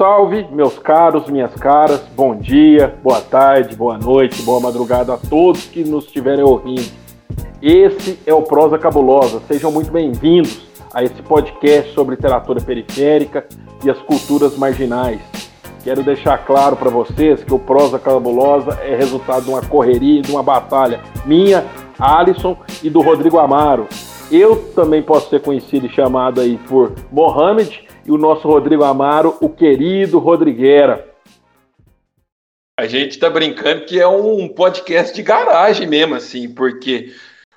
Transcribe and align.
salve, 0.00 0.46
meus 0.50 0.78
caros, 0.78 1.28
minhas 1.28 1.54
caras. 1.56 2.00
Bom 2.16 2.34
dia, 2.34 2.96
boa 3.02 3.20
tarde, 3.20 3.76
boa 3.76 3.98
noite, 3.98 4.40
boa 4.40 4.58
madrugada 4.58 5.12
a 5.12 5.18
todos 5.18 5.66
que 5.66 5.84
nos 5.84 6.06
estiverem 6.06 6.42
ouvindo. 6.42 6.90
Esse 7.60 8.18
é 8.24 8.32
o 8.32 8.40
Prosa 8.40 8.78
Cabulosa. 8.78 9.42
Sejam 9.46 9.70
muito 9.70 9.92
bem-vindos 9.92 10.66
a 10.94 11.04
esse 11.04 11.20
podcast 11.20 11.92
sobre 11.92 12.16
literatura 12.16 12.62
periférica 12.62 13.44
e 13.84 13.90
as 13.90 13.98
culturas 13.98 14.56
marginais. 14.56 15.20
Quero 15.84 16.02
deixar 16.02 16.46
claro 16.46 16.76
para 16.76 16.88
vocês 16.88 17.44
que 17.44 17.52
o 17.52 17.58
Prosa 17.58 17.98
Cabulosa 17.98 18.78
é 18.82 18.96
resultado 18.96 19.44
de 19.44 19.50
uma 19.50 19.60
correria, 19.60 20.22
de 20.22 20.30
uma 20.30 20.42
batalha 20.42 21.02
minha, 21.26 21.62
Alisson 21.98 22.56
e 22.82 22.88
do 22.88 23.02
Rodrigo 23.02 23.38
Amaro. 23.38 23.86
Eu 24.32 24.72
também 24.74 25.02
posso 25.02 25.28
ser 25.28 25.42
conhecido 25.42 25.84
e 25.84 25.90
chamado 25.90 26.40
aí 26.40 26.56
por 26.66 26.94
Mohamed 27.12 27.89
e 28.04 28.10
o 28.10 28.18
nosso 28.18 28.46
Rodrigo 28.46 28.84
Amaro, 28.84 29.36
o 29.40 29.48
querido 29.48 30.18
Rodriguera. 30.18 31.08
A 32.78 32.86
gente 32.86 33.12
está 33.12 33.28
brincando 33.28 33.84
que 33.84 34.00
é 34.00 34.06
um 34.06 34.48
podcast 34.48 35.14
de 35.14 35.22
garagem 35.22 35.86
mesmo, 35.86 36.14
assim, 36.14 36.48
porque 36.48 37.12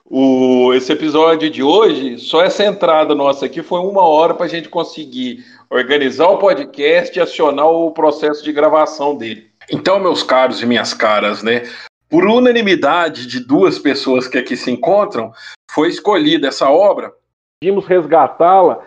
o, 0.05 0.73
esse 0.73 0.91
episódio 0.91 1.49
de 1.49 1.63
hoje, 1.63 2.17
só 2.19 2.43
essa 2.43 2.65
entrada 2.65 3.15
nossa 3.15 3.45
aqui 3.45 3.63
foi 3.63 3.79
uma 3.79 4.01
hora 4.01 4.33
para 4.33 4.45
a 4.45 4.49
gente 4.49 4.67
conseguir 4.67 5.43
organizar 5.69 6.27
o 6.27 6.37
podcast 6.37 7.17
e 7.17 7.21
acionar 7.21 7.67
o 7.67 7.91
processo 7.91 8.43
de 8.43 8.51
gravação 8.51 9.15
dele. 9.15 9.47
Então, 9.71 9.99
meus 9.99 10.21
caros 10.21 10.61
e 10.61 10.65
minhas 10.65 10.93
caras, 10.93 11.41
né? 11.41 11.63
Por 12.09 12.25
unanimidade 12.25 13.25
de 13.25 13.39
duas 13.39 13.79
pessoas 13.79 14.27
que 14.27 14.37
aqui 14.37 14.57
se 14.57 14.69
encontram, 14.69 15.31
foi 15.71 15.87
escolhida 15.87 16.49
essa 16.49 16.69
obra. 16.69 17.13
Decidimos 17.61 17.87
resgatá-la 17.87 18.83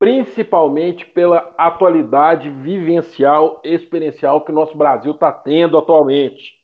principalmente 0.00 1.04
pela 1.04 1.54
atualidade 1.58 2.48
vivencial, 2.48 3.60
experiencial 3.62 4.42
que 4.42 4.50
o 4.50 4.54
nosso 4.54 4.74
Brasil 4.74 5.12
está 5.12 5.30
tendo 5.30 5.76
atualmente. 5.76 6.58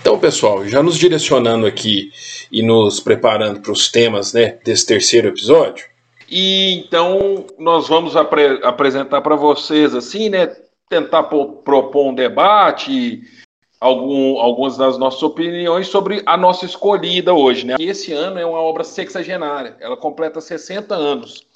Então, 0.00 0.16
pessoal, 0.16 0.64
já 0.64 0.80
nos 0.80 0.96
direcionando 0.96 1.66
aqui 1.66 2.12
e 2.52 2.62
nos 2.62 3.00
preparando 3.00 3.60
para 3.60 3.72
os 3.72 3.90
temas 3.90 4.32
né, 4.32 4.58
desse 4.64 4.86
terceiro 4.86 5.26
episódio. 5.26 5.86
E 6.30 6.84
então 6.86 7.46
nós 7.58 7.88
vamos 7.88 8.14
apre 8.14 8.60
apresentar 8.62 9.20
para 9.20 9.34
vocês 9.34 9.94
assim, 9.94 10.28
né, 10.28 10.54
tentar 10.88 11.24
propor 11.24 12.06
um 12.06 12.14
debate, 12.14 13.22
algum, 13.80 14.38
algumas 14.38 14.76
das 14.76 14.98
nossas 14.98 15.22
opiniões 15.22 15.88
sobre 15.88 16.22
a 16.26 16.36
nossa 16.36 16.64
escolhida 16.64 17.32
hoje, 17.34 17.66
né? 17.66 17.76
Esse 17.80 18.12
ano 18.12 18.38
é 18.38 18.46
uma 18.46 18.60
obra 18.60 18.84
sexagenária, 18.84 19.76
ela 19.80 19.96
completa 19.96 20.40
60 20.40 20.94
anos. 20.94 21.47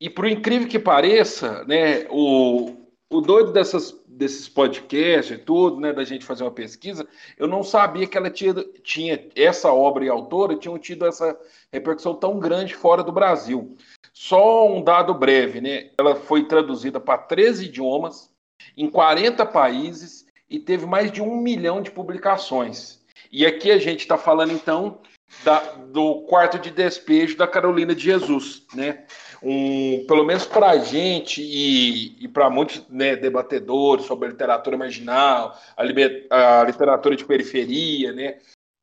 E 0.00 0.10
por 0.10 0.26
incrível 0.26 0.68
que 0.68 0.78
pareça, 0.78 1.64
né, 1.64 2.06
o, 2.10 2.76
o 3.10 3.20
doido 3.20 3.52
dessas, 3.52 3.98
desses 4.06 4.48
podcasts 4.48 5.36
e 5.36 5.38
tudo, 5.38 5.80
né, 5.80 5.92
da 5.92 6.04
gente 6.04 6.24
fazer 6.24 6.44
uma 6.44 6.50
pesquisa, 6.50 7.06
eu 7.38 7.46
não 7.46 7.62
sabia 7.62 8.06
que 8.06 8.16
ela 8.16 8.30
tinha, 8.30 8.54
tinha 8.82 9.28
essa 9.34 9.72
obra 9.72 10.04
e 10.04 10.08
autora 10.08 10.56
tinham 10.56 10.78
tido 10.78 11.06
essa 11.06 11.38
repercussão 11.72 12.14
tão 12.14 12.38
grande 12.38 12.74
fora 12.74 13.02
do 13.02 13.12
Brasil. 13.12 13.76
Só 14.12 14.70
um 14.70 14.82
dado 14.82 15.14
breve, 15.14 15.60
né? 15.60 15.90
Ela 15.98 16.14
foi 16.14 16.44
traduzida 16.44 17.00
para 17.00 17.18
13 17.18 17.66
idiomas, 17.66 18.30
em 18.76 18.90
40 18.90 19.46
países 19.46 20.26
e 20.48 20.58
teve 20.58 20.86
mais 20.86 21.10
de 21.10 21.22
um 21.22 21.36
milhão 21.36 21.80
de 21.80 21.90
publicações. 21.90 23.00
E 23.32 23.44
aqui 23.44 23.70
a 23.70 23.78
gente 23.78 24.00
está 24.00 24.16
falando 24.16 24.52
então 24.52 25.00
da, 25.44 25.58
do 25.58 26.22
quarto 26.22 26.58
de 26.58 26.70
despejo 26.70 27.36
da 27.36 27.46
Carolina 27.46 27.94
de 27.94 28.04
Jesus, 28.04 28.64
né? 28.74 29.04
Um, 29.42 30.04
pelo 30.06 30.24
menos 30.24 30.46
para 30.46 30.70
a 30.70 30.78
gente 30.78 31.42
e, 31.42 32.24
e 32.24 32.28
para 32.28 32.50
muitos 32.50 32.82
né, 32.88 33.16
debatedores 33.16 34.06
sobre 34.06 34.28
a 34.28 34.30
literatura 34.30 34.76
marginal, 34.76 35.56
a, 35.76 36.60
a, 36.60 36.64
literatura 36.64 37.16
de 37.16 37.24
periferia, 37.24 38.12
né, 38.12 38.38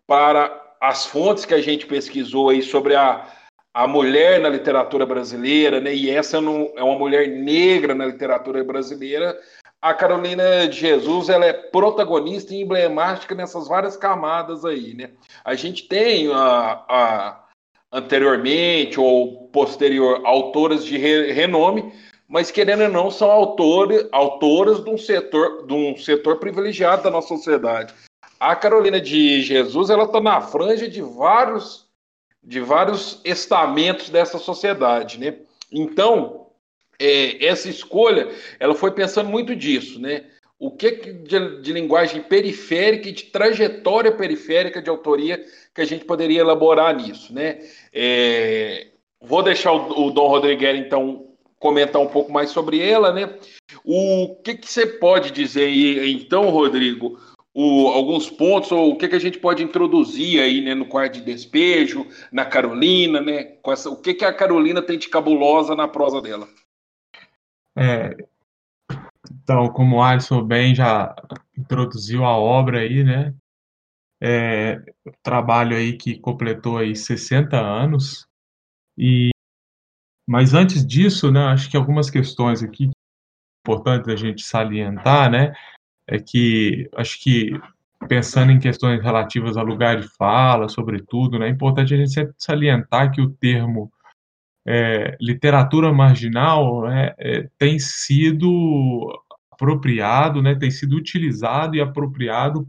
para 0.07 0.75
as 0.81 1.05
fontes 1.05 1.45
que 1.45 1.53
a 1.53 1.61
gente 1.61 1.85
pesquisou 1.85 2.49
aí 2.49 2.61
sobre 2.61 2.95
a, 2.95 3.27
a 3.73 3.87
mulher 3.87 4.39
na 4.39 4.49
literatura 4.49 5.05
brasileira, 5.05 5.79
né, 5.79 5.93
e 5.93 6.09
essa 6.09 6.39
não, 6.39 6.71
é 6.75 6.83
uma 6.83 6.97
mulher 6.97 7.27
negra 7.27 7.95
na 7.95 8.05
literatura 8.05 8.63
brasileira, 8.63 9.39
a 9.83 9.93
Carolina 9.93 10.65
de 10.65 10.79
Jesus 10.79 11.27
ela 11.27 11.45
é 11.45 11.51
protagonista 11.51 12.53
e 12.53 12.61
emblemática 12.61 13.35
nessas 13.35 13.67
várias 13.67 13.97
camadas 13.97 14.63
aí, 14.63 14.93
né? 14.93 15.09
A 15.43 15.55
gente 15.55 15.89
tem 15.89 16.31
a, 16.31 16.85
a 16.87 17.42
anteriormente 17.93 18.99
ou 18.99 19.47
posterior 19.49 20.21
autoras 20.25 20.83
de 20.83 20.97
renome, 20.97 21.93
mas 22.27 22.49
querendo 22.49 22.83
ou 22.83 22.89
não 22.89 23.11
são 23.11 23.29
autores, 23.29 24.07
autoras 24.11 24.83
de 24.83 24.89
um 24.89 24.97
setor 24.97 25.67
de 25.67 25.73
um 25.73 25.95
setor 25.95 26.39
privilegiado 26.39 27.03
da 27.03 27.11
nossa 27.11 27.27
sociedade. 27.27 27.93
A 28.39 28.55
Carolina 28.55 28.99
de 28.99 29.41
Jesus 29.43 29.91
ela 29.91 30.05
está 30.05 30.19
na 30.19 30.41
franja 30.41 30.89
de 30.89 31.01
vários 31.01 31.87
de 32.43 32.59
vários 32.59 33.21
estamentos 33.23 34.09
dessa 34.09 34.39
sociedade, 34.39 35.19
né? 35.19 35.35
Então 35.71 36.47
é, 36.99 37.45
essa 37.45 37.69
escolha 37.69 38.29
ela 38.59 38.73
foi 38.73 38.91
pensando 38.91 39.29
muito 39.29 39.55
disso, 39.55 40.01
né? 40.01 40.25
O 40.63 40.71
que 40.71 40.91
de, 40.91 41.61
de 41.61 41.73
linguagem 41.73 42.21
periférica 42.21 43.09
e 43.09 43.11
de 43.11 43.23
trajetória 43.23 44.13
periférica 44.13 44.81
de 44.81 44.89
autoria 44.89 45.43
que 45.75 45.81
a 45.81 45.85
gente 45.85 46.05
poderia 46.05 46.39
elaborar 46.39 46.95
nisso, 46.95 47.33
né? 47.33 47.59
É, 47.91 48.87
vou 49.19 49.43
deixar 49.43 49.73
o, 49.73 50.07
o 50.07 50.11
Dom 50.11 50.25
Rodrigues, 50.29 50.79
então, 50.79 51.27
comentar 51.59 52.01
um 52.01 52.07
pouco 52.07 52.31
mais 52.31 52.49
sobre 52.49 52.79
ela, 52.79 53.11
né? 53.11 53.37
O 53.83 54.37
que, 54.41 54.55
que 54.55 54.71
você 54.71 54.87
pode 54.87 55.31
dizer 55.31 55.65
aí, 55.65 56.13
então, 56.13 56.49
Rodrigo, 56.49 57.19
o, 57.53 57.89
alguns 57.89 58.29
pontos, 58.29 58.71
ou 58.71 58.91
o 58.91 58.97
que, 58.97 59.09
que 59.09 59.15
a 59.15 59.19
gente 59.19 59.39
pode 59.39 59.61
introduzir 59.61 60.39
aí 60.39 60.61
né, 60.61 60.73
no 60.73 60.85
quarto 60.85 61.15
de 61.15 61.25
despejo, 61.25 62.07
na 62.31 62.45
Carolina, 62.45 63.19
né? 63.19 63.57
Essa, 63.67 63.89
o 63.89 63.97
que, 63.97 64.13
que 64.13 64.23
a 64.23 64.31
Carolina 64.31 64.81
tem 64.81 64.97
de 64.97 65.09
cabulosa 65.09 65.75
na 65.75 65.89
prosa 65.89 66.21
dela? 66.21 66.47
É, 67.75 68.15
então, 69.31 69.67
como 69.69 69.97
o 69.97 70.03
Alisson 70.03 70.43
bem 70.43 70.75
já 70.75 71.15
introduziu 71.57 72.25
a 72.25 72.37
obra 72.37 72.79
aí, 72.79 73.03
né? 73.03 73.33
é, 74.25 74.81
trabalho 75.21 75.75
aí 75.75 75.97
que 75.97 76.17
completou 76.17 76.77
aí 76.77 76.95
60 76.95 77.59
anos. 77.59 78.25
E 78.97 79.31
mas 80.25 80.53
antes 80.53 80.85
disso, 80.87 81.29
né, 81.29 81.41
acho 81.47 81.69
que 81.69 81.75
algumas 81.75 82.09
questões 82.09 82.63
aqui 82.63 82.89
importantes 83.65 84.07
a 84.07 84.15
gente 84.15 84.41
salientar, 84.41 85.29
né, 85.29 85.53
é 86.07 86.17
que 86.17 86.89
acho 86.95 87.21
que 87.21 87.51
pensando 88.07 88.51
em 88.51 88.59
questões 88.59 89.01
relativas 89.03 89.57
a 89.57 89.61
lugar 89.61 89.99
de 89.99 90.07
fala, 90.07 90.69
sobretudo, 90.69 91.37
né, 91.37 91.47
é 91.47 91.49
importante 91.49 91.93
a 91.93 91.97
gente 91.97 92.11
sempre 92.11 92.33
salientar 92.37 93.11
que 93.11 93.21
o 93.21 93.31
termo 93.31 93.91
é, 94.65 95.17
literatura 95.19 95.91
marginal 95.91 96.83
né, 96.83 97.13
é, 97.17 97.49
tem 97.57 97.77
sido 97.79 99.07
apropriado, 99.51 100.41
né, 100.41 100.55
tem 100.55 100.71
sido 100.71 100.95
utilizado 100.95 101.75
e 101.75 101.81
apropriado 101.81 102.67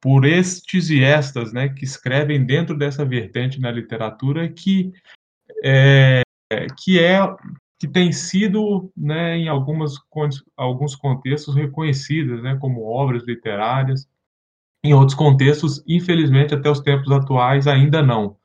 por 0.00 0.24
estes 0.24 0.88
e 0.90 1.02
estas, 1.02 1.52
né, 1.52 1.68
que 1.68 1.84
escrevem 1.84 2.44
dentro 2.44 2.76
dessa 2.76 3.04
vertente 3.04 3.60
na 3.60 3.70
literatura 3.70 4.48
que 4.48 4.92
é, 5.62 6.22
que 6.78 6.98
é 6.98 7.20
que 7.78 7.88
tem 7.88 8.12
sido, 8.12 8.92
né, 8.94 9.38
em 9.38 9.48
algumas 9.48 9.94
alguns 10.54 10.94
contextos 10.94 11.54
reconhecidas, 11.54 12.42
né, 12.42 12.56
como 12.60 12.84
obras 12.84 13.24
literárias. 13.26 14.06
Em 14.84 14.92
outros 14.92 15.16
contextos, 15.16 15.82
infelizmente, 15.86 16.54
até 16.54 16.70
os 16.70 16.80
tempos 16.80 17.10
atuais 17.10 17.66
ainda 17.66 18.02
não. 18.02 18.36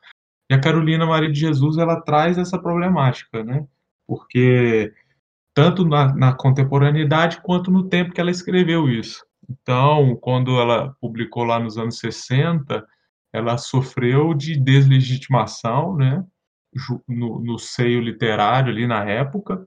E 0.50 0.54
a 0.54 0.60
Carolina 0.60 1.06
Maria 1.06 1.32
de 1.32 1.40
Jesus 1.40 1.78
ela 1.78 2.02
traz 2.02 2.38
essa 2.38 2.60
problemática, 2.60 3.44
né? 3.44 3.66
Porque 4.08 4.94
tanto 5.54 5.86
na, 5.86 6.14
na 6.14 6.34
contemporaneidade 6.34 7.42
quanto 7.42 7.72
no 7.72 7.88
tempo 7.88 8.14
que 8.14 8.20
ela 8.20 8.30
escreveu 8.30 8.90
isso. 8.90 9.26
Então, 9.50 10.16
quando 10.18 10.60
ela 10.60 10.94
publicou 11.00 11.44
lá 11.44 11.60
nos 11.60 11.78
anos 11.78 11.98
60, 12.00 12.86
ela 13.32 13.58
sofreu 13.58 14.34
de 14.34 14.58
deslegitimação, 14.58 15.96
né, 15.96 16.24
no, 17.08 17.40
no 17.40 17.58
seio 17.58 18.02
literário 18.02 18.72
ali 18.72 18.86
na 18.86 19.06
época, 19.06 19.66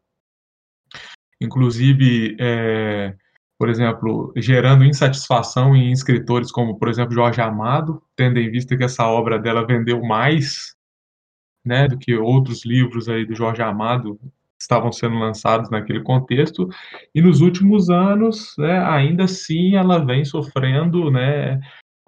inclusive, 1.40 2.36
é, 2.38 3.16
por 3.58 3.68
exemplo, 3.68 4.32
gerando 4.36 4.84
insatisfação 4.84 5.74
em 5.74 5.90
escritores 5.90 6.52
como, 6.52 6.78
por 6.78 6.88
exemplo, 6.88 7.12
Jorge 7.12 7.40
Amado, 7.40 8.00
tendo 8.14 8.38
em 8.38 8.50
vista 8.50 8.76
que 8.76 8.84
essa 8.84 9.04
obra 9.06 9.38
dela 9.38 9.66
vendeu 9.66 10.00
mais, 10.00 10.76
né, 11.66 11.88
do 11.88 11.98
que 11.98 12.14
outros 12.14 12.64
livros 12.64 13.08
aí 13.08 13.26
do 13.26 13.34
Jorge 13.34 13.60
Amado 13.60 14.18
estavam 14.60 14.92
sendo 14.92 15.18
lançados 15.18 15.70
naquele 15.70 16.02
contexto, 16.02 16.68
e 17.14 17.20
nos 17.20 17.40
últimos 17.40 17.90
anos, 17.90 18.54
né, 18.58 18.78
ainda 18.78 19.24
assim, 19.24 19.74
ela 19.74 20.04
vem 20.04 20.24
sofrendo, 20.24 21.10
né, 21.10 21.60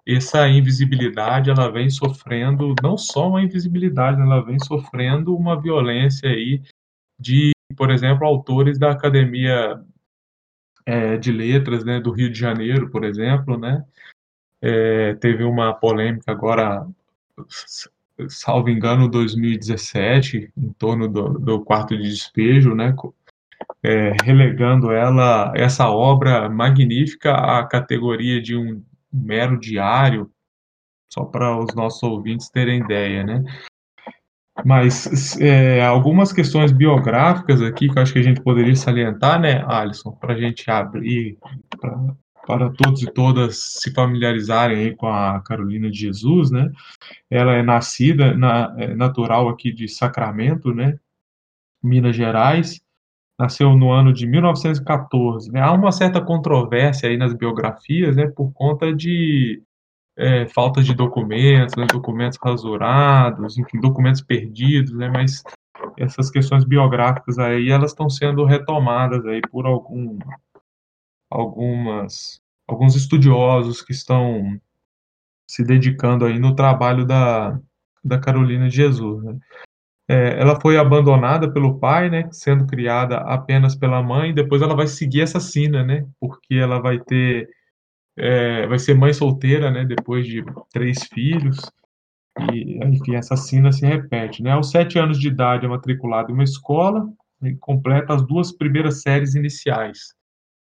essa 0.06 0.48
invisibilidade, 0.48 1.50
ela 1.50 1.70
vem 1.70 1.90
sofrendo 1.90 2.74
não 2.82 2.96
só 2.96 3.28
uma 3.28 3.42
invisibilidade, 3.42 4.20
ela 4.20 4.40
vem 4.40 4.58
sofrendo 4.58 5.36
uma 5.36 5.60
violência 5.60 6.28
aí 6.28 6.62
de, 7.18 7.50
por 7.76 7.90
exemplo, 7.90 8.26
autores 8.26 8.78
da 8.78 8.90
academia 8.90 9.80
é, 10.86 11.16
de 11.16 11.32
letras, 11.32 11.84
né, 11.84 12.00
do 12.00 12.10
Rio 12.10 12.30
de 12.30 12.38
Janeiro, 12.38 12.90
por 12.90 13.04
exemplo, 13.04 13.58
né, 13.58 13.84
é, 14.62 15.14
teve 15.14 15.44
uma 15.44 15.72
polêmica 15.72 16.30
agora, 16.32 16.86
salvo 18.28 18.68
engano, 18.68 19.08
2017, 19.08 20.52
em 20.56 20.72
torno 20.74 21.08
do, 21.08 21.38
do 21.38 21.64
quarto 21.64 21.96
de 21.96 22.02
despejo, 22.02 22.74
né, 22.74 22.94
é, 23.82 24.12
relegando 24.22 24.92
ela, 24.92 25.52
essa 25.56 25.88
obra 25.88 26.48
magnífica, 26.48 27.32
à 27.32 27.66
categoria 27.66 28.40
de 28.40 28.56
um 28.56 28.82
mero 29.12 29.58
diário, 29.58 30.30
só 31.12 31.24
para 31.24 31.58
os 31.58 31.74
nossos 31.74 32.02
ouvintes 32.02 32.48
terem 32.50 32.80
ideia, 32.80 33.24
né? 33.24 33.42
Mas 34.64 35.38
é, 35.40 35.84
algumas 35.84 36.32
questões 36.32 36.72
biográficas 36.72 37.62
aqui 37.62 37.88
que 37.88 37.98
eu 37.98 38.02
acho 38.02 38.12
que 38.12 38.18
a 38.18 38.22
gente 38.22 38.42
poderia 38.42 38.74
salientar, 38.76 39.40
né, 39.40 39.64
Alisson, 39.66 40.12
para 40.12 40.34
a 40.34 40.38
gente 40.38 40.70
abrir 40.70 41.38
pra, 41.80 42.14
para 42.46 42.70
todos 42.70 43.02
e 43.02 43.06
todas 43.06 43.58
se 43.80 43.92
familiarizarem 43.92 44.94
com 44.96 45.06
a 45.06 45.40
Carolina 45.40 45.90
de 45.90 45.98
Jesus, 45.98 46.50
né? 46.50 46.70
Ela 47.30 47.54
é 47.54 47.62
nascida, 47.62 48.34
na, 48.36 48.74
é 48.78 48.94
natural 48.94 49.48
aqui 49.48 49.72
de 49.72 49.88
Sacramento, 49.88 50.74
né? 50.74 50.98
Minas 51.82 52.16
Gerais. 52.16 52.80
Nasceu 53.38 53.74
no 53.74 53.90
ano 53.90 54.12
de 54.12 54.26
1914. 54.26 55.50
Né? 55.50 55.62
Há 55.62 55.72
uma 55.72 55.90
certa 55.92 56.20
controvérsia 56.20 57.08
aí 57.08 57.16
nas 57.16 57.32
biografias, 57.32 58.14
né? 58.14 58.26
Por 58.26 58.52
conta 58.52 58.92
de 58.94 59.62
é, 60.16 60.46
falta 60.48 60.82
de 60.82 60.94
documentos, 60.94 61.76
né, 61.76 61.86
documentos 61.86 62.38
rasurados, 62.42 63.58
enfim, 63.58 63.80
documentos 63.80 64.20
perdidos, 64.20 64.92
né, 64.92 65.08
mas 65.08 65.42
essas 65.96 66.30
questões 66.30 66.64
biográficas 66.64 67.38
aí, 67.38 67.70
elas 67.70 67.92
estão 67.92 68.08
sendo 68.10 68.44
retomadas 68.44 69.24
aí 69.26 69.40
por 69.50 69.66
algum, 69.66 70.18
algumas, 71.30 72.40
alguns 72.68 72.96
estudiosos 72.96 73.82
que 73.82 73.92
estão 73.92 74.60
se 75.48 75.64
dedicando 75.64 76.24
aí 76.24 76.38
no 76.38 76.54
trabalho 76.54 77.04
da, 77.04 77.58
da 78.04 78.18
Carolina 78.18 78.68
de 78.68 78.76
Jesus, 78.76 79.22
né. 79.24 79.38
É, 80.12 80.40
ela 80.40 80.60
foi 80.60 80.76
abandonada 80.76 81.52
pelo 81.52 81.78
pai, 81.78 82.10
né, 82.10 82.28
sendo 82.32 82.66
criada 82.66 83.18
apenas 83.18 83.76
pela 83.76 84.02
mãe, 84.02 84.34
depois 84.34 84.60
ela 84.60 84.74
vai 84.74 84.88
seguir 84.88 85.20
essa 85.20 85.38
sina, 85.38 85.84
né, 85.84 86.04
porque 86.18 86.54
ela 86.56 86.80
vai 86.80 86.98
ter 86.98 87.48
é, 88.16 88.66
vai 88.66 88.78
ser 88.78 88.94
mãe 88.94 89.12
solteira, 89.12 89.70
né, 89.70 89.84
depois 89.84 90.26
de 90.26 90.44
três 90.72 91.04
filhos, 91.04 91.58
e, 92.52 92.78
enfim, 92.84 93.16
essa 93.16 93.36
cena 93.36 93.72
se 93.72 93.84
repete, 93.84 94.42
né, 94.42 94.52
aos 94.52 94.70
sete 94.70 94.98
anos 94.98 95.18
de 95.18 95.28
idade 95.28 95.66
é 95.66 95.68
matriculado 95.68 96.30
em 96.30 96.34
uma 96.34 96.44
escola, 96.44 97.08
e 97.42 97.56
completa 97.56 98.14
as 98.14 98.26
duas 98.26 98.52
primeiras 98.52 99.00
séries 99.02 99.34
iniciais. 99.34 100.14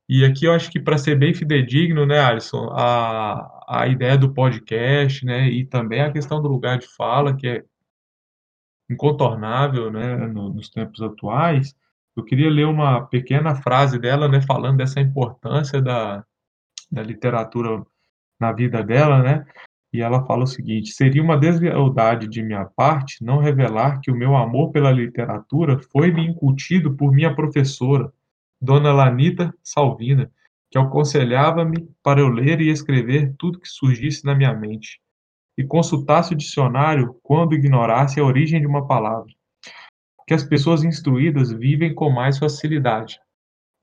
E 0.09 0.25
aqui 0.25 0.44
eu 0.44 0.53
acho 0.53 0.71
que 0.71 0.81
para 0.81 0.99
ser 0.99 1.17
bem 1.17 1.32
fidedigno, 1.32 2.05
né, 2.05 2.19
Alisson, 2.19 2.69
a, 2.73 3.65
a 3.69 3.87
ideia 3.87 4.19
do 4.19 4.35
podcast, 4.35 5.25
né, 5.25 5.49
e 5.49 5.65
também 5.65 6.00
a 6.00 6.12
questão 6.12 6.43
do 6.43 6.49
lugar 6.49 6.79
de 6.79 6.87
fala, 6.97 7.37
que 7.37 7.47
é 7.47 7.65
incontornável, 8.91 9.91
né, 9.91 10.17
nos 10.27 10.69
tempos 10.69 11.00
atuais, 11.00 11.75
eu 12.17 12.25
queria 12.25 12.50
ler 12.50 12.67
uma 12.67 13.06
pequena 13.06 13.55
frase 13.55 13.99
dela, 13.99 14.29
né, 14.29 14.41
falando 14.41 14.79
dessa 14.79 15.00
importância 15.00 15.81
da, 15.81 16.25
da 16.90 17.02
literatura 17.02 17.82
na 18.40 18.52
vida 18.52 18.82
dela, 18.82 19.22
né? 19.22 19.44
E 19.92 20.00
ela 20.00 20.25
fala 20.25 20.44
o 20.44 20.46
seguinte: 20.46 20.92
seria 20.92 21.22
uma 21.22 21.37
deslealdade 21.37 22.28
de 22.28 22.42
minha 22.42 22.64
parte 22.64 23.25
não 23.25 23.38
revelar 23.38 24.00
que 24.00 24.10
o 24.10 24.16
meu 24.16 24.37
amor 24.37 24.70
pela 24.70 24.90
literatura 24.90 25.78
foi-me 25.92 26.26
incutido 26.26 26.96
por 26.96 27.12
minha 27.12 27.34
professora, 27.34 28.12
Dona 28.60 28.92
Lanita 28.92 29.52
Salvina, 29.62 30.31
que 30.70 30.78
aconselhava-me 30.78 31.88
para 32.02 32.20
eu 32.20 32.28
ler 32.28 32.60
e 32.60 32.70
escrever 32.70 33.34
tudo 33.36 33.58
que 33.58 33.69
surgisse 33.69 34.25
na 34.25 34.34
minha 34.34 34.54
mente, 34.54 35.00
e 35.58 35.64
consultasse 35.64 36.32
o 36.32 36.36
dicionário 36.36 37.19
quando 37.22 37.54
ignorasse 37.54 38.20
a 38.20 38.25
origem 38.25 38.60
de 38.60 38.66
uma 38.66 38.86
palavra. 38.86 39.32
Que 40.26 40.34
as 40.34 40.44
pessoas 40.44 40.84
instruídas 40.84 41.50
vivem 41.50 41.93
com 41.93 42.08
mais 42.08 42.38
facilidade. 42.38 43.19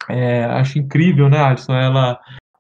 É, 0.09 0.45
acho 0.45 0.79
incrível, 0.79 1.27
né, 1.27 1.39
Alisson? 1.39 1.73
Ela 1.73 2.17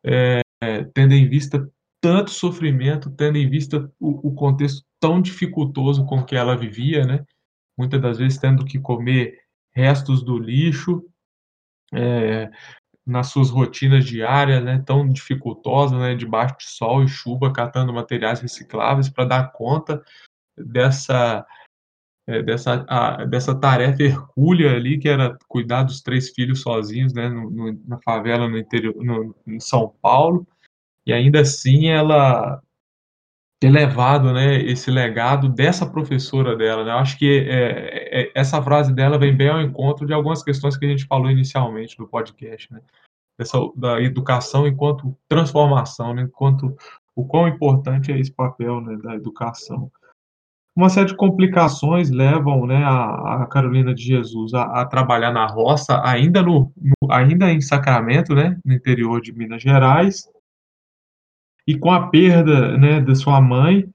é, 0.07 0.83
tendo 0.93 1.13
em 1.13 1.27
vista 1.27 1.69
tanto 2.01 2.31
sofrimento, 2.31 3.09
tendo 3.09 3.37
em 3.37 3.49
vista 3.49 3.91
o, 3.99 4.29
o, 4.29 4.33
contexto 4.33 4.85
tão 4.99 5.21
dificultoso 5.21 6.05
com 6.05 6.23
que 6.23 6.35
ela 6.35 6.55
vivia, 6.55 7.05
né? 7.05 7.25
Muitas 7.77 8.01
das 8.01 8.17
vezes 8.17 8.37
tendo 8.37 8.65
que 8.65 8.79
comer 8.79 9.39
restos 9.71 10.23
do 10.23 10.37
lixo 10.37 11.03
é, 11.93 12.49
nas 13.05 13.27
suas 13.27 13.49
rotinas 13.49 14.05
diárias, 14.05 14.63
né? 14.63 14.81
Tão 14.85 15.07
dificultosas, 15.07 15.99
né? 15.99 16.15
Debaixo 16.15 16.57
de 16.57 16.65
sol 16.65 17.03
e 17.03 17.07
chuva, 17.07 17.51
catando 17.51 17.93
materiais 17.93 18.39
recicláveis 18.39 19.09
para 19.09 19.25
dar 19.25 19.51
conta 19.51 20.01
dessa 20.57 21.45
é, 22.27 22.43
dessa, 22.43 22.85
a, 22.89 23.23
dessa 23.23 23.55
tarefa 23.55 24.03
hercúlea 24.03 24.75
ali, 24.75 24.99
que 24.99 25.07
era 25.07 25.37
cuidar 25.47 25.83
dos 25.83 26.01
três 26.01 26.29
filhos 26.29 26.61
sozinhos, 26.61 27.13
né, 27.13 27.29
no, 27.29 27.49
no, 27.49 27.81
na 27.87 27.97
favela 27.99 28.49
no 28.49 28.57
interior, 28.57 28.93
no, 28.97 29.33
em 29.47 29.59
São 29.61 29.93
Paulo, 30.01 30.45
e 31.05 31.13
ainda 31.13 31.39
assim 31.39 31.87
ela 31.87 32.61
ter 33.59 33.69
levado, 33.69 34.33
né, 34.33 34.61
esse 34.61 34.91
legado 34.91 35.49
dessa 35.49 35.89
professora 35.89 36.55
dela, 36.55 36.83
né, 36.83 36.91
eu 36.91 36.97
acho 36.97 37.17
que 37.17 37.47
é, 37.49 38.23
é, 38.23 38.31
essa 38.35 38.61
frase 38.61 38.93
dela 38.93 39.17
vem 39.17 39.35
bem 39.35 39.49
ao 39.49 39.61
encontro 39.61 40.05
de 40.05 40.13
algumas 40.13 40.43
questões 40.43 40.77
que 40.77 40.85
a 40.85 40.89
gente 40.89 41.07
falou 41.07 41.31
inicialmente 41.31 41.97
no 41.97 42.07
podcast, 42.07 42.71
né, 42.71 42.81
da 43.75 44.01
educação 44.01 44.67
enquanto 44.67 45.15
transformação, 45.29 46.13
né, 46.13 46.23
enquanto 46.23 46.75
o 47.15 47.25
quão 47.25 47.47
importante 47.47 48.11
é 48.11 48.19
esse 48.19 48.31
papel, 48.31 48.81
né, 48.81 48.97
da 48.97 49.15
educação 49.15 49.89
uma 50.77 50.89
série 50.89 51.07
de 51.07 51.15
complicações 51.15 52.11
levam 52.11 52.67
né, 52.67 52.83
a, 52.83 53.41
a 53.41 53.47
Carolina 53.47 53.95
de 53.95 54.03
Jesus 54.03 54.53
a, 54.53 54.81
a, 54.81 54.85
trabalhar 54.85 55.31
na 55.31 55.47
roça, 55.47 55.99
ainda, 56.05 56.43
no, 56.43 56.71
no, 56.77 57.11
ainda 57.11 57.51
em 57.51 57.59
Sacramento, 57.59 58.35
né, 58.35 58.59
no 58.63 58.71
interior 58.71 59.19
de 59.19 59.33
Minas 59.33 59.63
Gerais, 59.63 60.29
e 61.67 61.75
com 61.75 61.91
a 61.91 62.07
perda 62.09 62.77
né, 62.77 63.01
de 63.01 63.15
sua 63.15 63.41
mãe, 63.41 63.89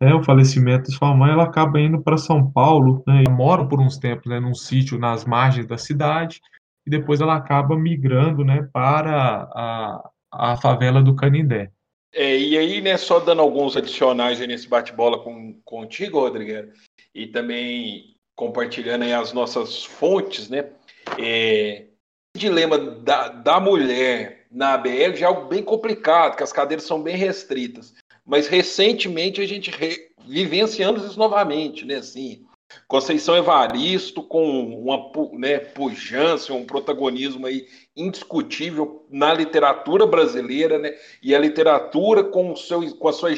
né, 0.00 0.14
o 0.14 0.22
falecimento 0.22 0.88
de 0.88 0.96
sua 0.96 1.12
mãe, 1.12 1.32
ela 1.32 1.42
acaba 1.42 1.80
indo 1.80 2.00
para 2.00 2.16
São 2.16 2.48
Paulo, 2.48 3.02
né, 3.04 3.24
mora 3.28 3.66
por 3.66 3.80
uns 3.80 3.98
tempos 3.98 4.30
né, 4.30 4.38
num 4.38 4.54
sítio 4.54 5.00
nas 5.00 5.24
margens 5.24 5.66
da 5.66 5.76
cidade, 5.76 6.40
e 6.86 6.90
depois 6.90 7.20
ela 7.20 7.34
acaba 7.34 7.76
migrando 7.76 8.44
né, 8.44 8.68
para 8.72 9.48
a, 9.52 10.10
a 10.32 10.56
favela 10.58 11.02
do 11.02 11.16
Canindé. 11.16 11.72
É, 12.12 12.36
e 12.36 12.58
aí, 12.58 12.80
né, 12.80 12.96
só 12.96 13.20
dando 13.20 13.40
alguns 13.40 13.76
adicionais 13.76 14.40
nesse 14.40 14.68
bate-bola 14.68 15.22
com, 15.22 15.60
contigo, 15.64 16.20
Rodrigo, 16.20 16.72
e 17.14 17.26
também 17.26 18.16
compartilhando 18.34 19.04
aí 19.04 19.12
as 19.12 19.32
nossas 19.32 19.84
fontes, 19.84 20.48
né? 20.48 20.70
É, 21.18 21.86
o 22.34 22.38
dilema 22.38 22.78
da, 22.78 23.28
da 23.28 23.60
mulher 23.60 24.46
na 24.50 24.74
ABL 24.74 25.14
já 25.14 25.26
é 25.26 25.28
algo 25.28 25.46
bem 25.46 25.62
complicado, 25.62 26.36
que 26.36 26.42
as 26.42 26.52
cadeiras 26.52 26.84
são 26.84 27.02
bem 27.02 27.16
restritas. 27.16 27.94
Mas 28.24 28.48
recentemente 28.48 29.40
a 29.40 29.46
gente 29.46 29.70
re, 29.70 30.10
vivenciamos 30.26 31.04
isso 31.04 31.18
novamente, 31.18 31.84
né? 31.84 31.96
Assim, 31.96 32.44
Conceição 32.86 33.36
Evaristo 33.36 34.22
com 34.22 34.74
uma 34.74 35.10
né, 35.38 35.58
pujança, 35.58 36.52
um 36.52 36.64
protagonismo 36.64 37.46
aí 37.46 37.66
indiscutível 38.00 39.04
na 39.10 39.34
literatura 39.34 40.06
brasileira, 40.06 40.78
né? 40.78 40.94
E 41.22 41.34
a 41.34 41.38
literatura 41.38 42.24
com, 42.24 42.52
o 42.52 42.56
seu, 42.56 42.94
com 42.96 43.08
a 43.08 43.12
sua 43.12 43.30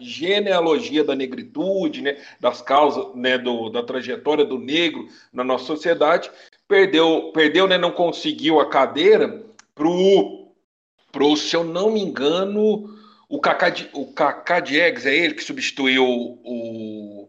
genealogia 0.00 1.04
da 1.04 1.14
negritude, 1.14 2.02
né? 2.02 2.16
Das 2.40 2.62
causas, 2.62 3.14
né? 3.14 3.36
Do, 3.36 3.68
da 3.68 3.82
trajetória 3.82 4.44
do 4.44 4.58
negro 4.58 5.06
na 5.32 5.44
nossa 5.44 5.64
sociedade, 5.64 6.30
perdeu, 6.66 7.30
perdeu, 7.32 7.66
né? 7.66 7.76
Não 7.76 7.90
conseguiu 7.90 8.60
a 8.60 8.68
cadeira 8.68 9.44
pro, 9.74 10.48
pro 11.12 11.36
se 11.36 11.54
eu 11.54 11.64
não 11.64 11.90
me 11.90 12.00
engano, 12.00 12.96
o 13.28 13.40
Cacá, 13.40 13.72
o 13.92 14.12
Cacá 14.12 14.60
Diegues 14.60 15.04
é 15.04 15.14
ele 15.14 15.34
que 15.34 15.44
substituiu 15.44 16.04
o 16.06 17.28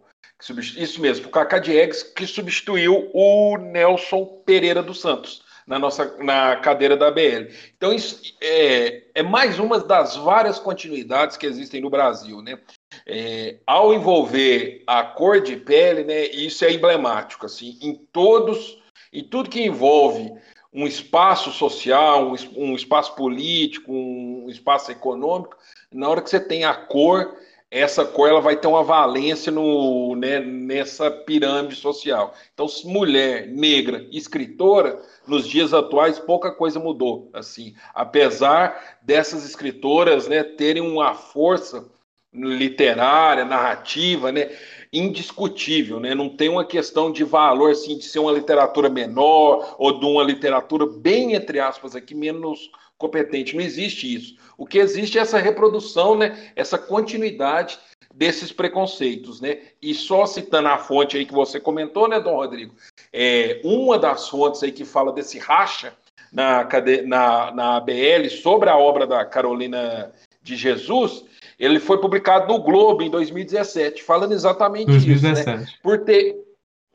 isso 0.77 1.01
mesmo, 1.01 1.27
o 1.27 1.29
Cacá 1.29 1.59
Diegues, 1.59 2.01
que 2.01 2.25
substituiu 2.25 3.11
o 3.13 3.57
Nelson 3.57 4.25
Pereira 4.45 4.81
dos 4.81 5.01
Santos 5.01 5.43
na 5.69 5.77
nossa 5.77 6.17
na 6.17 6.55
cadeira 6.55 6.97
da 6.97 7.11
BL. 7.11 7.53
Então, 7.77 7.93
isso 7.93 8.35
é, 8.41 9.03
é 9.13 9.21
mais 9.21 9.59
uma 9.59 9.79
das 9.79 10.15
várias 10.15 10.57
continuidades 10.57 11.37
que 11.37 11.45
existem 11.45 11.79
no 11.79 11.91
Brasil. 11.91 12.41
Né? 12.41 12.57
É, 13.05 13.57
ao 13.67 13.93
envolver 13.93 14.83
a 14.87 15.03
cor 15.03 15.39
de 15.39 15.55
pele, 15.55 16.03
né, 16.03 16.25
isso 16.29 16.65
é 16.65 16.73
emblemático. 16.73 17.45
Assim, 17.45 17.77
em 17.83 17.93
todos, 18.11 18.81
em 19.13 19.23
tudo 19.23 19.51
que 19.51 19.61
envolve 19.61 20.33
um 20.73 20.87
espaço 20.87 21.51
social, 21.51 22.31
um, 22.31 22.35
um 22.57 22.75
espaço 22.75 23.15
político, 23.15 23.93
um 23.93 24.49
espaço 24.49 24.91
econômico, 24.91 25.55
na 25.93 26.09
hora 26.09 26.21
que 26.21 26.31
você 26.31 26.39
tem 26.39 26.63
a 26.63 26.73
cor 26.73 27.37
essa 27.71 28.03
cor 28.03 28.29
ela 28.29 28.41
vai 28.41 28.55
ter 28.55 28.67
uma 28.67 28.83
valência 28.83 29.51
no, 29.51 30.15
né, 30.15 30.39
nessa 30.39 31.11
pirâmide 31.11 31.75
social. 31.75 32.33
Então, 32.53 32.65
mulher 32.85 33.47
negra, 33.47 34.07
escritora, 34.11 34.99
nos 35.27 35.47
dias 35.47 35.73
atuais 35.73 36.17
pouca 36.17 36.51
coisa 36.51 36.79
mudou, 36.79 37.29
assim, 37.31 37.75
apesar 37.93 38.97
dessas 39.03 39.45
escritoras, 39.45 40.27
né, 40.27 40.43
terem 40.43 40.81
uma 40.81 41.13
força 41.13 41.85
literária, 42.33 43.45
narrativa, 43.45 44.31
né, 44.31 44.49
indiscutível, 44.91 45.99
né? 45.99 46.15
Não 46.15 46.29
tem 46.29 46.49
uma 46.49 46.65
questão 46.65 47.11
de 47.11 47.23
valor 47.23 47.71
assim 47.71 47.97
de 47.97 48.05
ser 48.05 48.19
uma 48.19 48.31
literatura 48.31 48.89
menor 48.89 49.75
ou 49.77 49.99
de 49.99 50.05
uma 50.05 50.23
literatura 50.23 50.85
bem 50.85 51.33
entre 51.33 51.59
aspas 51.59 51.95
aqui 51.95 52.15
menos 52.15 52.71
competente. 52.97 53.55
Não 53.55 53.63
existe 53.63 54.13
isso. 54.13 54.35
O 54.59 54.65
que 54.65 54.77
existe 54.77 55.17
é 55.17 55.21
essa 55.21 55.39
reprodução, 55.39 56.17
né? 56.17 56.51
Essa 56.53 56.77
continuidade 56.77 57.79
desses 58.13 58.51
preconceitos, 58.51 59.39
né? 59.39 59.59
E 59.81 59.93
só 59.95 60.25
citando 60.25 60.67
a 60.67 60.77
fonte 60.77 61.15
aí 61.15 61.25
que 61.25 61.33
você 61.33 61.61
comentou, 61.61 62.09
né, 62.09 62.19
Dom 62.19 62.35
Rodrigo? 62.35 62.75
É, 63.13 63.61
uma 63.63 63.97
das 63.97 64.27
fontes 64.27 64.61
aí 64.61 64.73
que 64.73 64.83
fala 64.83 65.13
desse 65.13 65.39
racha 65.39 65.93
na, 66.31 66.67
na, 67.05 67.51
na 67.51 67.77
ABL 67.77 68.29
sobre 68.29 68.69
a 68.69 68.77
obra 68.77 69.07
da 69.07 69.23
Carolina 69.23 70.11
de 70.43 70.57
Jesus, 70.57 71.23
ele 71.57 71.79
foi 71.79 71.97
publicado 71.97 72.51
no 72.51 72.61
Globo 72.61 73.01
em 73.01 73.09
2017, 73.09 74.03
falando 74.03 74.33
exatamente 74.33 74.87
2017. 74.87 75.39
isso, 75.39 75.49
né? 75.49 75.65
Por 75.81 75.99
ter, 75.99 76.35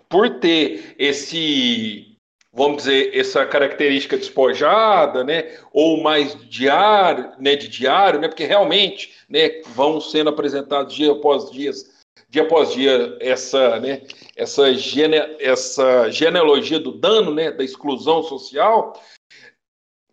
por 0.06 0.38
ter 0.38 0.94
esse 0.98 2.13
vamos 2.54 2.84
dizer, 2.84 3.10
essa 3.12 3.44
característica 3.44 4.16
despojada, 4.16 5.24
né, 5.24 5.58
ou 5.72 6.00
mais 6.00 6.36
diário, 6.48 7.32
né, 7.38 7.56
de 7.56 7.66
diário, 7.66 8.20
né, 8.20 8.28
porque 8.28 8.44
realmente, 8.44 9.12
né, 9.28 9.60
vão 9.74 10.00
sendo 10.00 10.30
apresentados 10.30 10.94
dia 10.94 11.10
após 11.10 11.50
dia, 11.50 11.72
dia 12.30 12.42
após 12.42 12.72
dia, 12.72 13.18
essa, 13.20 13.80
né, 13.80 14.02
essa, 14.36 14.72
gene, 14.72 15.16
essa 15.40 16.08
genealogia 16.10 16.78
do 16.78 16.92
dano, 16.92 17.34
né, 17.34 17.50
da 17.50 17.64
exclusão 17.64 18.22
social, 18.22 18.92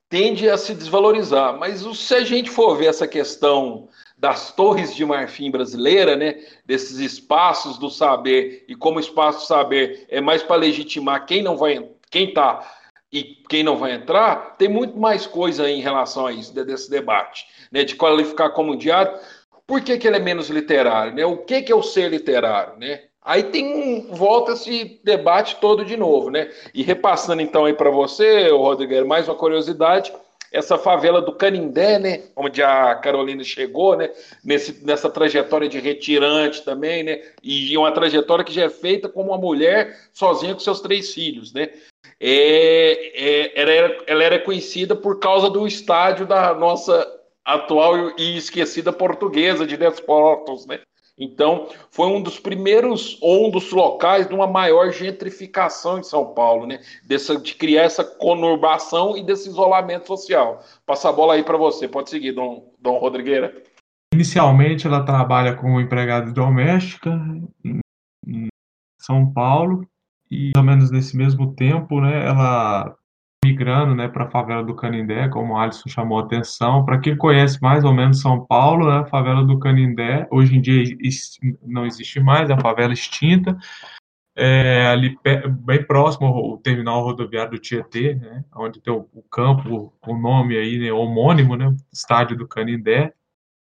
tende 0.10 0.50
a 0.50 0.58
se 0.58 0.74
desvalorizar. 0.74 1.58
Mas 1.58 1.82
se 1.98 2.16
a 2.16 2.22
gente 2.22 2.50
for 2.50 2.76
ver 2.76 2.88
essa 2.88 3.08
questão 3.08 3.88
das 4.18 4.52
torres 4.52 4.96
de 4.96 5.06
marfim 5.06 5.50
brasileira, 5.52 6.16
né, 6.16 6.44
desses 6.66 6.98
espaços 6.98 7.78
do 7.78 7.90
saber, 7.90 8.66
e 8.68 8.76
como 8.76 8.98
o 8.98 9.00
espaço 9.00 9.42
do 9.42 9.46
saber 9.46 10.06
é 10.10 10.20
mais 10.20 10.42
para 10.42 10.56
legitimar 10.56 11.26
quem 11.26 11.44
não 11.44 11.56
vai 11.56 11.88
quem 12.12 12.30
está 12.30 12.70
e 13.12 13.24
quem 13.50 13.64
não 13.64 13.76
vai 13.76 13.94
entrar, 13.94 14.56
tem 14.58 14.70
muito 14.70 14.98
mais 14.98 15.26
coisa 15.26 15.70
em 15.70 15.82
relação 15.82 16.28
a 16.28 16.32
isso, 16.32 16.54
desse 16.54 16.90
debate, 16.90 17.46
né, 17.72 17.84
de 17.84 17.96
qualificar 17.96 18.52
como 18.52 18.78
diário. 18.78 19.18
Por 19.66 19.82
que, 19.82 19.98
que 19.98 20.08
ele 20.08 20.18
é 20.18 20.20
menos 20.20 20.50
literário? 20.50 21.14
Né? 21.14 21.26
O 21.26 21.38
que, 21.38 21.62
que 21.62 21.72
é 21.72 21.76
o 21.76 21.84
ser 21.84 22.10
literário? 22.10 22.78
Né? 22.78 23.02
Aí 23.24 23.44
tem 23.44 23.74
um, 23.74 24.14
volta 24.14 24.54
esse 24.54 25.00
debate 25.04 25.58
todo 25.58 25.86
de 25.86 25.96
novo, 25.96 26.32
né? 26.32 26.50
E 26.74 26.82
repassando 26.82 27.42
então 27.42 27.66
aí 27.66 27.74
para 27.74 27.92
você, 27.92 28.50
Rodrigo, 28.50 29.08
mais 29.08 29.28
uma 29.28 29.36
curiosidade, 29.36 30.12
essa 30.52 30.78
favela 30.78 31.22
do 31.22 31.32
Canindé, 31.32 31.98
né, 31.98 32.24
onde 32.36 32.62
a 32.62 32.94
Carolina 32.96 33.44
chegou, 33.44 33.96
né, 33.96 34.10
nesse, 34.44 34.86
nessa 34.86 35.10
trajetória 35.10 35.70
de 35.70 35.80
retirante 35.80 36.62
também, 36.64 37.04
né, 37.04 37.22
e 37.42 37.78
uma 37.78 37.92
trajetória 37.92 38.44
que 38.44 38.52
já 38.52 38.66
é 38.66 38.70
feita 38.70 39.08
como 39.08 39.30
uma 39.30 39.38
mulher 39.38 39.98
sozinha 40.12 40.54
com 40.54 40.60
seus 40.60 40.82
três 40.82 41.14
filhos, 41.14 41.54
né, 41.54 41.70
é, 42.20 43.52
é, 43.60 43.80
ela, 43.80 43.98
ela 44.08 44.24
era 44.24 44.40
conhecida 44.40 44.96
por 44.96 45.20
causa 45.20 45.50
do 45.50 45.68
estádio 45.68 46.26
da 46.26 46.54
nossa 46.54 47.06
atual 47.44 48.12
e 48.18 48.38
esquecida 48.38 48.94
portuguesa 48.94 49.66
de 49.66 49.76
Desportos, 49.76 50.66
né? 50.66 50.80
Então, 51.18 51.68
foi 51.92 52.08
um 52.08 52.22
dos 52.22 52.40
primeiros, 52.40 53.18
ou 53.22 53.48
um 53.48 53.52
dos 53.52 53.72
locais 53.72 54.28
de 54.28 54.34
uma 54.34 54.48
maior 54.48 54.92
gentrificação 54.92 56.00
em 56.00 56.04
São 56.04 56.34
Paulo, 56.34 56.66
né? 56.66 56.80
Dessa, 57.06 57.38
de 57.38 57.54
criar 57.54 57.84
essa 57.84 58.04
conurbação 58.04 59.16
e 59.16 59.24
desse 59.24 59.50
isolamento 59.50 60.08
social. 60.08 60.64
Passa 60.86 61.10
a 61.10 61.12
bola 61.12 61.36
aí 61.36 61.44
para 61.44 61.58
você, 61.58 61.88
pode 61.88 62.10
seguir, 62.10 62.32
Dom, 62.32 62.74
Dom 62.80 62.98
Rodrigueira. 62.98 63.62
Inicialmente, 64.14 64.88
ela 64.88 65.06
trabalha 65.06 65.56
como 65.56 65.80
empregada 65.80 66.32
doméstica 66.32 67.12
em 68.26 68.48
São 69.00 69.32
Paulo, 69.32 69.86
e 70.32 70.52
mais 70.56 70.58
ou 70.58 70.64
menos 70.64 70.92
nesse 70.92 71.18
mesmo 71.18 71.54
tempo, 71.54 72.00
né, 72.00 72.26
ela 72.26 72.96
migrando, 73.44 73.94
né, 73.94 74.08
para 74.08 74.26
a 74.26 74.30
favela 74.30 74.64
do 74.64 74.76
Canindé, 74.76 75.28
como 75.28 75.54
o 75.54 75.58
Alisson 75.58 75.90
chamou 75.90 76.20
a 76.20 76.24
atenção. 76.24 76.86
Para 76.86 77.00
quem 77.00 77.18
conhece 77.18 77.62
mais 77.62 77.84
ou 77.84 77.94
menos 77.94 78.22
São 78.22 78.46
Paulo, 78.46 78.88
né, 78.88 79.00
a 79.00 79.06
favela 79.06 79.44
do 79.44 79.60
Canindé, 79.60 80.28
hoje 80.32 80.56
em 80.56 80.62
dia 80.62 80.84
não 81.62 81.86
existe 81.86 82.20
mais, 82.20 82.50
é 82.50 82.54
uma 82.54 82.62
favela 82.62 82.94
extinta. 82.94 83.58
É, 84.34 84.88
ali 84.88 85.18
bem 85.66 85.86
próximo 85.86 86.28
ao 86.28 86.58
terminal 86.58 87.04
rodoviário 87.04 87.52
do 87.52 87.60
Tietê, 87.60 88.16
né, 88.16 88.46
onde 88.56 88.80
tem 88.80 88.94
o, 88.94 89.10
o 89.12 89.22
campo, 89.24 89.94
o 90.08 90.16
nome 90.16 90.56
aí, 90.56 90.80
né, 90.80 90.94
homônimo, 90.94 91.58
né, 91.58 91.76
estádio 91.92 92.38
do 92.38 92.48
Canindé 92.48 93.14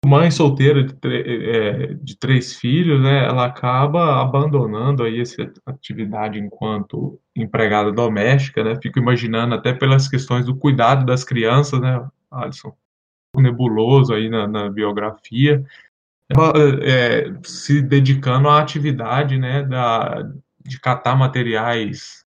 mãe 0.07 0.31
solteira 0.31 0.85
de, 0.85 0.95
é, 1.05 1.95
de, 1.95 2.17
três 2.17 2.55
filhos, 2.55 3.03
né, 3.03 3.27
ela 3.27 3.47
acaba 3.47 4.23
abandonando 4.23 5.03
aí 5.03 5.21
essa 5.21 5.53
atividade 5.67 6.39
enquanto 6.39 7.21
empregada 7.37 7.93
doméstica, 7.93 8.63
né, 8.63 8.77
fico 8.81 8.99
imaginando 8.99 9.55
até 9.55 9.73
pelas 9.73 10.09
questões 10.09 10.47
do 10.47 10.57
cuidado 10.57 11.05
das 11.05 11.25
crianças, 11.25 11.81
né, 11.81 12.07
Alisson, 12.31 12.73
nebuloso 13.37 14.15
aí 14.15 14.29
na, 14.29 14.47
na 14.47 14.71
biografia, 14.71 15.65
é, 16.83 17.33
se 17.43 17.83
dedicando 17.83 18.49
à 18.49 18.61
atividade, 18.61 19.39
né, 19.39 19.63
da, 19.63 20.31
de 20.65 20.81
catar 20.81 21.17
materiais 21.17 22.25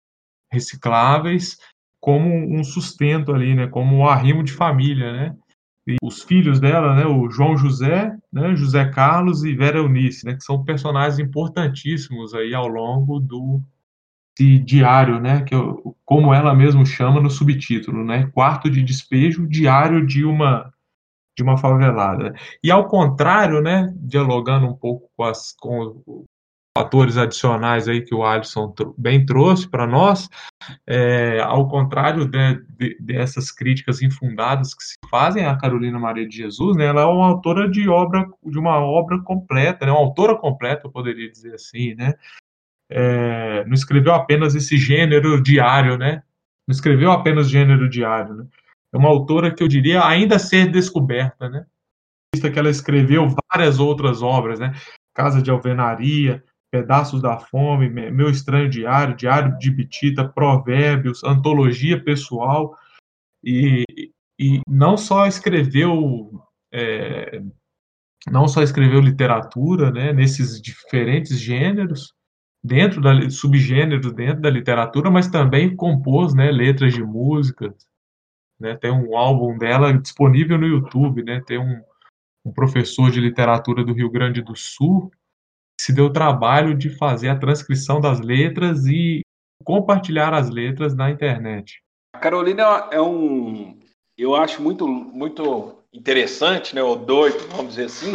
recicláveis 0.51 1.59
como 2.01 2.31
um 2.31 2.65
sustento 2.65 3.33
ali, 3.33 3.55
né, 3.55 3.67
como 3.67 3.97
um 3.97 4.09
arrimo 4.09 4.43
de 4.43 4.53
família, 4.53 5.13
né, 5.13 5.37
os 6.03 6.23
filhos 6.23 6.61
dela, 6.61 6.95
né, 6.95 7.07
o 7.07 7.31
João 7.31 7.57
José, 7.57 8.15
né, 8.33 8.55
José 8.55 8.85
Carlos 8.91 9.45
e 9.45 9.55
Vera 9.55 9.79
Eunice, 9.79 10.27
né, 10.27 10.35
que 10.35 10.45
são 10.45 10.65
personagens 10.65 11.19
importantíssimos 11.19 12.35
aí 12.35 12.55
ao 12.55 12.69
longo 12.69 13.19
do 13.19 13.63
diário, 14.65 15.19
né, 15.19 15.43
que 15.43 15.55
eu, 15.55 15.97
como 16.05 16.33
ela 16.33 16.55
mesma 16.55 16.85
chama 16.85 17.21
no 17.21 17.31
subtítulo, 17.31 18.05
né, 18.05 18.31
quarto 18.33 18.71
de 18.71 18.83
despejo, 18.83 19.49
diário 19.49 20.07
de 20.07 20.25
uma 20.25 20.73
de 21.37 21.43
uma 21.45 21.57
favelada. 21.57 22.35
E 22.65 22.69
ao 22.69 22.89
contrário, 22.89 23.63
né, 23.63 23.95
dialogando 23.97 24.67
um 24.67 24.75
pouco 24.75 25.09
com, 25.17 25.23
as, 25.23 25.53
com 25.53 26.25
fatores 26.79 27.17
adicionais 27.17 27.89
aí 27.89 28.03
que 28.03 28.15
o 28.15 28.25
Alisson 28.25 28.73
bem 28.97 29.27
trouxe 29.27 29.69
para 29.69 29.85
nós, 29.85 30.29
é, 30.87 31.41
ao 31.41 31.67
contrário 31.67 32.25
de, 32.25 32.55
de, 32.79 32.97
dessas 33.01 33.51
críticas 33.51 34.01
infundadas 34.01 34.75
que 34.75 34.85
se 34.85 34.95
fazem 35.11 35.45
a 35.45 35.57
Carolina 35.57 35.99
Maria 35.99 36.29
de 36.29 36.37
Jesus, 36.37 36.77
né, 36.77 36.87
ela 36.87 37.03
é 37.03 37.05
uma 37.05 37.27
autora 37.27 37.69
de 37.69 37.89
obra 37.89 38.25
de 38.45 38.59
uma 38.61 38.79
obra 38.79 39.21
completa, 39.23 39.85
né, 39.85 39.91
uma 39.91 40.01
autora 40.01 40.37
completa, 40.37 40.87
eu 40.87 40.91
poderia 40.91 41.29
dizer 41.29 41.55
assim, 41.55 41.97
né, 41.97 42.15
é, 42.89 43.65
não 43.65 43.75
escreveu 43.75 44.15
apenas 44.15 44.55
esse 44.55 44.77
gênero 44.79 45.43
diário, 45.43 45.99
né, 45.99 46.23
não 46.67 46.73
escreveu 46.73 47.11
apenas 47.11 47.51
gênero 47.51 47.89
diário, 47.91 48.35
né, 48.35 48.47
é 48.95 48.97
uma 48.97 49.09
autora 49.09 49.53
que 49.53 49.65
eu 49.65 49.69
diria 49.69 50.07
ainda 50.07 50.39
ser 50.39 50.71
descoberta, 50.71 51.49
né, 51.49 51.67
que 52.37 52.59
ela 52.59 52.71
escreveu 52.71 53.27
várias 53.51 53.81
outras 53.81 54.23
obras, 54.23 54.61
né, 54.61 54.73
Casa 55.13 55.43
de 55.43 55.51
Alvenaria, 55.51 56.45
Pedaços 56.71 57.23
da 57.23 57.39
Fome, 57.39 57.89
Meu 57.89 58.31
Estranho 58.31 58.69
Diário, 58.69 59.17
Diário 59.17 59.59
de 59.59 59.71
Bitita, 59.71 60.29
Provérbios, 60.29 61.25
Antologia 61.25 62.03
Pessoal, 62.03 62.77
e, 63.43 63.85
e 64.39 64.61
não 64.69 64.97
só 64.97 65.27
escreveu 65.27 66.43
é, 66.73 67.41
não 68.31 68.49
só 68.49 68.63
escreveu 68.63 69.01
literatura, 69.01 69.91
né, 69.91 70.13
nesses 70.13 70.61
diferentes 70.61 71.39
gêneros, 71.39 72.13
dentro 72.63 73.01
da 73.01 73.31
subgêneros 73.31 74.13
dentro 74.13 74.43
da 74.43 74.51
literatura, 74.51 75.11
mas 75.11 75.29
também 75.29 75.75
compôs, 75.75 76.35
né, 76.35 76.51
letras 76.51 76.93
de 76.93 77.03
músicas, 77.03 77.75
né, 78.59 78.77
tem 78.77 78.91
um 78.91 79.17
álbum 79.17 79.57
dela 79.57 79.93
disponível 79.93 80.59
no 80.59 80.67
YouTube, 80.67 81.23
né, 81.23 81.41
tem 81.47 81.59
um, 81.59 81.81
um 82.45 82.53
professor 82.53 83.11
de 83.11 83.21
literatura 83.21 83.85
do 83.85 83.93
Rio 83.93 84.11
Grande 84.11 84.43
do 84.43 84.57
Sul 84.57 85.11
se 85.81 85.93
deu 85.93 86.07
o 86.07 86.13
trabalho 86.13 86.77
de 86.77 86.91
fazer 86.91 87.29
a 87.29 87.39
transcrição 87.39 88.01
das 88.01 88.21
letras 88.21 88.87
e 88.87 89.21
compartilhar 89.65 90.35
as 90.35 90.51
letras 90.51 90.95
na 90.95 91.11
internet. 91.11 91.81
A 92.15 92.19
Carolina 92.19 92.89
é 92.91 93.01
um, 93.01 93.79
eu 94.17 94.35
acho 94.35 94.61
muito, 94.61 94.87
muito 94.87 95.77
interessante, 95.93 96.75
né, 96.75 96.83
ou 96.83 96.97
doido, 96.97 97.39
vamos 97.51 97.75
dizer 97.75 97.85
assim, 97.85 98.13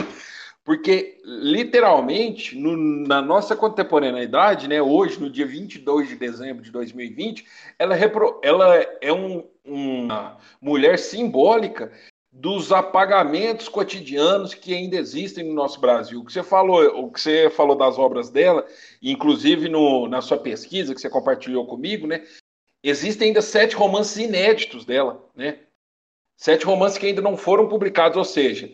porque 0.63 1.21
literalmente 1.23 2.57
no, 2.57 2.75
na 2.75 3.21
nossa 3.21 3.55
contemporaneidade, 3.55 4.67
né, 4.67 4.81
hoje, 4.81 5.19
no 5.19 5.29
dia 5.29 5.45
22 5.45 6.09
de 6.09 6.15
dezembro 6.15 6.63
de 6.63 6.71
2020, 6.71 7.45
ela, 7.79 7.95
repro, 7.95 8.39
ela 8.43 8.75
é 9.01 9.11
um, 9.11 9.45
uma 9.65 10.37
mulher 10.61 10.97
simbólica 10.99 11.91
dos 12.35 12.71
apagamentos 12.71 13.69
cotidianos 13.69 14.55
que 14.55 14.73
ainda 14.73 14.97
existem 14.97 15.45
no 15.45 15.53
nosso 15.53 15.79
Brasil. 15.79 16.19
O 16.19 16.25
que 16.25 16.33
você 16.33 16.41
falou, 16.41 17.05
o 17.05 17.11
que 17.11 17.21
você 17.21 17.47
falou 17.51 17.75
das 17.75 17.99
obras 17.99 18.31
dela, 18.31 18.65
inclusive 19.01 19.69
no, 19.69 20.07
na 20.07 20.19
sua 20.19 20.37
pesquisa 20.37 20.95
que 20.95 20.99
você 20.99 21.09
compartilhou 21.09 21.67
comigo, 21.67 22.07
né? 22.07 22.25
Existem 22.83 23.27
ainda 23.27 23.41
sete 23.41 23.75
romances 23.75 24.17
inéditos 24.17 24.83
dela, 24.83 25.29
né? 25.35 25.59
Sete 26.35 26.65
romances 26.65 26.97
que 26.97 27.05
ainda 27.05 27.21
não 27.21 27.37
foram 27.37 27.69
publicados, 27.69 28.17
ou 28.17 28.25
seja, 28.25 28.69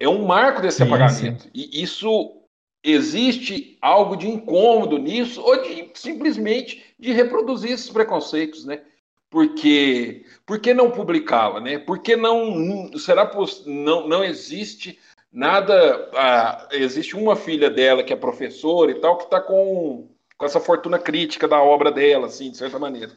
é 0.00 0.08
um 0.08 0.24
marco 0.24 0.62
desse 0.62 0.78
sim, 0.78 0.84
apagamento. 0.84 1.42
Sim. 1.42 1.50
E 1.54 1.82
isso 1.82 2.42
existe 2.82 3.76
algo 3.82 4.16
de 4.16 4.26
incômodo 4.26 4.96
nisso, 4.96 5.42
ou 5.42 5.62
de 5.62 5.90
simplesmente 5.94 6.94
de 6.98 7.12
reproduzir 7.12 7.72
esses 7.72 7.90
preconceitos, 7.90 8.64
né? 8.64 8.82
Porque 9.30 10.24
por 10.46 10.58
que 10.58 10.72
não 10.72 10.90
publicá-la, 10.90 11.60
né? 11.60 11.78
Por 11.78 11.98
que 11.98 12.16
não 12.16 12.96
será 12.98 13.30
não 13.66 14.08
não 14.08 14.24
existe 14.24 14.98
nada? 15.30 16.10
Ah, 16.14 16.68
existe 16.72 17.14
uma 17.14 17.36
filha 17.36 17.68
dela 17.68 18.02
que 18.02 18.12
é 18.12 18.16
professora 18.16 18.90
e 18.90 19.00
tal 19.00 19.18
que 19.18 19.24
está 19.24 19.40
com 19.40 20.08
com 20.38 20.46
essa 20.46 20.60
fortuna 20.60 20.98
crítica 21.00 21.48
da 21.48 21.60
obra 21.60 21.90
dela, 21.90 22.28
assim, 22.28 22.50
de 22.50 22.56
certa 22.56 22.78
maneira. 22.78 23.12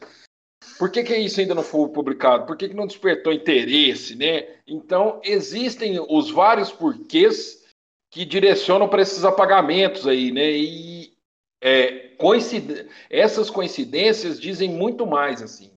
Por 0.76 0.90
que, 0.90 1.04
que 1.04 1.16
isso 1.16 1.40
ainda 1.40 1.54
não 1.54 1.62
foi 1.62 1.88
publicado? 1.88 2.46
Por 2.46 2.56
que, 2.56 2.68
que 2.68 2.74
não 2.74 2.86
despertou 2.86 3.32
interesse, 3.32 4.16
né? 4.16 4.56
Então 4.66 5.20
existem 5.24 6.04
os 6.10 6.30
vários 6.30 6.72
porquês 6.72 7.64
que 8.10 8.24
direcionam 8.24 8.88
para 8.88 9.02
esses 9.02 9.24
apagamentos 9.24 10.06
aí, 10.06 10.32
né? 10.32 10.50
E 10.50 11.14
é, 11.62 12.08
coincid... 12.18 12.88
essas 13.08 13.48
coincidências 13.48 14.38
dizem 14.40 14.68
muito 14.68 15.06
mais, 15.06 15.40
assim 15.40 15.71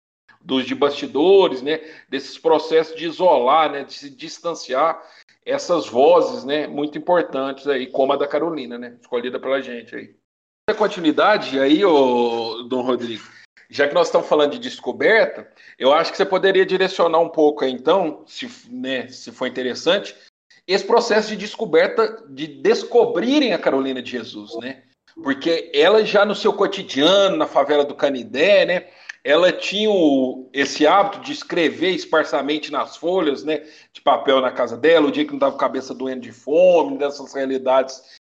dos 0.46 0.66
de 0.66 0.76
bastidores, 0.76 1.62
né, 1.62 1.82
desses 2.08 2.38
processos 2.38 2.96
de 2.96 3.06
isolar, 3.06 3.72
né, 3.72 3.84
de 3.84 3.94
se 3.94 4.10
distanciar 4.10 5.02
essas 5.44 5.88
vozes, 5.88 6.46
né, 6.46 6.68
muito 6.68 6.98
importantes 6.98 7.68
aí, 7.68 7.88
como 7.88 8.14
a 8.14 8.16
da 8.16 8.28
Carolina, 8.28 8.78
né, 8.78 8.96
escolhida 9.02 9.40
pela 9.40 9.62
gente 9.62 9.96
aí. 9.96 10.16
A 10.70 10.74
continuidade 10.74 11.60
aí, 11.60 11.84
ô, 11.84 12.64
Dom 12.64 12.82
Rodrigo, 12.82 13.24
já 13.70 13.88
que 13.88 13.94
nós 13.94 14.08
estamos 14.08 14.28
falando 14.28 14.52
de 14.52 14.60
descoberta, 14.60 15.52
eu 15.78 15.92
acho 15.92 16.12
que 16.12 16.18
você 16.18 16.26
poderia 16.26 16.66
direcionar 16.66 17.20
um 17.20 17.30
pouco 17.30 17.66
aí, 17.66 17.72
então, 17.72 18.24
se, 18.28 18.48
né, 18.70 19.08
se 19.08 19.32
for 19.32 19.48
interessante, 19.48 20.16
esse 20.68 20.86
processo 20.86 21.30
de 21.30 21.36
descoberta, 21.36 22.24
de 22.30 22.48
descobrirem 22.48 23.54
a 23.54 23.60
Carolina 23.60 24.02
de 24.02 24.12
Jesus, 24.12 24.56
né? 24.60 24.82
Porque 25.24 25.72
ela 25.74 26.04
já 26.04 26.26
no 26.26 26.36
seu 26.36 26.52
cotidiano, 26.52 27.38
na 27.38 27.46
favela 27.46 27.86
do 27.86 27.96
Canidé, 27.96 28.66
né? 28.66 28.88
Ela 29.26 29.52
tinha 29.52 29.90
o, 29.90 30.48
esse 30.54 30.86
hábito 30.86 31.20
de 31.22 31.32
escrever 31.32 31.90
esparsamente 31.90 32.72
nas 32.72 32.96
folhas, 32.96 33.44
né, 33.44 33.66
de 33.92 34.00
papel 34.00 34.40
na 34.40 34.52
casa 34.52 34.78
dela, 34.78 35.08
o 35.08 35.12
dia 35.12 35.26
que 35.26 35.32
não 35.32 35.38
estava 35.38 35.58
cabeça 35.58 35.96
doendo 35.96 36.22
de 36.22 36.32
fome, 36.32 37.00
dessas 37.00 37.34
realidades 37.34 38.20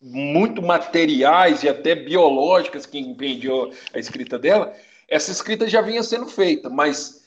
muito 0.00 0.62
materiais 0.62 1.64
e 1.64 1.68
até 1.68 1.96
biológicas 1.96 2.86
que 2.86 2.96
impediam 2.96 3.72
a 3.92 3.98
escrita 3.98 4.38
dela, 4.38 4.72
essa 5.08 5.32
escrita 5.32 5.68
já 5.68 5.80
vinha 5.80 6.02
sendo 6.04 6.26
feita, 6.26 6.70
mas 6.70 7.26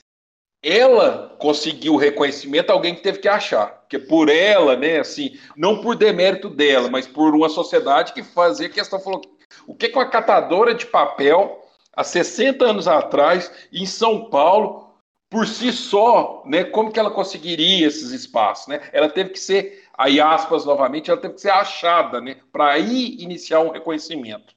ela 0.64 1.36
conseguiu 1.40 1.98
reconhecimento 1.98 2.70
alguém 2.70 2.96
que 2.96 3.04
teve 3.04 3.20
que 3.20 3.28
achar, 3.28 3.86
que 3.90 4.00
por 4.00 4.30
ela, 4.30 4.78
né, 4.78 5.00
assim, 5.00 5.38
não 5.58 5.82
por 5.82 5.98
demérito 5.98 6.50
dela, 6.50 6.90
mas 6.90 7.06
por 7.06 7.36
uma 7.36 7.50
sociedade 7.50 8.14
que 8.14 8.24
fazia 8.24 8.70
questão 8.70 8.98
falou, 8.98 9.22
o 9.68 9.76
que 9.76 9.90
que 9.90 9.98
uma 9.98 10.10
catadora 10.10 10.74
de 10.74 10.86
papel 10.86 11.66
há 12.00 12.04
60 12.04 12.64
anos 12.64 12.88
atrás, 12.88 13.52
em 13.74 13.86
São 13.86 14.30
Paulo, 14.30 14.94
por 15.30 15.46
si 15.46 15.72
só, 15.74 16.42
né, 16.46 16.64
como 16.64 16.92
que 16.92 17.00
ela 17.00 17.12
conseguiria 17.12 17.86
esses 17.86 18.12
espaços? 18.12 18.68
Né? 18.68 18.80
Ela 18.94 19.10
teve 19.10 19.32
que 19.32 19.40
ser, 19.40 19.84
aí 19.98 20.22
aspas 20.22 20.66
novamente, 20.66 21.12
ela 21.12 21.20
teve 21.20 21.34
que 21.34 21.42
ser 21.42 21.52
achada 21.52 22.22
né, 22.22 22.38
para 22.54 22.72
aí 22.72 23.18
iniciar 23.20 23.60
um 23.60 23.72
reconhecimento. 23.72 24.54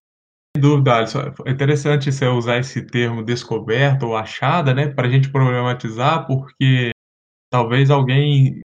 Sem 0.57 0.63
dúvida, 0.63 0.95
Alisson. 0.95 1.35
É 1.45 1.51
interessante 1.51 2.13
você 2.13 2.27
usar 2.27 2.59
esse 2.59 2.87
termo 2.87 3.25
descoberta 3.25 4.07
ou 4.07 4.17
achada, 4.17 4.73
né, 4.73 4.87
para 4.87 5.09
a 5.09 5.11
gente 5.11 5.29
problematizar, 5.29 6.27
porque 6.29 6.93
talvez 7.51 7.91
alguém 7.91 8.61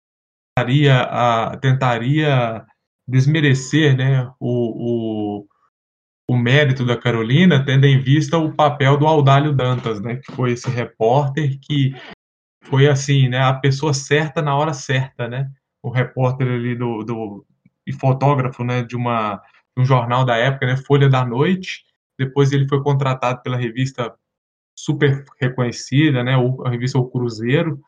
tentaria, 0.54 1.58
tentaria 1.62 2.66
desmerecer 3.08 3.96
né, 3.96 4.30
o, 4.38 5.40
o 5.40 5.46
o 6.28 6.36
mérito 6.36 6.84
da 6.84 6.96
Carolina, 6.96 7.64
tendo 7.64 7.86
em 7.86 8.00
vista 8.00 8.36
o 8.36 8.52
papel 8.52 8.96
do 8.96 9.06
Audálio 9.06 9.52
Dantas, 9.52 10.00
né, 10.00 10.16
que 10.16 10.32
foi 10.32 10.52
esse 10.52 10.68
repórter 10.68 11.58
que 11.60 11.94
foi 12.64 12.88
assim, 12.88 13.28
né, 13.28 13.40
a 13.40 13.54
pessoa 13.54 13.94
certa 13.94 14.42
na 14.42 14.56
hora 14.56 14.74
certa, 14.74 15.28
né, 15.28 15.48
o 15.82 15.88
repórter 15.88 16.48
ali 16.48 16.74
do, 16.74 17.04
do 17.04 17.46
e 17.86 17.92
fotógrafo, 17.92 18.64
né, 18.64 18.82
de 18.82 18.96
uma 18.96 19.40
de 19.76 19.82
um 19.82 19.84
jornal 19.84 20.24
da 20.24 20.36
época, 20.36 20.66
né, 20.66 20.76
Folha 20.76 21.08
da 21.08 21.24
Noite. 21.24 21.84
Depois 22.18 22.50
ele 22.50 22.66
foi 22.66 22.82
contratado 22.82 23.42
pela 23.42 23.58
revista 23.58 24.12
super 24.76 25.24
reconhecida, 25.40 26.24
né, 26.24 26.34
a 26.64 26.70
revista 26.70 26.98
O 26.98 27.08
Cruzeiro. 27.08 27.80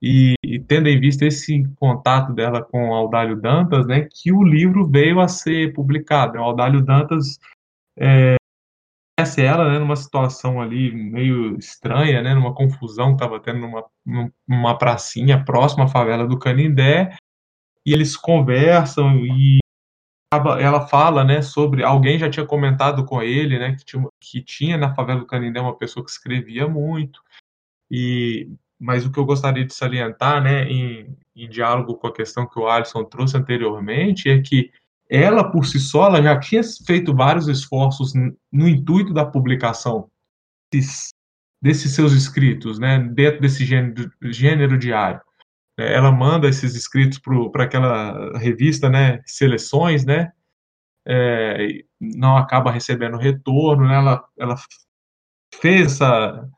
E, 0.00 0.34
e, 0.44 0.58
tendo 0.58 0.88
em 0.88 0.98
vista 0.98 1.24
esse 1.24 1.62
contato 1.76 2.32
dela 2.32 2.62
com 2.62 2.92
Audálio 2.92 3.36
Dantas, 3.36 3.86
né, 3.86 4.08
que 4.10 4.32
o 4.32 4.42
livro 4.42 4.86
veio 4.86 5.20
a 5.20 5.28
ser 5.28 5.72
publicado. 5.72 6.38
O 6.38 6.42
Audálio 6.42 6.82
Dantas 6.82 7.38
é, 7.96 8.36
conhece 9.18 9.42
ela, 9.42 9.70
né, 9.70 9.78
numa 9.78 9.96
situação 9.96 10.60
ali 10.60 10.92
meio 10.92 11.56
estranha, 11.58 12.22
né, 12.22 12.34
numa 12.34 12.54
confusão 12.54 13.12
estava 13.12 13.38
tendo 13.40 13.60
numa, 13.60 13.84
numa 14.46 14.78
pracinha 14.78 15.44
próxima 15.44 15.84
à 15.84 15.88
favela 15.88 16.26
do 16.26 16.38
Canindé, 16.38 17.14
e 17.84 17.92
eles 17.92 18.16
conversam 18.16 19.16
e 19.24 19.58
ela 20.60 20.86
fala, 20.88 21.22
né, 21.24 21.42
sobre 21.42 21.84
alguém 21.84 22.18
já 22.18 22.30
tinha 22.30 22.46
comentado 22.46 23.04
com 23.04 23.22
ele, 23.22 23.58
né, 23.58 23.76
que 23.76 23.84
tinha, 23.84 24.08
que 24.18 24.42
tinha 24.42 24.78
na 24.78 24.94
favela 24.94 25.20
do 25.20 25.26
Canindé 25.26 25.60
uma 25.60 25.76
pessoa 25.76 26.04
que 26.04 26.10
escrevia 26.10 26.66
muito, 26.66 27.22
e 27.90 28.50
mas 28.84 29.06
o 29.06 29.12
que 29.12 29.18
eu 29.18 29.24
gostaria 29.24 29.64
de 29.64 29.72
salientar, 29.72 30.42
né, 30.42 30.64
em, 30.64 31.16
em 31.36 31.48
diálogo 31.48 31.94
com 31.94 32.08
a 32.08 32.12
questão 32.12 32.48
que 32.48 32.58
o 32.58 32.66
Alisson 32.66 33.04
trouxe 33.04 33.36
anteriormente, 33.36 34.28
é 34.28 34.42
que 34.42 34.72
ela 35.12 35.50
por 35.50 35.66
si 35.66 35.78
só 35.78 36.06
ela 36.06 36.22
já 36.22 36.40
tinha 36.40 36.62
feito 36.86 37.14
vários 37.14 37.46
esforços 37.46 38.14
no 38.50 38.66
intuito 38.66 39.12
da 39.12 39.26
publicação 39.26 40.10
desses, 40.72 41.12
desses 41.60 41.94
seus 41.94 42.14
escritos, 42.14 42.78
né, 42.78 42.98
dentro 42.98 43.42
desse 43.42 43.62
gênero, 43.66 44.10
gênero 44.22 44.78
diário. 44.78 45.20
É, 45.78 45.92
ela 45.92 46.10
manda 46.10 46.48
esses 46.48 46.74
escritos 46.74 47.18
para 47.52 47.64
aquela 47.64 48.38
revista, 48.38 48.88
né, 48.88 49.20
seleções, 49.26 50.06
né, 50.06 50.32
é, 51.06 51.84
não 52.00 52.38
acaba 52.38 52.72
recebendo 52.72 53.18
retorno, 53.18 53.86
né, 53.86 53.96
ela, 53.96 54.24
ela 54.38 54.56
fez 55.60 55.92
essa, 55.92 56.48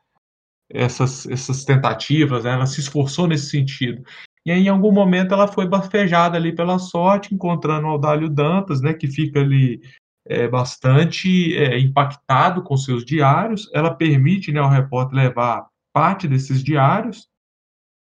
essas, 0.69 1.25
essas 1.25 1.65
tentativas, 1.65 2.45
né, 2.45 2.53
ela 2.53 2.65
se 2.65 2.79
esforçou 2.79 3.27
nesse 3.27 3.49
sentido. 3.49 4.01
E 4.45 4.51
aí, 4.51 4.65
em 4.65 4.69
algum 4.69 4.91
momento, 4.91 5.33
ela 5.33 5.47
foi 5.47 5.67
bafejada 5.67 6.37
ali 6.37 6.53
pela 6.53 6.77
sorte, 6.77 7.33
encontrando 7.33 7.87
o 7.87 7.89
Audálio 7.89 8.29
Dantas, 8.29 8.79
né, 8.79 8.93
que 8.93 9.07
fica 9.07 9.39
ali 9.39 9.81
é, 10.27 10.47
bastante 10.47 11.55
é, 11.55 11.79
impactado 11.79 12.61
com 12.61 12.77
seus 12.77 13.03
diários. 13.03 13.69
Ela 13.73 13.93
permite 13.93 14.51
né, 14.51 14.59
ao 14.59 14.69
repórter 14.69 15.15
levar 15.15 15.67
parte 15.93 16.27
desses 16.27 16.63
diários. 16.63 17.27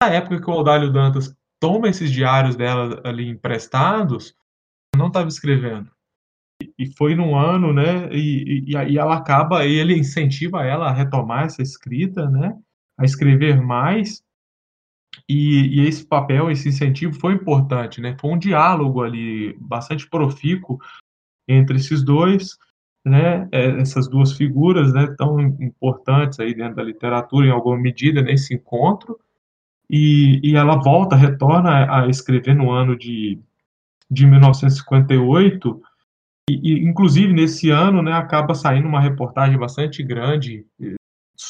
Na 0.01 0.09
época 0.09 0.41
que 0.41 0.49
o 0.49 0.53
Audálio 0.53 0.91
Dantas 0.91 1.33
toma 1.61 1.87
esses 1.87 2.11
diários 2.11 2.55
dela 2.55 3.01
ali 3.05 3.29
emprestados, 3.29 4.35
não 4.95 5.07
estava 5.07 5.29
escrevendo. 5.29 5.89
E 6.77 6.93
foi 6.97 7.15
num 7.15 7.37
ano, 7.37 7.73
né? 7.73 8.09
E, 8.11 8.65
e, 8.67 8.91
e 8.91 8.97
ela 8.97 9.15
acaba, 9.15 9.65
ele 9.65 9.97
incentiva 9.97 10.65
ela 10.65 10.89
a 10.89 10.93
retomar 10.93 11.45
essa 11.45 11.61
escrita, 11.61 12.29
né? 12.29 12.57
A 12.97 13.05
escrever 13.05 13.61
mais. 13.61 14.22
E, 15.27 15.79
e, 15.79 15.87
esse 15.87 16.05
papel, 16.05 16.51
esse 16.51 16.69
incentivo 16.69 17.13
foi 17.19 17.33
importante, 17.33 18.01
né? 18.01 18.15
Foi 18.19 18.31
um 18.31 18.37
diálogo 18.37 19.01
ali 19.01 19.55
bastante 19.59 20.09
profícuo 20.09 20.79
entre 21.47 21.77
esses 21.77 22.03
dois, 22.03 22.57
né? 23.05 23.47
É, 23.51 23.81
essas 23.81 24.09
duas 24.09 24.33
figuras, 24.33 24.93
né? 24.93 25.07
Tão 25.17 25.39
importantes 25.39 26.39
aí 26.39 26.53
dentro 26.53 26.75
da 26.75 26.83
literatura, 26.83 27.47
em 27.47 27.51
alguma 27.51 27.77
medida, 27.77 28.21
nesse 28.21 28.53
encontro. 28.53 29.19
E, 29.89 30.39
e 30.43 30.55
ela 30.55 30.75
volta, 30.75 31.15
retorna 31.15 32.03
a 32.03 32.07
escrever 32.07 32.55
no 32.55 32.71
ano 32.71 32.97
de, 32.97 33.39
de 34.09 34.25
1958. 34.25 35.81
E, 36.49 36.53
e, 36.53 36.83
inclusive 36.83 37.31
nesse 37.31 37.69
ano, 37.69 38.01
né, 38.01 38.13
acaba 38.13 38.53
saindo 38.53 38.87
uma 38.87 38.99
reportagem 38.99 39.57
bastante 39.57 40.03
grande 40.03 40.65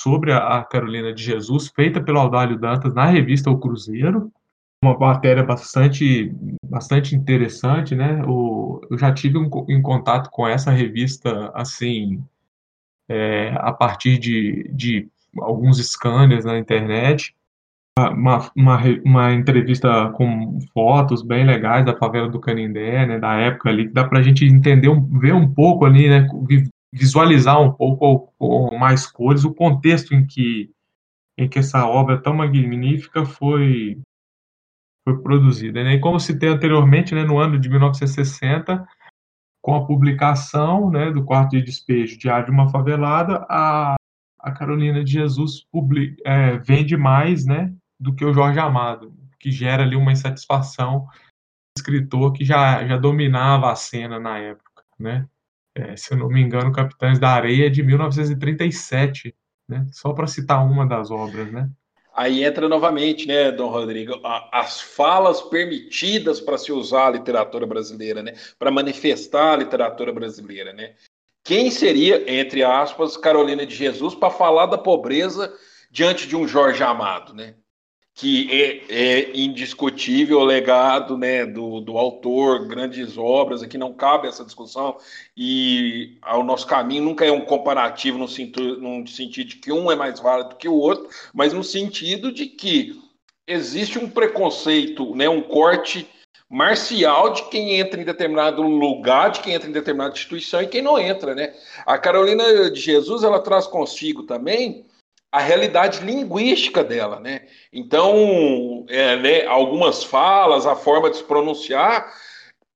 sobre 0.04 0.34
a 0.34 0.62
Carolina 0.64 1.14
de 1.14 1.24
Jesus, 1.24 1.72
feita 1.74 2.04
pelo 2.04 2.20
Audálio 2.20 2.60
Dantas 2.60 2.94
na 2.94 3.06
revista 3.06 3.50
O 3.50 3.58
Cruzeiro, 3.58 4.30
uma 4.84 4.98
matéria 4.98 5.42
bastante, 5.42 6.30
bastante 6.66 7.16
interessante, 7.16 7.96
né? 7.96 8.22
O, 8.28 8.82
eu 8.92 8.98
já 8.98 9.14
tive 9.14 9.38
um, 9.38 9.50
em 9.70 9.82
contato 9.82 10.30
com 10.30 10.46
essa 10.46 10.72
revista, 10.72 11.50
assim, 11.56 12.22
é, 13.08 13.56
a 13.60 13.72
partir 13.72 14.18
de, 14.18 14.70
de 14.74 15.08
alguns 15.40 15.78
scanners 15.78 16.44
na 16.44 16.60
internet, 16.60 17.34
uma, 17.98 18.52
uma, 18.56 18.82
uma, 19.06 19.34
entrevista 19.34 20.10
com 20.16 20.60
fotos 20.74 21.22
bem 21.22 21.46
legais 21.46 21.86
da 21.86 21.96
favela 21.96 22.28
do 22.28 22.40
Canindé, 22.40 23.06
né, 23.06 23.20
da 23.20 23.36
época 23.36 23.70
ali, 23.70 23.88
que 23.88 23.94
dá 23.94 24.04
para 24.04 24.20
a 24.20 24.22
gente 24.22 24.44
entender, 24.46 24.90
ver 25.12 25.34
um 25.34 25.48
pouco 25.48 25.86
ali, 25.86 26.10
né, 26.10 26.28
visualizar 26.94 27.60
um 27.60 27.74
pouco 27.74 28.32
mais 28.78 29.08
cores 29.08 29.44
o 29.44 29.54
contexto 29.54 30.14
em 30.14 30.28
que, 30.28 30.72
em 31.36 31.50
que 31.50 31.58
essa 31.58 31.88
obra 31.88 32.22
tão 32.22 32.36
magnífica 32.36 33.26
foi, 33.26 34.00
foi 35.04 35.20
produzida. 35.24 35.84
Né? 35.84 35.96
E 35.96 36.00
como 36.00 36.20
citei 36.20 36.50
anteriormente, 36.50 37.16
né, 37.16 37.24
no 37.24 37.40
ano 37.40 37.60
de 37.60 37.68
1960, 37.68 38.88
com 39.60 39.74
a 39.74 39.86
publicação 39.88 40.92
né, 40.92 41.10
do 41.10 41.26
quarto 41.26 41.52
de 41.52 41.64
despejo 41.64 42.20
Diário 42.20 42.46
de 42.46 42.52
uma 42.52 42.70
Favelada, 42.70 43.44
a, 43.50 43.96
a 44.40 44.52
Carolina 44.52 45.04
de 45.04 45.14
Jesus 45.14 45.66
é, 46.24 46.58
vende 46.60 46.96
mais 46.96 47.44
né, 47.44 47.74
do 48.00 48.14
que 48.14 48.24
o 48.24 48.34
Jorge 48.34 48.60
Amado, 48.60 49.12
que 49.40 49.50
gera 49.50 49.82
ali 49.82 49.96
uma 49.96 50.12
insatisfação 50.12 51.08
escritor 51.76 52.34
que 52.34 52.46
já, 52.46 52.86
já 52.86 52.98
dominava 52.98 53.72
a 53.72 53.76
cena 53.76 54.20
na 54.20 54.38
época. 54.38 54.84
Né? 55.00 55.28
É, 55.76 55.96
se 55.96 56.14
eu 56.14 56.18
não 56.18 56.28
me 56.28 56.42
engano, 56.42 56.72
Capitães 56.72 57.20
da 57.20 57.30
Areia 57.30 57.68
é 57.68 57.70
de 57.70 57.82
1937, 57.82 59.36
né? 59.68 59.88
só 59.92 60.14
para 60.14 60.28
citar 60.28 60.64
uma 60.66 60.88
das 60.88 61.10
obras. 61.10 61.52
Né? 61.52 61.70
Aí 62.16 62.44
entra 62.44 62.70
novamente, 62.70 63.28
né, 63.28 63.52
Dom 63.52 63.70
Rodrigo, 63.70 64.20
as 64.52 64.80
falas 64.80 65.42
permitidas 65.42 66.40
para 66.40 66.60
se 66.60 66.72
usar 66.72 67.08
a 67.08 67.12
literatura 67.12 67.66
brasileira, 67.66 68.22
né, 68.22 68.36
para 68.60 68.70
manifestar 68.70 69.54
a 69.54 69.58
literatura 69.58 70.12
brasileira, 70.12 70.72
né. 70.74 70.94
Quem 71.44 71.72
seria, 71.72 72.24
entre 72.32 72.64
aspas, 72.64 73.18
Carolina 73.18 73.66
de 73.66 73.76
Jesus 73.76 74.16
para 74.16 74.30
falar 74.30 74.68
da 74.68 74.78
pobreza 74.78 75.54
diante 75.92 76.28
de 76.28 76.36
um 76.36 76.48
Jorge 76.48 76.82
Amado, 76.82 77.34
né? 77.34 77.56
Que 78.16 78.48
é, 78.52 78.84
é, 78.90 79.38
indiscutível 79.38 80.40
o 80.40 80.44
legado 80.44 81.18
né, 81.18 81.46
do, 81.46 81.82
do 81.82 81.98
autor, 81.98 82.68
grandes 82.68 83.18
obras, 83.18 83.64
aqui 83.64 83.78
não 83.78 83.92
cabe 83.92 84.28
essa 84.28 84.46
discussão, 84.46 84.98
e 85.36 86.18
o 86.36 86.44
nosso 86.44 86.68
caminho 86.68 87.04
nunca 87.04 87.26
é 87.26 87.32
um 87.32 87.42
comparativo 87.42 88.18
no 88.18 88.28
sentido, 88.28 88.80
no 88.80 89.08
sentido 89.08 89.50
de 89.50 89.56
que 89.56 89.72
um 89.72 89.92
é 89.92 89.96
mais 89.96 90.20
válido 90.20 90.56
que 90.56 90.68
o 90.68 90.76
outro, 90.76 91.10
mas 91.34 91.54
no 91.54 91.64
sentido 91.64 92.32
de 92.32 92.46
que 92.46 93.02
existe 93.48 93.98
um 93.98 94.10
preconceito, 94.10 95.16
né, 95.16 95.28
um 95.28 95.42
corte 95.42 96.08
marcial 96.48 97.34
de 97.34 97.50
quem 97.50 97.80
entra 97.80 98.00
em 98.00 98.06
determinado 98.06 98.62
lugar, 98.62 99.32
de 99.32 99.40
quem 99.40 99.56
entra 99.56 99.68
em 99.68 99.74
determinada 99.74 100.14
instituição 100.14 100.62
e 100.62 100.68
quem 100.68 100.84
não 100.84 101.00
entra, 101.00 101.34
né? 101.34 101.52
A 101.84 101.98
Carolina 101.98 102.70
de 102.70 102.80
Jesus, 102.80 103.24
ela 103.24 103.40
traz 103.40 103.66
consigo 103.66 104.22
também 104.22 104.86
a 105.34 105.40
realidade 105.40 106.06
linguística 106.06 106.84
dela, 106.84 107.20
né? 107.20 107.48
Então, 107.74 108.86
é, 108.88 109.16
né, 109.16 109.46
algumas 109.48 110.04
falas, 110.04 110.68
a 110.68 110.76
forma 110.76 111.10
de 111.10 111.18
se 111.18 111.24
pronunciar 111.24 112.14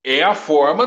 é 0.02 0.24
a 0.24 0.34
forma 0.34 0.84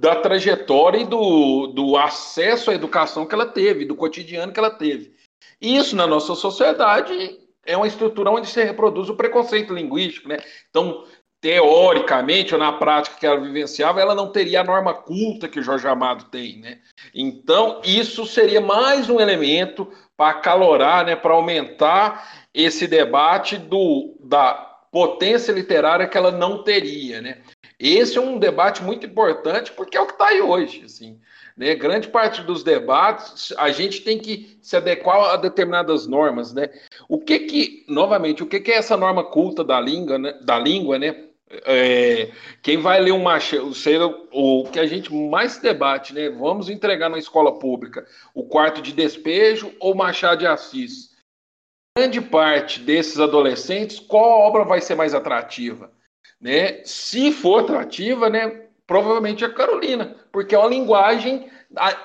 da 0.00 0.16
trajetória 0.16 1.02
e 1.02 1.04
do, 1.04 1.66
do 1.66 1.98
acesso 1.98 2.70
à 2.70 2.74
educação 2.74 3.26
que 3.26 3.34
ela 3.34 3.44
teve, 3.44 3.84
do 3.84 3.94
cotidiano 3.94 4.50
que 4.50 4.58
ela 4.58 4.70
teve. 4.70 5.12
Isso 5.60 5.94
na 5.94 6.06
nossa 6.06 6.34
sociedade 6.34 7.38
é 7.66 7.76
uma 7.76 7.86
estrutura 7.86 8.30
onde 8.30 8.48
se 8.48 8.64
reproduz 8.64 9.10
o 9.10 9.16
preconceito 9.16 9.74
linguístico, 9.74 10.26
né? 10.26 10.38
Então, 10.70 11.04
teoricamente 11.38 12.54
ou 12.54 12.58
na 12.58 12.72
prática 12.72 13.16
que 13.20 13.26
ela 13.26 13.38
vivenciava, 13.38 14.00
ela 14.00 14.14
não 14.14 14.32
teria 14.32 14.62
a 14.62 14.64
norma 14.64 14.94
culta 14.94 15.46
que 15.46 15.60
o 15.60 15.62
Jorge 15.62 15.86
Amado 15.86 16.24
tem, 16.30 16.58
né? 16.60 16.78
Então, 17.14 17.82
isso 17.84 18.24
seria 18.24 18.62
mais 18.62 19.10
um 19.10 19.20
elemento 19.20 19.92
para 20.16 20.30
acalorar, 20.30 21.04
né, 21.04 21.16
para 21.16 21.34
aumentar 21.34 22.46
esse 22.52 22.86
debate 22.86 23.56
do, 23.56 24.16
da 24.20 24.54
potência 24.90 25.52
literária 25.52 26.06
que 26.06 26.16
ela 26.16 26.30
não 26.30 26.62
teria, 26.62 27.20
né? 27.20 27.38
Esse 27.78 28.16
é 28.16 28.20
um 28.20 28.38
debate 28.38 28.82
muito 28.82 29.04
importante 29.04 29.72
porque 29.72 29.96
é 29.96 30.00
o 30.00 30.06
que 30.06 30.12
está 30.12 30.28
aí 30.28 30.40
hoje, 30.40 30.84
assim. 30.84 31.18
Né? 31.56 31.74
Grande 31.74 32.08
parte 32.08 32.42
dos 32.42 32.62
debates 32.62 33.52
a 33.58 33.70
gente 33.70 34.02
tem 34.02 34.18
que 34.18 34.56
se 34.62 34.76
adequar 34.76 35.34
a 35.34 35.36
determinadas 35.36 36.06
normas, 36.06 36.52
né? 36.52 36.68
O 37.08 37.18
que 37.18 37.40
que, 37.40 37.84
novamente, 37.88 38.42
o 38.42 38.46
que 38.46 38.60
que 38.60 38.70
é 38.70 38.76
essa 38.76 38.96
norma 38.96 39.24
culta 39.24 39.64
da 39.64 39.80
língua, 39.80 40.18
né? 40.18 40.32
Da 40.42 40.58
língua, 40.58 40.98
né? 40.98 41.24
É, 41.64 42.32
quem 42.62 42.78
vai 42.78 43.00
ler 43.00 43.12
um 43.12 43.22
Machado, 43.22 43.72
o 44.32 44.64
que 44.70 44.78
a 44.78 44.86
gente 44.86 45.12
mais 45.12 45.58
debate, 45.58 46.12
né? 46.12 46.30
Vamos 46.30 46.68
entregar 46.68 47.08
na 47.08 47.18
escola 47.18 47.58
pública 47.58 48.06
o 48.34 48.44
quarto 48.44 48.80
de 48.82 48.92
despejo 48.92 49.72
ou 49.78 49.94
Machado 49.94 50.40
de 50.40 50.46
Assis? 50.46 51.14
Grande 51.96 52.20
parte 52.20 52.80
desses 52.80 53.20
adolescentes, 53.20 54.00
qual 54.00 54.40
obra 54.40 54.64
vai 54.64 54.80
ser 54.80 54.94
mais 54.96 55.14
atrativa? 55.14 55.92
Né? 56.40 56.82
Se 56.84 57.30
for 57.32 57.60
atrativa, 57.60 58.28
né? 58.28 58.63
Provavelmente 58.86 59.44
a 59.44 59.52
Carolina, 59.52 60.14
porque 60.30 60.54
é 60.54 60.58
uma 60.58 60.68
linguagem 60.68 61.48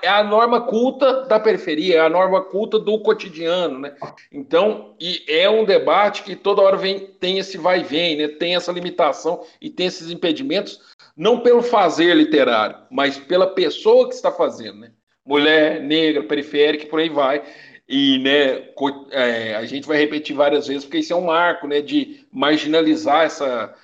é 0.02 0.08
a 0.08 0.24
norma 0.24 0.62
culta 0.62 1.26
da 1.26 1.40
periferia, 1.40 1.98
é 1.98 2.00
a 2.00 2.10
norma 2.10 2.42
culta 2.42 2.80
do 2.80 3.00
cotidiano, 3.00 3.80
né? 3.80 3.96
Então, 4.32 4.96
e 5.00 5.24
é 5.28 5.50
um 5.50 5.64
debate 5.64 6.24
que 6.24 6.36
toda 6.36 6.62
hora 6.62 6.78
vem, 6.78 7.08
tem 7.20 7.38
esse 7.38 7.58
vai 7.58 7.82
e 7.82 7.84
vem, 7.84 8.18
né? 8.18 8.28
Tem 8.28 8.56
essa 8.56 8.72
limitação 8.72 9.46
e 9.62 9.70
tem 9.70 9.86
esses 9.86 10.10
impedimentos, 10.10 10.80
não 11.16 11.42
pelo 11.42 11.62
fazer 11.62 12.16
literário, 12.16 12.78
mas 12.90 13.18
pela 13.18 13.48
pessoa 13.48 14.08
que 14.08 14.16
está 14.16 14.32
fazendo, 14.32 14.80
né? 14.80 14.92
Mulher, 15.26 15.82
negra, 15.82 16.24
periférica, 16.24 16.88
por 16.88 17.00
aí 17.00 17.10
vai. 17.10 17.44
E, 17.88 18.20
né, 18.20 18.70
é, 19.12 19.56
a 19.56 19.66
gente 19.66 19.88
vai 19.88 19.98
repetir 19.98 20.36
várias 20.36 20.68
vezes, 20.68 20.86
porque 20.86 21.00
isso 21.00 21.14
é 21.14 21.16
um 21.16 21.26
marco, 21.26 21.68
né, 21.68 21.82
de 21.82 22.26
marginalizar 22.32 23.26
essa, 23.26 23.76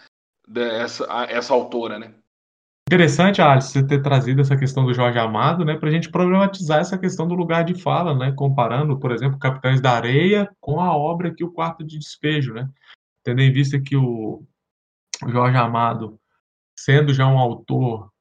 essa, 0.80 1.28
essa 1.30 1.54
autora, 1.54 2.00
né? 2.00 2.12
Interessante, 2.88 3.42
Alice, 3.42 3.72
você 3.72 3.84
ter 3.84 4.00
trazido 4.04 4.42
essa 4.42 4.56
questão 4.56 4.86
do 4.86 4.94
Jorge 4.94 5.18
Amado, 5.18 5.66
né, 5.66 5.76
para 5.76 5.90
a 5.90 5.92
gente 5.92 6.12
problematizar 6.12 6.80
essa 6.80 7.00
questão 7.00 7.28
do 7.28 7.34
lugar 7.34 7.64
de 7.64 7.74
fala, 7.74 8.16
né, 8.16 8.32
comparando, 8.32 9.00
por 9.00 9.12
exemplo, 9.12 9.40
Capitães 9.40 9.82
da 9.82 9.94
Areia 9.94 10.48
com 10.62 10.80
a 10.80 10.96
obra 10.96 11.30
aqui, 11.30 11.44
O 11.44 11.52
Quarto 11.52 11.84
de 11.84 11.98
Despejo, 11.98 12.54
né, 12.54 12.70
tendo 13.24 13.42
em 13.42 13.52
vista 13.52 13.82
que 13.82 13.96
o 13.96 14.46
Jorge 15.28 15.58
Amado, 15.58 16.20
sendo 16.78 17.12
já 17.12 17.26
um 17.26 17.40
autor, 17.40 18.12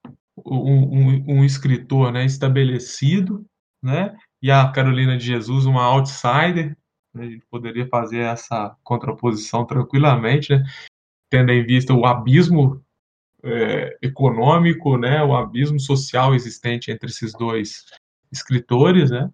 um, 0.46 0.98
um, 0.98 1.24
um 1.40 1.44
escritor, 1.44 2.10
né, 2.10 2.24
estabelecido, 2.24 3.44
né, 3.82 4.16
e 4.40 4.50
a 4.50 4.66
Carolina 4.72 5.18
de 5.18 5.26
Jesus 5.26 5.66
uma 5.66 5.84
outsider, 5.84 6.74
né, 7.12 7.26
a 7.26 7.30
gente 7.30 7.44
poderia 7.50 7.86
fazer 7.88 8.20
essa 8.20 8.74
contraposição 8.82 9.66
tranquilamente, 9.66 10.56
né, 10.56 10.64
tendo 11.30 11.52
em 11.52 11.66
vista 11.66 11.92
o 11.92 12.06
abismo 12.06 12.82
é, 13.44 13.96
econômico, 14.02 14.96
né, 14.96 15.22
o 15.22 15.34
abismo 15.34 15.78
social 15.78 16.34
existente 16.34 16.90
entre 16.90 17.10
esses 17.10 17.32
dois 17.32 17.84
escritores, 18.32 19.10
né, 19.10 19.30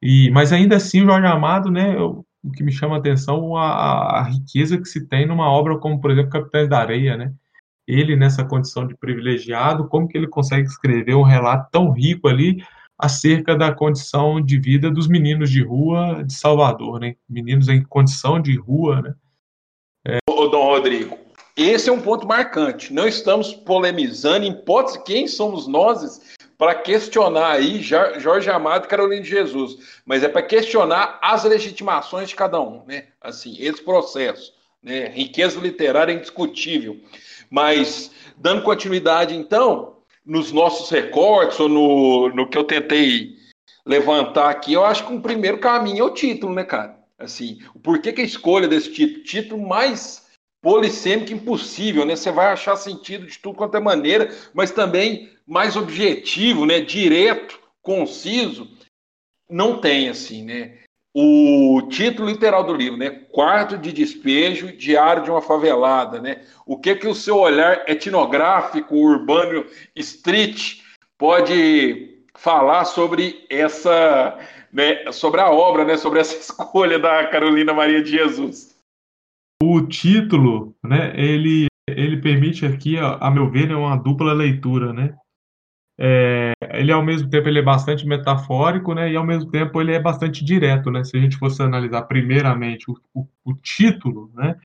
e, 0.00 0.30
mas 0.30 0.52
ainda 0.52 0.76
assim 0.76 1.04
Jorge 1.04 1.26
Amado, 1.26 1.70
né, 1.70 1.96
o, 1.98 2.24
o 2.42 2.50
que 2.50 2.64
me 2.64 2.72
chama 2.72 2.96
a 2.96 2.98
atenção 2.98 3.56
a, 3.56 4.20
a, 4.20 4.22
riqueza 4.24 4.78
que 4.78 4.86
se 4.86 5.06
tem 5.06 5.26
numa 5.26 5.48
obra 5.48 5.78
como, 5.78 6.00
por 6.00 6.10
exemplo, 6.10 6.30
Capitães 6.30 6.68
da 6.68 6.78
Areia, 6.78 7.16
né, 7.16 7.32
ele 7.86 8.16
nessa 8.16 8.44
condição 8.44 8.86
de 8.86 8.96
privilegiado, 8.96 9.88
como 9.88 10.08
que 10.08 10.16
ele 10.16 10.28
consegue 10.28 10.66
escrever 10.66 11.14
um 11.14 11.22
relato 11.22 11.70
tão 11.70 11.92
rico 11.92 12.28
ali 12.28 12.64
acerca 12.98 13.56
da 13.56 13.72
condição 13.72 14.40
de 14.40 14.58
vida 14.58 14.90
dos 14.90 15.08
meninos 15.08 15.50
de 15.50 15.62
rua 15.62 16.22
de 16.24 16.32
Salvador, 16.32 17.00
né, 17.00 17.16
meninos 17.28 17.68
em 17.68 17.82
condição 17.82 18.40
de 18.40 18.56
rua, 18.56 19.02
né. 19.02 19.14
É... 20.04 20.18
Ô, 20.28 20.48
Dom 20.48 20.64
Rodrigo, 20.64 21.16
esse 21.64 21.88
é 21.88 21.92
um 21.92 22.00
ponto 22.00 22.26
marcante. 22.26 22.92
Não 22.92 23.06
estamos 23.06 23.52
polemizando, 23.52 24.44
em 24.44 24.50
hipótese, 24.50 25.02
quem 25.04 25.26
somos 25.26 25.66
nós 25.66 26.20
para 26.58 26.74
questionar 26.74 27.52
aí 27.52 27.82
Jorge 27.82 28.48
Amado 28.48 28.84
e 28.84 28.88
Carolina 28.88 29.22
de 29.22 29.28
Jesus, 29.28 30.00
mas 30.06 30.22
é 30.22 30.28
para 30.28 30.42
questionar 30.42 31.18
as 31.20 31.44
legitimações 31.44 32.28
de 32.28 32.36
cada 32.36 32.60
um, 32.60 32.84
né? 32.86 33.06
Assim, 33.20 33.56
esse 33.58 33.82
processo, 33.82 34.52
né? 34.82 35.08
Riqueza 35.08 35.58
literária 35.58 36.12
é 36.12 36.16
indiscutível. 36.16 37.00
Mas, 37.50 38.12
dando 38.36 38.62
continuidade, 38.62 39.34
então, 39.34 39.96
nos 40.24 40.52
nossos 40.52 40.88
recortes, 40.88 41.58
ou 41.58 41.68
no, 41.68 42.28
no 42.28 42.48
que 42.48 42.56
eu 42.56 42.64
tentei 42.64 43.36
levantar 43.84 44.48
aqui, 44.48 44.72
eu 44.72 44.84
acho 44.84 45.06
que 45.06 45.12
um 45.12 45.20
primeiro 45.20 45.58
caminho 45.58 46.00
é 46.00 46.04
o 46.04 46.14
título, 46.14 46.54
né, 46.54 46.64
cara? 46.64 46.96
Assim, 47.18 47.58
por 47.82 48.00
que, 48.00 48.12
que 48.12 48.20
a 48.20 48.24
escolha 48.24 48.68
desse 48.68 48.92
título? 48.92 49.24
Título 49.24 49.68
mais 49.68 50.21
polissêmico 50.62 51.32
impossível, 51.32 52.06
né? 52.06 52.14
Você 52.14 52.30
vai 52.30 52.46
achar 52.46 52.76
sentido 52.76 53.26
de 53.26 53.38
tudo 53.38 53.56
quanto 53.56 53.76
é 53.76 53.80
maneira, 53.80 54.30
mas 54.54 54.70
também 54.70 55.28
mais 55.44 55.76
objetivo, 55.76 56.64
né? 56.64 56.80
Direto, 56.80 57.58
conciso, 57.82 58.70
não 59.50 59.80
tem 59.80 60.08
assim, 60.08 60.44
né? 60.44 60.78
O 61.14 61.82
título 61.90 62.30
literal 62.30 62.64
do 62.64 62.72
livro, 62.72 62.96
né? 62.96 63.10
Quarto 63.32 63.76
de 63.76 63.92
despejo, 63.92 64.74
diário 64.74 65.24
de 65.24 65.30
uma 65.30 65.42
favelada, 65.42 66.20
né? 66.20 66.42
O 66.64 66.78
que 66.78 66.94
que 66.94 67.08
o 67.08 67.14
seu 67.14 67.38
olhar 67.38 67.84
etnográfico, 67.86 68.94
urbano, 68.94 69.66
street 69.96 70.80
pode 71.18 72.20
falar 72.34 72.84
sobre 72.84 73.44
essa, 73.50 74.38
né? 74.72 75.10
Sobre 75.12 75.40
a 75.40 75.50
obra, 75.50 75.84
né? 75.84 75.96
Sobre 75.96 76.20
essa 76.20 76.36
escolha 76.38 76.98
da 76.98 77.26
Carolina 77.26 77.74
Maria 77.74 78.00
de 78.00 78.12
Jesus? 78.12 78.71
O 79.62 79.86
título, 79.86 80.74
né, 80.82 81.12
ele, 81.14 81.66
ele 81.88 82.20
permite 82.20 82.66
aqui, 82.66 82.98
a, 82.98 83.30
meu 83.30 83.50
ver, 83.50 83.68
né, 83.68 83.74
uma 83.74 83.96
dupla 83.96 84.32
leitura, 84.32 84.92
né? 84.92 85.14
É, 85.98 86.52
ele 86.72 86.90
ao 86.90 87.04
mesmo 87.04 87.28
tempo 87.28 87.48
ele 87.48 87.58
é 87.58 87.62
bastante 87.62 88.06
metafórico, 88.06 88.94
né, 88.94 89.12
e 89.12 89.16
ao 89.16 89.24
mesmo 89.24 89.50
tempo 89.50 89.80
ele 89.80 89.92
é 89.92 90.00
bastante 90.00 90.44
direto, 90.44 90.90
né? 90.90 91.04
Se 91.04 91.16
a 91.16 91.20
gente 91.20 91.36
fosse 91.36 91.62
analisar 91.62 92.02
primeiramente 92.02 92.90
o, 92.90 92.96
o, 93.14 93.28
o 93.44 93.54
título, 93.54 94.30
né, 94.34 94.56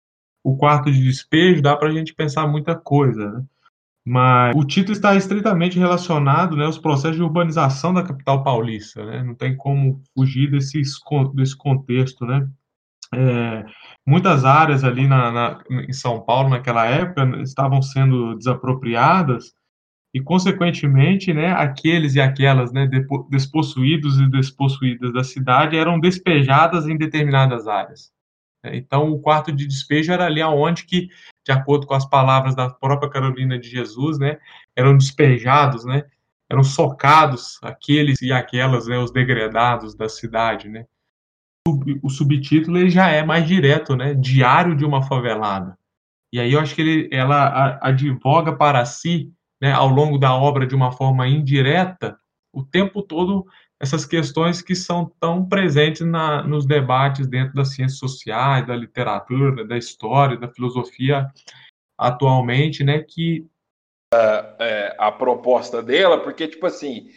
o 0.43 0.55
quarto 0.55 0.91
de 0.91 1.03
despejo, 1.03 1.61
dá 1.61 1.75
para 1.75 1.89
a 1.89 1.93
gente 1.93 2.13
pensar 2.13 2.47
muita 2.47 2.75
coisa, 2.75 3.31
né? 3.31 3.43
Mas 4.09 4.55
o 4.55 4.63
título 4.63 4.93
está 4.93 5.17
estritamente 5.17 5.77
relacionado 5.77 6.55
né, 6.55 6.63
aos 6.63 6.77
processos 6.77 7.17
de 7.17 7.23
urbanização 7.23 7.93
da 7.93 8.01
capital 8.01 8.41
paulista. 8.41 9.05
Né? 9.05 9.21
Não 9.21 9.35
tem 9.35 9.53
como 9.57 10.01
fugir 10.15 10.49
desse, 10.49 10.81
desse 11.33 11.57
contexto. 11.57 12.25
Né? 12.25 12.47
É, 13.13 13.65
muitas 14.05 14.43
áreas 14.43 14.83
ali 14.83 15.07
na, 15.07 15.31
na, 15.31 15.63
em 15.69 15.93
São 15.93 16.21
Paulo, 16.21 16.49
naquela 16.49 16.85
época, 16.85 17.41
estavam 17.41 17.81
sendo 17.81 18.35
desapropriadas 18.35 19.53
e, 20.13 20.21
consequentemente, 20.21 21.33
né, 21.33 21.51
aqueles 21.51 22.15
e 22.15 22.21
aquelas 22.21 22.71
né, 22.71 22.89
despossuídos 23.29 24.19
e 24.19 24.29
despossuídas 24.29 25.13
da 25.13 25.23
cidade 25.23 25.77
eram 25.77 25.99
despejadas 25.99 26.87
em 26.87 26.97
determinadas 26.97 27.67
áreas. 27.67 28.11
Então, 28.63 29.11
o 29.11 29.19
quarto 29.19 29.51
de 29.51 29.65
despejo 29.65 30.11
era 30.11 30.25
ali 30.25 30.41
aonde 30.41 30.85
que, 30.85 31.07
de 31.45 31.51
acordo 31.51 31.85
com 31.85 31.93
as 31.93 32.07
palavras 32.09 32.55
da 32.55 32.69
própria 32.69 33.09
Carolina 33.09 33.57
de 33.57 33.69
Jesus, 33.69 34.17
né, 34.17 34.37
eram 34.75 34.97
despejados, 34.97 35.85
né, 35.85 36.03
eram 36.49 36.63
socados 36.63 37.59
aqueles 37.61 38.21
e 38.21 38.31
aquelas, 38.31 38.87
né, 38.87 38.97
os 38.97 39.11
degredados 39.11 39.95
da 39.95 40.09
cidade, 40.09 40.67
né. 40.67 40.85
O 42.01 42.09
subtítulo 42.09 42.77
ele 42.77 42.89
já 42.89 43.09
é 43.09 43.23
mais 43.23 43.47
direto, 43.47 43.95
né, 43.95 44.13
Diário 44.13 44.75
de 44.75 44.85
uma 44.85 45.03
favelada. 45.03 45.77
E 46.33 46.39
aí 46.39 46.53
eu 46.53 46.59
acho 46.59 46.75
que 46.75 46.81
ele, 46.81 47.09
ela 47.11 47.79
advoga 47.81 48.55
para 48.55 48.83
si, 48.85 49.31
né, 49.61 49.71
ao 49.71 49.87
longo 49.87 50.17
da 50.17 50.35
obra 50.35 50.67
de 50.67 50.75
uma 50.75 50.91
forma 50.91 51.27
indireta, 51.27 52.17
o 52.53 52.63
tempo 52.63 53.01
todo 53.01 53.45
essas 53.79 54.05
questões 54.05 54.61
que 54.61 54.75
são 54.75 55.11
tão 55.19 55.47
presentes 55.47 56.01
na, 56.01 56.41
nos 56.43 56.65
debates 56.65 57.27
dentro 57.27 57.53
das 57.53 57.75
ciências 57.75 57.99
sociais, 57.99 58.65
da 58.65 58.75
literatura, 58.75 59.65
da 59.65 59.77
história, 59.77 60.37
da 60.37 60.51
filosofia 60.51 61.27
atualmente, 61.97 62.83
né, 62.83 62.99
que 62.99 63.45
é, 64.13 64.95
a 64.97 65.11
proposta 65.11 65.81
dela, 65.81 66.21
porque 66.21 66.47
tipo 66.47 66.65
assim 66.65 67.09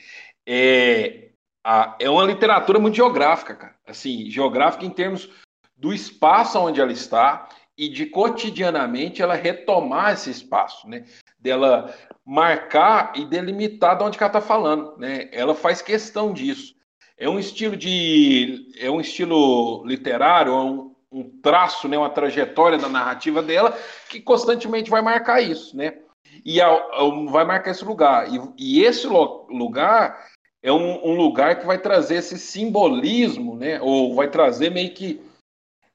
é, 0.47 1.30
a, 1.65 1.97
é 2.01 2.09
uma 2.09 2.25
literatura 2.25 2.79
muito 2.79 2.97
geográfica, 2.97 3.55
cara. 3.55 3.75
Assim, 3.87 4.31
geográfica 4.31 4.85
em 4.85 4.91
termos 4.91 5.29
do 5.77 5.93
espaço 5.93 6.59
onde 6.59 6.81
ela 6.81 6.93
está 6.93 7.49
e 7.77 7.89
de 7.89 8.07
cotidianamente 8.07 9.23
ela 9.23 9.35
retomar 9.35 10.13
esse 10.13 10.31
espaço, 10.31 10.89
né? 10.89 11.05
Dela 11.39 11.95
marcar 12.25 13.13
e 13.17 13.25
delimitar 13.25 13.97
de 13.97 14.05
onde 14.05 14.19
ela 14.19 14.27
está 14.27 14.41
falando, 14.41 14.97
né? 14.99 15.29
Ela 15.33 15.55
faz 15.55 15.81
questão 15.81 16.33
disso. 16.33 16.75
É 17.17 17.29
um 17.29 17.39
estilo 17.39 17.77
de, 17.77 18.71
é 18.79 18.91
um 18.91 19.01
estilo 19.01 19.85
literário, 19.87 20.53
é 20.53 20.57
um, 20.57 20.95
um 21.11 21.41
traço, 21.41 21.89
né? 21.89 21.97
Uma 21.97 22.11
trajetória 22.11 22.79
da 22.79 22.89
narrativa 22.89 23.43
dela 23.43 23.77
que 24.09 24.21
constantemente 24.21 24.91
vai 24.91 25.03
marcar 25.03 25.41
isso, 25.41 25.77
né? 25.77 25.99
E 26.45 26.61
a, 26.61 26.69
a, 26.69 27.31
vai 27.31 27.45
marcar 27.45 27.71
esse 27.71 27.85
lugar. 27.85 28.29
E, 28.33 28.41
e 28.59 28.85
esse 28.85 29.07
lo, 29.07 29.47
lugar 29.51 30.30
é 30.63 30.73
um, 30.73 31.07
um, 31.07 31.15
lugar 31.17 31.59
que 31.59 31.67
vai 31.67 31.79
trazer 31.79 32.17
esse 32.17 32.39
simbolismo, 32.39 33.57
né? 33.57 33.81
Ou 33.81 34.15
vai 34.15 34.29
trazer 34.29 34.71
meio 34.71 34.93
que 34.93 35.21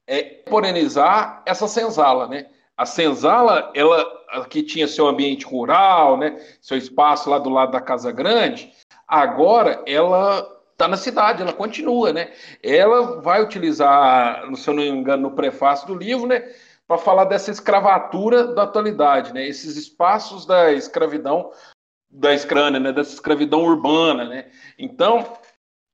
é, 0.06 0.22
porenizar 0.22 1.42
essa 1.46 1.68
senzala, 1.68 2.26
né? 2.26 2.46
A 2.76 2.84
senzala, 2.84 3.72
ela 3.74 4.04
que 4.50 4.62
tinha 4.62 4.86
seu 4.86 5.06
ambiente 5.06 5.46
rural, 5.46 6.16
né, 6.18 6.38
seu 6.60 6.76
espaço 6.76 7.30
lá 7.30 7.38
do 7.38 7.48
lado 7.48 7.72
da 7.72 7.80
Casa 7.80 8.12
Grande, 8.12 8.72
agora 9.08 9.82
ela 9.86 10.46
está 10.72 10.86
na 10.86 10.96
cidade, 10.96 11.40
ela 11.40 11.54
continua, 11.54 12.12
né? 12.12 12.32
Ela 12.62 13.20
vai 13.22 13.42
utilizar, 13.42 14.42
se 14.54 14.68
eu 14.68 14.74
não 14.74 14.82
me 14.82 14.88
engano, 14.90 15.30
no 15.30 15.34
prefácio 15.34 15.86
do 15.86 15.94
livro, 15.94 16.26
né, 16.26 16.52
para 16.86 16.98
falar 16.98 17.24
dessa 17.24 17.50
escravatura 17.50 18.48
da 18.48 18.64
atualidade, 18.64 19.32
né? 19.32 19.46
Esses 19.46 19.76
espaços 19.76 20.44
da 20.44 20.70
escravidão 20.72 21.50
da 22.16 22.32
escrânia, 22.34 22.80
né, 22.80 22.92
dessa 22.92 23.12
escravidão 23.12 23.62
urbana, 23.62 24.24
né? 24.24 24.46
Então, 24.78 25.36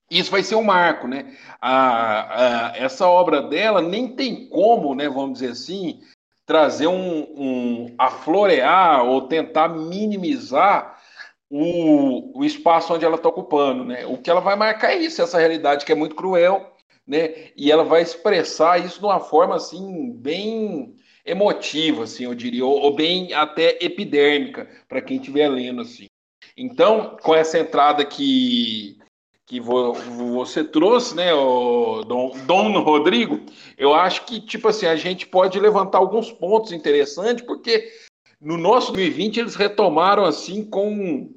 isso 0.09 0.31
vai 0.31 0.43
ser 0.43 0.55
um 0.55 0.63
marco, 0.63 1.09
né? 1.09 1.37
A, 1.61 2.69
a, 2.71 2.77
essa 2.77 3.09
obra 3.09 3.43
dela 3.43 3.83
nem 3.83 4.15
tem 4.15 4.49
como, 4.49 4.95
né, 4.95 5.09
vamos 5.09 5.41
dizer 5.41 5.53
assim, 5.53 6.01
trazer 6.47 6.87
um, 6.87 7.23
um 7.37 7.95
aflorear 7.99 9.05
ou 9.05 9.23
tentar 9.23 9.69
minimizar 9.69 10.97
o, 11.51 12.39
o 12.39 12.45
espaço 12.45 12.95
onde 12.95 13.05
ela 13.05 13.17
está 13.17 13.29
ocupando, 13.29 13.85
né? 13.85 14.07
O 14.07 14.17
que 14.17 14.31
ela 14.31 14.41
vai 14.41 14.55
marcar 14.55 14.93
é 14.93 14.99
isso, 14.99 15.21
essa 15.21 15.39
realidade 15.39 15.85
que 15.85 15.93
é 15.93 15.97
muito 15.97 16.15
cruel, 16.15 16.77
né? 17.07 17.51
E 17.57 17.71
ela 17.71 17.85
vai 17.85 18.01
expressar 18.01 18.79
isso 18.79 19.01
de 19.01 19.05
uma 19.05 19.19
forma 19.19 19.57
assim 19.57 20.13
bem 20.13 20.95
emotiva, 21.25 22.05
assim, 22.05 22.25
eu 22.25 22.35
diria, 22.35 22.65
ou, 22.65 22.81
ou 22.81 22.95
bem 22.95 23.33
até 23.33 23.79
epidérmica 23.81 24.69
para 24.89 25.01
quem 25.01 25.17
estiver 25.17 25.49
lendo 25.49 25.83
assim. 25.83 26.07
Então, 26.57 27.17
com 27.23 27.35
essa 27.35 27.59
entrada 27.59 28.05
que 28.05 28.99
que 29.53 29.61
você 29.61 30.65
trouxe, 30.65 31.15
né, 31.15 31.35
o 31.35 32.03
Dom, 32.05 32.33
Dom 32.47 32.81
Rodrigo, 32.81 33.39
eu 33.77 33.93
acho 33.93 34.25
que, 34.25 34.41
tipo 34.41 34.69
assim, 34.69 34.87
a 34.87 34.97
gente 34.97 35.27
pode 35.27 35.61
levantar 35.61 35.99
alguns 35.99 36.33
pontos 36.33 36.73
interessantes, 36.73 37.45
porque 37.45 37.91
no 38.41 38.57
nosso 38.57 38.93
2020 38.93 39.41
eles 39.41 39.55
retomaram, 39.55 40.25
assim, 40.25 40.65
com 40.65 41.29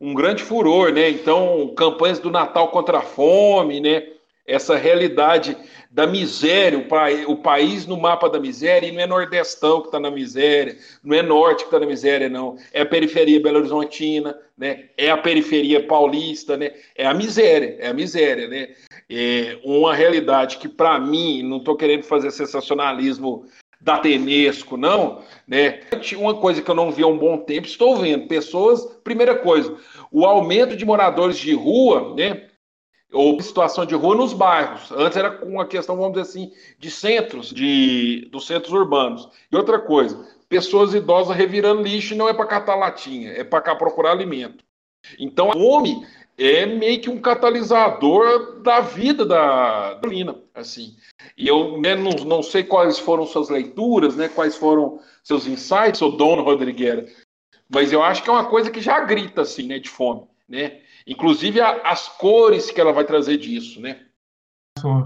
um 0.00 0.12
grande 0.12 0.42
furor, 0.42 0.92
né, 0.92 1.08
então, 1.08 1.72
campanhas 1.76 2.18
do 2.18 2.32
Natal 2.32 2.66
contra 2.72 2.98
a 2.98 3.02
fome, 3.02 3.80
né, 3.80 4.08
essa 4.46 4.76
realidade 4.76 5.56
da 5.90 6.06
miséria, 6.06 6.78
o, 6.78 6.88
pa 6.88 7.06
o 7.28 7.36
país 7.36 7.86
no 7.86 8.00
mapa 8.00 8.28
da 8.28 8.40
miséria, 8.40 8.86
e 8.86 8.92
não 8.92 9.00
é 9.00 9.06
Nordestão 9.06 9.80
que 9.80 9.88
está 9.88 10.00
na 10.00 10.10
miséria, 10.10 10.76
não 11.04 11.16
é 11.16 11.22
Norte 11.22 11.60
que 11.60 11.64
está 11.66 11.78
na 11.78 11.86
miséria, 11.86 12.28
não. 12.28 12.56
É 12.72 12.80
a 12.80 12.86
periferia 12.86 13.40
Belo 13.40 13.58
Horizontina, 13.58 14.36
né? 14.56 14.86
é 14.96 15.10
a 15.10 15.16
periferia 15.16 15.86
paulista, 15.86 16.56
né? 16.56 16.72
é 16.96 17.06
a 17.06 17.14
miséria, 17.14 17.76
é 17.78 17.88
a 17.88 17.94
miséria. 17.94 18.48
Né? 18.48 18.70
É 19.08 19.58
uma 19.64 19.94
realidade 19.94 20.56
que, 20.56 20.68
para 20.68 20.98
mim, 20.98 21.42
não 21.42 21.58
estou 21.58 21.76
querendo 21.76 22.02
fazer 22.02 22.30
sensacionalismo 22.30 23.44
datenesco, 23.82 24.76
não, 24.76 25.22
né? 25.46 25.80
Uma 26.16 26.34
coisa 26.34 26.62
que 26.62 26.70
eu 26.70 26.74
não 26.74 26.92
vi 26.92 27.02
há 27.02 27.06
um 27.08 27.18
bom 27.18 27.36
tempo, 27.38 27.66
estou 27.66 27.96
vendo 27.96 28.28
pessoas. 28.28 28.84
Primeira 29.02 29.34
coisa, 29.34 29.76
o 30.10 30.24
aumento 30.24 30.76
de 30.76 30.84
moradores 30.84 31.36
de 31.36 31.52
rua, 31.52 32.14
né? 32.16 32.44
Ou 33.12 33.40
situação 33.40 33.84
de 33.84 33.94
rua 33.94 34.14
nos 34.14 34.32
bairros. 34.32 34.90
Antes 34.92 35.16
era 35.16 35.30
com 35.30 35.60
a 35.60 35.66
questão, 35.66 35.96
vamos 35.96 36.12
dizer 36.12 36.22
assim, 36.22 36.52
de 36.78 36.90
centros, 36.90 37.50
de, 37.50 38.28
dos 38.30 38.46
centros 38.46 38.72
urbanos. 38.72 39.28
E 39.50 39.56
outra 39.56 39.78
coisa, 39.78 40.26
pessoas 40.48 40.94
idosas 40.94 41.36
revirando 41.36 41.82
lixo 41.82 42.14
não 42.14 42.28
é 42.28 42.34
para 42.34 42.46
catar 42.46 42.76
latinha, 42.76 43.32
é 43.32 43.44
para 43.44 43.74
procurar 43.74 44.12
alimento. 44.12 44.64
Então 45.18 45.50
a 45.50 45.52
fome 45.52 46.06
é 46.38 46.64
meio 46.64 47.00
que 47.00 47.10
um 47.10 47.20
catalisador 47.20 48.60
da 48.62 48.80
vida 48.80 49.24
da 49.24 50.00
Lina, 50.04 50.36
assim. 50.54 50.96
E 51.36 51.46
eu 51.46 51.80
né, 51.80 51.94
não, 51.94 52.10
não 52.24 52.42
sei 52.42 52.64
quais 52.64 52.98
foram 52.98 53.26
suas 53.26 53.48
leituras, 53.48 54.16
né, 54.16 54.28
quais 54.28 54.56
foram 54.56 55.00
seus 55.22 55.46
insights, 55.46 56.00
o 56.00 56.10
Dono 56.10 56.42
Rodrigueira, 56.42 57.06
mas 57.68 57.92
eu 57.92 58.02
acho 58.02 58.22
que 58.22 58.28
é 58.28 58.32
uma 58.32 58.44
coisa 58.44 58.70
que 58.70 58.80
já 58.80 59.00
grita, 59.00 59.42
assim, 59.42 59.62
né, 59.66 59.78
de 59.78 59.88
fome, 59.88 60.24
né? 60.48 60.81
Inclusive 61.06 61.60
a, 61.60 61.90
as 61.90 62.08
cores 62.08 62.70
que 62.70 62.80
ela 62.80 62.92
vai 62.92 63.04
trazer 63.04 63.36
disso, 63.36 63.80
né? 63.80 64.06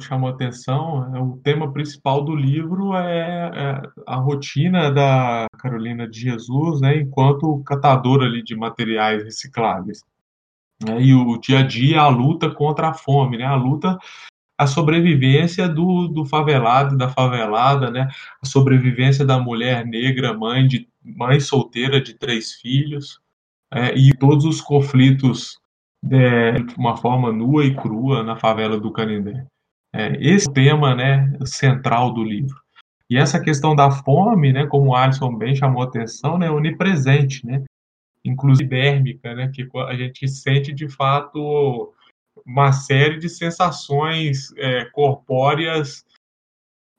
chamou 0.01 0.31
atenção, 0.31 1.15
é, 1.15 1.21
o 1.21 1.37
tema 1.39 1.73
principal 1.73 2.25
do 2.25 2.35
livro 2.35 2.95
é, 2.95 3.51
é, 3.55 3.83
a 4.07 4.17
rotina 4.17 4.91
da 4.91 5.47
Carolina 5.59 6.09
de 6.09 6.21
Jesus, 6.21 6.81
né, 6.81 7.01
enquanto 7.01 7.63
catadora 7.65 8.25
ali 8.25 8.43
de 8.43 8.55
materiais 8.57 9.23
recicláveis. 9.23 10.03
Né, 10.83 11.03
e 11.03 11.15
o 11.15 11.37
dia 11.39 11.61
a 11.61 11.63
dia, 11.63 12.01
a 12.01 12.09
luta 12.09 12.51
contra 12.51 12.89
a 12.89 12.95
fome, 12.95 13.39
né, 13.39 13.45
a 13.45 13.57
luta, 13.57 13.99
a 14.59 14.67
sobrevivência 14.67 15.69
do, 15.69 16.09
do 16.09 16.25
favelado, 16.25 16.97
da 16.97 17.09
favelada, 17.09 17.91
né, 17.91 18.09
a 18.43 18.47
sobrevivência 18.47 19.25
da 19.25 19.39
mulher 19.39 19.85
negra, 19.85 20.33
mãe, 20.33 20.67
de, 20.67 20.89
mãe 21.03 21.41
solteira 21.41 22.01
de 22.01 22.15
três 22.15 22.55
filhos, 22.55 23.21
é, 23.71 23.95
e 23.95 24.17
todos 24.17 24.45
os 24.45 24.61
conflitos 24.61 25.59
é, 26.11 26.53
de 26.53 26.75
uma 26.77 26.97
forma 26.97 27.33
nua 27.33 27.65
e 27.65 27.75
crua 27.75 28.23
na 28.23 28.37
favela 28.37 28.79
do 28.79 28.93
Canindé. 28.93 29.47
É, 29.95 30.17
esse 30.21 30.47
é 30.47 30.51
o 30.51 30.53
tema 30.53 30.95
né, 30.95 31.37
central 31.45 32.13
do 32.13 32.23
livro. 32.23 32.57
E 33.09 33.17
essa 33.17 33.41
questão 33.41 33.75
da 33.75 33.91
fome, 33.91 34.53
né, 34.53 34.67
como 34.67 34.91
o 34.91 34.95
Alisson 34.95 35.35
bem 35.37 35.55
chamou 35.55 35.83
a 35.83 35.87
atenção, 35.87 36.39
né, 36.39 36.47
é 36.47 36.51
onipresente, 36.51 37.47
né, 37.47 37.65
inclusive 38.25 38.69
bérmica, 38.69 39.35
né, 39.35 39.51
que 39.55 39.69
a 39.75 39.95
gente 39.95 40.27
sente 40.29 40.73
de 40.73 40.89
fato 40.89 41.93
uma 42.45 42.73
série 42.73 43.19
de 43.19 43.29
sensações 43.29 44.53
é, 44.57 44.85
corpóreas 44.87 46.05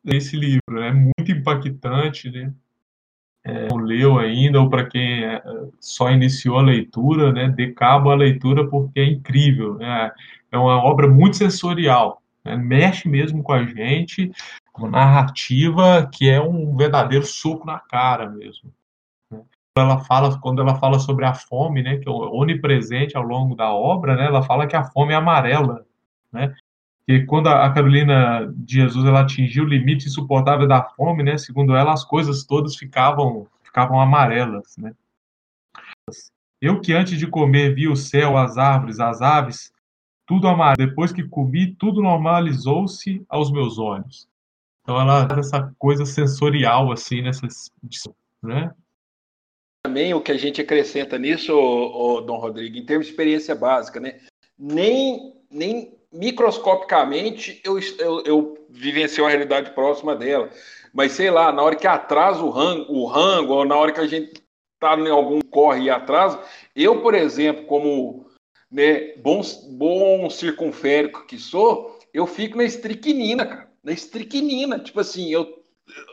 esse 0.06 0.38
livro, 0.38 0.62
é 0.82 0.94
né? 0.94 1.12
muito 1.18 1.32
impactante, 1.32 2.30
né? 2.30 2.54
É, 3.48 3.70
não 3.70 3.78
leu 3.78 4.20
ainda 4.20 4.60
ou 4.60 4.70
para 4.70 4.86
quem 4.86 5.24
é, 5.24 5.42
só 5.80 6.12
iniciou 6.12 6.58
a 6.58 6.62
leitura, 6.62 7.32
né? 7.32 7.48
Dê 7.48 7.72
cabo 7.72 8.12
à 8.12 8.16
leitura 8.16 8.68
porque 8.68 9.00
é 9.00 9.06
incrível, 9.06 9.76
né? 9.76 10.12
É 10.52 10.58
uma 10.58 10.84
obra 10.84 11.08
muito 11.08 11.38
sensorial, 11.38 12.22
né? 12.44 12.58
mexe 12.58 13.08
mesmo 13.08 13.42
com 13.42 13.54
a 13.54 13.64
gente, 13.64 14.34
uma 14.78 14.90
narrativa 14.90 16.10
que 16.12 16.30
é 16.30 16.42
um 16.42 16.76
verdadeiro 16.76 17.26
soco 17.26 17.66
na 17.66 17.80
cara 17.80 18.30
mesmo. 18.30 18.70
Né? 19.32 19.42
Ela 19.78 20.00
fala, 20.00 20.38
quando 20.42 20.62
ela 20.62 20.76
fala 20.76 21.00
sobre 21.00 21.24
a 21.24 21.34
fome, 21.34 21.82
né, 21.82 21.98
que 21.98 22.10
é 22.10 22.12
onipresente 22.12 23.16
ao 23.16 23.24
longo 23.24 23.56
da 23.56 23.72
obra, 23.72 24.16
né, 24.16 24.26
ela 24.26 24.44
fala 24.44 24.68
que 24.68 24.76
a 24.76 24.84
fome 24.84 25.14
é 25.14 25.16
amarela, 25.16 25.86
né, 26.32 26.54
que 27.08 27.26
quando 27.26 27.48
a 27.48 27.72
Carolina 27.74 28.54
de 28.54 28.82
Jesus 28.82 29.06
ela 29.06 29.22
atingiu 29.22 29.64
o 29.64 29.68
limite 29.68 30.08
insuportável 30.08 30.68
da 30.68 30.84
fome, 30.84 31.24
né, 31.24 31.38
segundo 31.38 31.74
ela, 31.74 31.94
as 31.94 32.04
coisas 32.04 32.44
todas 32.44 32.76
ficavam 32.76 33.48
ficavam 33.64 34.02
amarelas, 34.02 34.76
né. 34.78 34.94
Eu 36.62 36.82
que 36.82 36.92
antes 36.92 37.18
de 37.18 37.28
comer 37.28 37.74
vi 37.74 37.88
o 37.88 37.96
céu, 37.96 38.36
as 38.36 38.58
árvores, 38.58 39.00
as 39.00 39.22
aves, 39.22 39.72
tudo 40.26 40.48
amarelo. 40.48 40.90
Depois 40.90 41.14
que 41.14 41.24
comi, 41.24 41.74
tudo 41.76 42.02
normalizou-se 42.02 43.24
aos 43.30 43.52
meus 43.52 43.78
olhos. 43.78 44.28
Então 44.82 45.00
ela 45.00 45.28
essa 45.38 45.74
coisa 45.78 46.06
sensorial 46.06 46.92
assim 46.92 47.22
nessa, 47.22 47.48
né? 48.44 48.74
Também 49.86 50.14
o 50.14 50.22
que 50.22 50.32
a 50.32 50.38
gente 50.38 50.60
acrescenta 50.60 51.18
nisso, 51.18 51.54
ô, 51.54 52.20
Dom 52.22 52.38
Rodrigo, 52.38 52.76
em 52.76 52.86
termos 52.86 53.06
de 53.06 53.12
experiência 53.12 53.56
básica, 53.56 54.00
né? 54.00 54.20
Nem 54.58 55.36
nem 55.50 55.97
microscopicamente 56.12 57.62
eu, 57.64 57.80
eu, 58.00 58.24
eu 58.26 58.68
vivenciei 58.70 59.24
uma 59.24 59.30
realidade 59.30 59.72
próxima 59.72 60.16
dela. 60.16 60.50
Mas 60.94 61.12
sei 61.12 61.30
lá, 61.30 61.52
na 61.52 61.62
hora 61.62 61.76
que 61.76 61.88
atrasa 61.88 62.42
o 62.42 62.50
rango, 62.50 62.92
o 62.94 63.06
rango 63.06 63.54
ou 63.54 63.66
na 63.66 63.76
hora 63.76 63.92
que 63.92 64.00
a 64.00 64.08
gente 64.08 64.42
tá 64.80 64.96
em 64.98 65.10
algum 65.10 65.42
corre 65.42 65.84
e 65.84 65.90
atrasa, 65.90 66.40
eu, 66.76 67.02
por 67.02 67.14
exemplo, 67.14 67.66
como 67.66 68.28
né, 68.72 69.16
bom, 69.18 69.42
bom 69.72 70.30
circunférico 70.30 71.26
que 71.26 71.38
sou, 71.38 71.98
eu 72.14 72.28
fico 72.28 72.58
na 72.58 72.64
estriquinina, 72.64 73.46
cara. 73.46 73.72
Na 73.84 73.92
estriquinina. 73.92 74.80
Tipo 74.80 75.00
assim, 75.00 75.32
eu, 75.32 75.64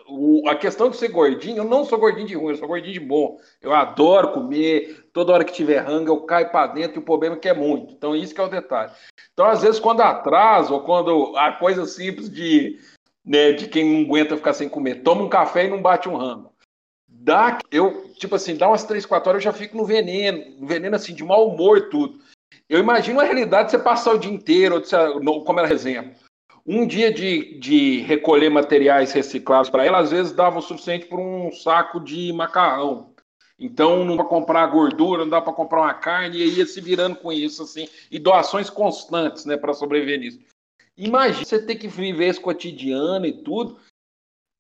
o, 0.07 0.49
a 0.49 0.55
questão 0.55 0.91
de 0.91 0.97
ser 0.97 1.09
gordinho, 1.09 1.59
eu 1.59 1.65
não 1.65 1.85
sou 1.85 1.99
gordinho 1.99 2.27
de 2.27 2.35
ruim, 2.35 2.51
eu 2.51 2.57
sou 2.57 2.69
gordinho 2.69 2.93
de 2.93 3.01
bom. 3.01 3.39
Eu 3.61 3.73
adoro 3.73 4.33
comer, 4.33 5.09
toda 5.13 5.33
hora 5.33 5.45
que 5.45 5.53
tiver 5.53 5.79
rango 5.79 6.11
eu 6.11 6.21
caio 6.23 6.51
para 6.51 6.73
dentro 6.73 6.97
e 6.97 6.99
o 7.01 7.05
problema 7.05 7.37
é 7.37 7.39
que 7.39 7.49
é 7.49 7.55
muito. 7.55 7.93
Então, 7.93 8.15
isso 8.15 8.35
que 8.35 8.41
é 8.41 8.45
o 8.45 8.49
detalhe. 8.49 8.93
Então, 9.33 9.47
às 9.47 9.63
vezes, 9.63 9.81
quando 9.81 10.01
atrasa, 10.01 10.73
ou 10.73 10.83
quando 10.83 11.37
a 11.37 11.53
coisa 11.53 11.87
simples 11.87 12.31
de, 12.31 12.79
né, 13.25 13.53
de 13.53 13.69
quem 13.69 13.85
não 13.85 14.05
aguenta 14.05 14.37
ficar 14.37 14.53
sem 14.53 14.69
comer, 14.69 15.03
toma 15.03 15.23
um 15.23 15.29
café 15.29 15.67
e 15.67 15.71
não 15.71 15.83
bate 15.83 16.09
um 16.09 16.17
rango. 16.17 16.53
Dá, 17.09 17.59
eu, 17.71 18.13
tipo 18.15 18.35
assim, 18.35 18.57
dá 18.57 18.69
umas 18.69 18.85
3, 18.85 19.07
4 19.07 19.29
horas 19.31 19.45
eu 19.45 19.51
já 19.51 19.57
fico 19.57 19.77
no 19.77 19.85
veneno, 19.85 20.61
no 20.61 20.67
veneno 20.67 20.95
assim, 20.95 21.15
de 21.15 21.25
mau 21.25 21.49
humor 21.49 21.79
e 21.79 21.89
tudo. 21.89 22.21
Eu 22.69 22.79
imagino 22.79 23.21
a 23.21 23.25
realidade 23.25 23.67
de 23.67 23.71
você 23.73 23.79
passar 23.79 24.15
o 24.15 24.19
dia 24.19 24.33
inteiro, 24.33 24.83
como 25.45 25.61
era 25.61 25.73
exemplo. 25.73 26.15
Um 26.67 26.87
dia 26.87 27.13
de, 27.13 27.59
de 27.59 28.01
recolher 28.01 28.49
materiais 28.49 29.13
reciclados 29.13 29.69
para 29.69 29.85
ela, 29.85 29.99
às 29.99 30.11
vezes 30.11 30.33
dava 30.33 30.59
o 30.59 30.63
suficiente 30.63 31.07
por 31.07 31.21
um 31.21 31.53
saco 31.53 32.01
de 32.01 32.33
macarrão. 32.33 33.13
Então 33.59 34.05
não 34.05 34.17
dá 34.17 34.23
para 34.23 34.31
comprar 34.31 34.67
gordura, 34.67 35.23
não 35.23 35.31
dá 35.31 35.41
para 35.41 35.53
comprar 35.53 35.83
uma 35.83 35.95
carne, 35.95 36.39
e 36.39 36.59
ia 36.59 36.67
se 36.67 36.81
virando 36.81 37.17
com 37.17 37.33
isso, 37.33 37.63
assim, 37.63 37.89
e 38.11 38.19
doações 38.19 38.71
constantes, 38.71 39.45
né, 39.45 39.57
para 39.57 39.75
sobreviver 39.75 40.19
nisso. 40.19 40.41
Imagina 40.97 41.45
você 41.45 41.61
ter 41.61 41.75
que 41.77 41.89
viver 41.89 42.27
esse 42.27 42.41
cotidiano 42.41 43.27
e 43.27 43.33
tudo. 43.33 43.79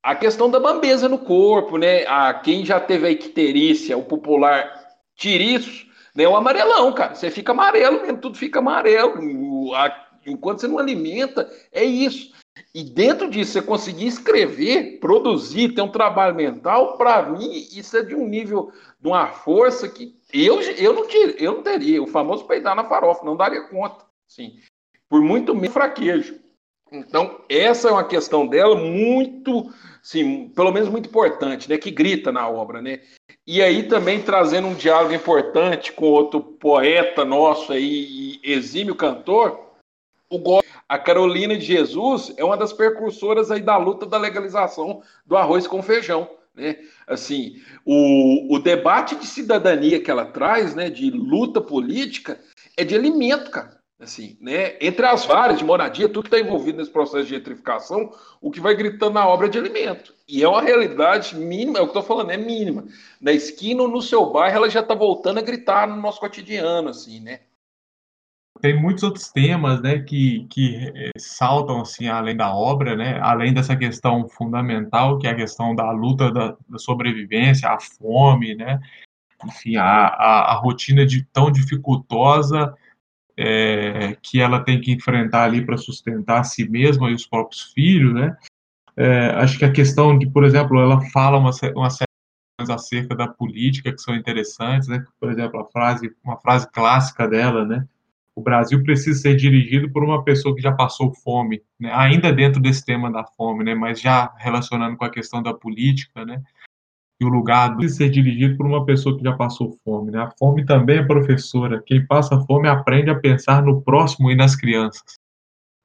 A 0.02 0.14
questão 0.14 0.50
da 0.50 0.60
bambeza 0.60 1.08
no 1.08 1.18
corpo, 1.18 1.78
né? 1.78 2.04
A, 2.06 2.34
quem 2.34 2.64
já 2.64 2.78
teve 2.78 3.06
a 3.06 3.10
icterícia, 3.10 3.96
o 3.96 4.04
popular 4.04 4.88
tiriço, 5.16 5.86
né? 6.14 6.26
O 6.26 6.36
amarelão, 6.36 6.92
cara. 6.92 7.14
Você 7.14 7.30
fica 7.30 7.52
amarelo 7.52 8.02
mesmo, 8.02 8.18
tudo 8.18 8.36
fica 8.36 8.58
amarelo. 8.58 9.74
A, 9.74 10.08
enquanto 10.26 10.60
você 10.60 10.68
não 10.68 10.78
alimenta, 10.78 11.50
é 11.72 11.84
isso. 11.84 12.32
E 12.74 12.82
dentro 12.82 13.28
disso, 13.30 13.52
você 13.52 13.62
conseguir 13.62 14.06
escrever, 14.06 14.98
produzir, 15.00 15.74
ter 15.74 15.82
um 15.82 15.90
trabalho 15.90 16.34
mental, 16.34 16.96
para 16.96 17.22
mim, 17.30 17.66
isso 17.72 17.96
é 17.96 18.02
de 18.02 18.14
um 18.14 18.26
nível, 18.26 18.72
de 19.00 19.08
uma 19.08 19.28
força 19.28 19.88
que 19.88 20.16
eu, 20.32 20.60
eu, 20.60 20.92
não, 20.92 21.06
ter, 21.06 21.40
eu 21.40 21.54
não 21.54 21.62
teria. 21.62 22.02
O 22.02 22.06
famoso 22.06 22.44
peidar 22.44 22.74
na 22.74 22.84
farofa, 22.84 23.24
não 23.24 23.36
daria 23.36 23.62
conta. 23.68 24.04
Sim. 24.28 24.58
Por 25.08 25.20
muito 25.20 25.54
menos 25.54 25.72
fraquejo. 25.72 26.40
Então, 26.90 27.40
essa 27.48 27.88
é 27.88 27.92
uma 27.92 28.04
questão 28.04 28.46
dela 28.46 28.76
muito, 28.76 29.72
sim, 30.02 30.48
pelo 30.54 30.70
menos 30.70 30.88
muito 30.88 31.08
importante, 31.08 31.68
né? 31.68 31.76
Que 31.76 31.90
grita 31.90 32.30
na 32.30 32.48
obra, 32.48 32.80
né? 32.80 33.00
E 33.46 33.62
aí 33.62 33.84
também 33.84 34.22
trazendo 34.22 34.68
um 34.68 34.74
diálogo 34.74 35.12
importante 35.12 35.92
com 35.92 36.06
outro 36.06 36.40
poeta 36.40 37.24
nosso 37.24 37.72
aí, 37.72 38.38
exímio 38.42 38.94
cantor, 38.94 39.73
o 40.30 40.60
a 40.88 40.98
Carolina 40.98 41.56
de 41.56 41.64
Jesus 41.64 42.32
é 42.36 42.44
uma 42.44 42.56
das 42.56 42.72
precursoras 42.72 43.50
aí 43.50 43.60
da 43.60 43.76
luta 43.76 44.06
da 44.06 44.18
legalização 44.18 45.02
do 45.24 45.36
arroz 45.36 45.66
com 45.66 45.82
feijão. 45.82 46.28
Né? 46.54 46.76
Assim, 47.06 47.56
o, 47.84 48.54
o 48.54 48.58
debate 48.58 49.16
de 49.16 49.26
cidadania 49.26 50.00
que 50.00 50.10
ela 50.10 50.26
traz, 50.26 50.74
né, 50.74 50.88
de 50.88 51.10
luta 51.10 51.60
política, 51.60 52.38
é 52.76 52.84
de 52.84 52.94
alimento, 52.94 53.50
cara. 53.50 53.82
Assim, 53.98 54.36
né? 54.40 54.76
Entre 54.80 55.06
as 55.06 55.24
várias 55.24 55.58
de 55.58 55.64
moradia, 55.64 56.08
tudo 56.08 56.28
que 56.28 56.36
está 56.36 56.38
envolvido 56.38 56.78
nesse 56.78 56.90
processo 56.90 57.24
de 57.24 57.30
gentrificação, 57.30 58.12
o 58.40 58.50
que 58.50 58.60
vai 58.60 58.74
gritando 58.74 59.14
na 59.14 59.26
obra 59.26 59.46
é 59.46 59.50
de 59.50 59.56
alimento. 59.56 60.12
E 60.28 60.42
é 60.42 60.48
uma 60.48 60.60
realidade 60.60 61.36
mínima, 61.36 61.78
é 61.78 61.80
o 61.80 61.84
que 61.84 61.90
estou 61.90 62.02
falando, 62.02 62.30
é 62.30 62.36
mínima. 62.36 62.84
Na 63.20 63.32
esquina 63.32 63.82
ou 63.82 63.88
no 63.88 64.02
seu 64.02 64.26
bairro, 64.26 64.56
ela 64.56 64.68
já 64.68 64.80
está 64.80 64.94
voltando 64.94 65.38
a 65.38 65.42
gritar 65.42 65.86
no 65.88 65.96
nosso 65.96 66.20
cotidiano, 66.20 66.88
assim, 66.88 67.20
né? 67.20 67.40
Tem 68.64 68.80
muitos 68.80 69.02
outros 69.02 69.28
temas, 69.28 69.82
né, 69.82 69.98
que, 69.98 70.46
que 70.48 70.90
eh, 70.94 71.10
saltam, 71.18 71.82
assim, 71.82 72.08
além 72.08 72.34
da 72.34 72.54
obra, 72.54 72.96
né, 72.96 73.20
além 73.20 73.52
dessa 73.52 73.76
questão 73.76 74.26
fundamental, 74.26 75.18
que 75.18 75.26
é 75.26 75.32
a 75.32 75.36
questão 75.36 75.74
da 75.74 75.90
luta 75.90 76.32
da, 76.32 76.56
da 76.66 76.78
sobrevivência, 76.78 77.68
a 77.68 77.78
fome, 77.78 78.54
né, 78.54 78.80
enfim, 79.44 79.76
a, 79.76 79.84
a, 79.84 80.52
a 80.52 80.54
rotina 80.54 81.04
de 81.04 81.26
tão 81.26 81.52
dificultosa 81.52 82.74
é, 83.36 84.16
que 84.22 84.40
ela 84.40 84.64
tem 84.64 84.80
que 84.80 84.92
enfrentar 84.92 85.44
ali 85.44 85.62
para 85.62 85.76
sustentar 85.76 86.40
a 86.40 86.44
si 86.44 86.66
mesma 86.66 87.10
e 87.10 87.14
os 87.14 87.26
próprios 87.26 87.70
filhos, 87.74 88.14
né? 88.14 88.34
É, 88.96 89.26
acho 89.42 89.58
que 89.58 89.66
a 89.66 89.72
questão 89.72 90.16
de, 90.16 90.26
por 90.26 90.42
exemplo, 90.42 90.80
ela 90.80 91.02
fala 91.10 91.36
uma, 91.36 91.50
uma 91.76 91.90
série 91.90 92.08
de 92.64 92.72
acerca 92.72 93.14
da 93.14 93.28
política 93.28 93.92
que 93.92 94.00
são 94.00 94.16
interessantes, 94.16 94.88
né? 94.88 95.04
Por 95.20 95.30
exemplo, 95.30 95.60
a 95.60 95.66
frase, 95.66 96.10
uma 96.24 96.38
frase 96.38 96.66
clássica 96.70 97.28
dela, 97.28 97.66
né? 97.66 97.86
O 98.36 98.42
Brasil 98.42 98.82
precisa 98.82 99.20
ser 99.20 99.36
dirigido 99.36 99.90
por 99.90 100.02
uma 100.02 100.24
pessoa 100.24 100.54
que 100.54 100.60
já 100.60 100.72
passou 100.72 101.14
fome, 101.14 101.62
né? 101.78 101.92
ainda 101.92 102.32
dentro 102.32 102.60
desse 102.60 102.84
tema 102.84 103.10
da 103.10 103.24
fome, 103.24 103.62
né? 103.62 103.74
mas 103.74 104.00
já 104.00 104.34
relacionando 104.38 104.96
com 104.96 105.04
a 105.04 105.10
questão 105.10 105.42
da 105.42 105.54
política, 105.54 106.24
né? 106.24 106.42
o 107.22 107.28
lugar 107.28 107.76
de 107.76 107.88
ser 107.88 108.10
dirigido 108.10 108.56
por 108.56 108.66
uma 108.66 108.84
pessoa 108.84 109.16
que 109.16 109.24
já 109.24 109.32
passou 109.32 109.78
fome. 109.84 110.10
Né? 110.10 110.18
A 110.18 110.30
fome 110.38 110.64
também 110.64 110.98
é 110.98 111.02
professora. 111.02 111.82
Quem 111.84 112.04
passa 112.06 112.40
fome 112.40 112.68
aprende 112.68 113.10
a 113.10 113.18
pensar 113.18 113.62
no 113.62 113.82
próximo 113.82 114.30
e 114.30 114.36
nas 114.36 114.54
crianças. 114.54 115.18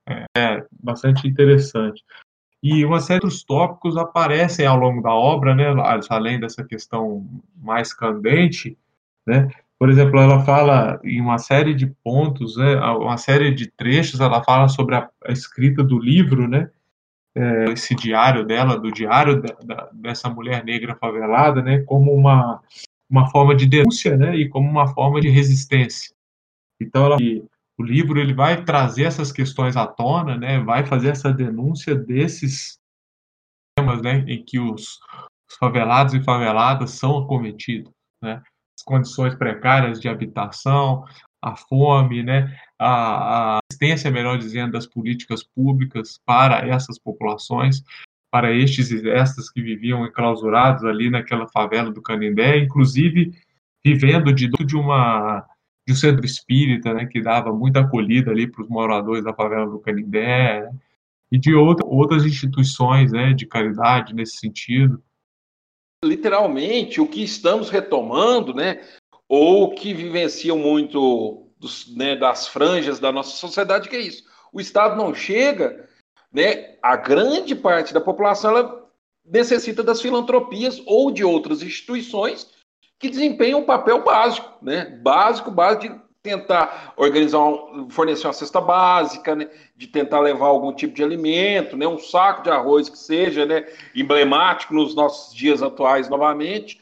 É, 0.07 0.25
é 0.37 0.67
bastante 0.71 1.27
interessante. 1.27 2.03
E 2.61 2.83
uma 2.83 2.99
série 2.99 3.25
de 3.25 3.45
tópicos 3.45 3.95
aparecem 3.95 4.65
ao 4.65 4.77
longo 4.77 5.01
da 5.01 5.13
obra, 5.13 5.55
né? 5.55 5.65
além 6.09 6.39
dessa 6.39 6.63
questão 6.63 7.25
mais 7.55 7.93
candente. 7.93 8.77
Né? 9.25 9.49
Por 9.79 9.89
exemplo, 9.89 10.19
ela 10.19 10.43
fala 10.43 10.99
em 11.03 11.21
uma 11.21 11.37
série 11.37 11.73
de 11.73 11.87
pontos, 12.03 12.57
né? 12.57 12.75
uma 12.75 13.17
série 13.17 13.53
de 13.53 13.71
trechos, 13.71 14.19
ela 14.19 14.43
fala 14.43 14.67
sobre 14.67 14.95
a, 14.95 15.09
a 15.25 15.31
escrita 15.31 15.81
do 15.81 15.97
livro, 15.97 16.47
né? 16.47 16.69
é, 17.35 17.71
esse 17.71 17.95
diário 17.95 18.45
dela, 18.45 18.77
do 18.77 18.91
diário 18.91 19.41
da, 19.41 19.53
da, 19.63 19.89
dessa 19.93 20.29
mulher 20.29 20.63
negra 20.63 20.95
favelada, 20.95 21.61
né, 21.61 21.79
como 21.83 22.13
uma, 22.13 22.61
uma 23.09 23.29
forma 23.29 23.55
de 23.55 23.65
denúncia, 23.65 24.17
né, 24.17 24.35
e 24.35 24.49
como 24.49 24.69
uma 24.69 24.87
forma 24.93 25.21
de 25.21 25.29
resistência. 25.29 26.13
Então, 26.81 27.05
ela, 27.05 27.17
o 27.77 27.83
livro 27.83 28.19
ele 28.19 28.33
vai 28.33 28.63
trazer 28.63 29.03
essas 29.03 29.31
questões 29.31 29.77
à 29.77 29.85
tona, 29.85 30.37
né, 30.37 30.59
vai 30.59 30.85
fazer 30.85 31.09
essa 31.09 31.31
denúncia 31.31 31.95
desses 31.95 32.77
temas, 33.77 34.01
né, 34.01 34.25
em 34.27 34.43
que 34.43 34.59
os, 34.59 34.99
os 35.49 35.55
favelados 35.57 36.13
e 36.13 36.23
faveladas 36.23 36.91
são 36.91 37.19
acometidos, 37.19 37.91
né, 38.21 38.41
condições 38.81 39.35
precárias 39.35 39.99
de 39.99 40.07
habitação, 40.07 41.03
a 41.41 41.55
fome, 41.55 42.23
né, 42.23 42.55
a, 42.77 43.57
a 43.57 43.59
existência, 43.71 44.11
melhor 44.11 44.37
dizendo, 44.37 44.73
das 44.73 44.85
políticas 44.85 45.43
públicas 45.43 46.19
para 46.25 46.67
essas 46.67 46.99
populações, 46.99 47.83
para 48.31 48.53
estes 48.53 48.91
e 48.91 49.09
estas 49.09 49.49
que 49.49 49.61
viviam 49.61 50.05
enclausurados 50.05 50.83
ali 50.83 51.09
naquela 51.09 51.47
favela 51.47 51.91
do 51.91 52.01
Canindé, 52.01 52.57
inclusive 52.59 53.31
vivendo 53.83 54.33
de, 54.33 54.49
de 54.49 54.75
uma 54.75 55.45
de 55.87 55.93
um 55.93 55.95
centro 55.95 56.23
espírita, 56.23 56.93
né, 56.93 57.07
que 57.07 57.19
dava 57.19 57.51
muita 57.51 57.79
acolhida 57.79 58.29
ali 58.29 58.45
para 58.45 58.61
os 58.61 58.69
moradores 58.69 59.23
da 59.23 59.33
favela 59.33 59.65
do 59.65 59.79
Canindé, 59.79 60.69
e 61.31 61.37
de 61.37 61.53
outra, 61.53 61.85
outras 61.85 62.25
instituições 62.25 63.11
né, 63.11 63.33
de 63.33 63.45
caridade 63.45 64.13
nesse 64.13 64.37
sentido. 64.37 65.01
Literalmente, 66.03 67.01
o 67.01 67.07
que 67.07 67.23
estamos 67.23 67.69
retomando, 67.69 68.53
né, 68.53 68.81
ou 69.27 69.73
que 69.75 69.93
vivenciam 69.93 70.57
muito 70.57 71.47
dos, 71.57 71.93
né, 71.95 72.15
das 72.15 72.47
franjas 72.47 72.99
da 72.99 73.11
nossa 73.11 73.35
sociedade, 73.35 73.89
que 73.89 73.95
é 73.95 73.99
isso. 73.99 74.23
O 74.51 74.61
Estado 74.61 74.95
não 74.95 75.13
chega, 75.13 75.87
né, 76.31 76.77
a 76.81 76.95
grande 76.95 77.53
parte 77.53 77.93
da 77.93 78.01
população 78.01 78.51
ela 78.51 78.89
necessita 79.25 79.83
das 79.83 80.01
filantropias 80.01 80.81
ou 80.85 81.11
de 81.11 81.23
outras 81.23 81.61
instituições 81.61 82.49
que 82.97 83.09
desempenham 83.09 83.59
um 83.59 83.65
papel 83.65 84.03
básico, 84.03 84.53
né, 84.63 84.85
básico, 84.85 85.51
básico 85.51 85.93
de 85.93 86.08
tentar 86.21 86.93
organizar, 86.97 87.39
um, 87.39 87.89
fornecer 87.89 88.27
uma 88.27 88.33
cesta 88.33 88.59
básica, 88.59 89.35
né, 89.35 89.49
de 89.75 89.87
tentar 89.87 90.19
levar 90.19 90.47
algum 90.47 90.73
tipo 90.73 90.93
de 90.93 91.03
alimento, 91.03 91.77
né, 91.77 91.87
um 91.87 91.97
saco 91.97 92.43
de 92.43 92.49
arroz 92.49 92.89
que 92.89 92.97
seja 92.97 93.45
né, 93.45 93.65
emblemático 93.95 94.73
nos 94.73 94.93
nossos 94.93 95.33
dias 95.33 95.63
atuais 95.63 96.09
novamente, 96.09 96.81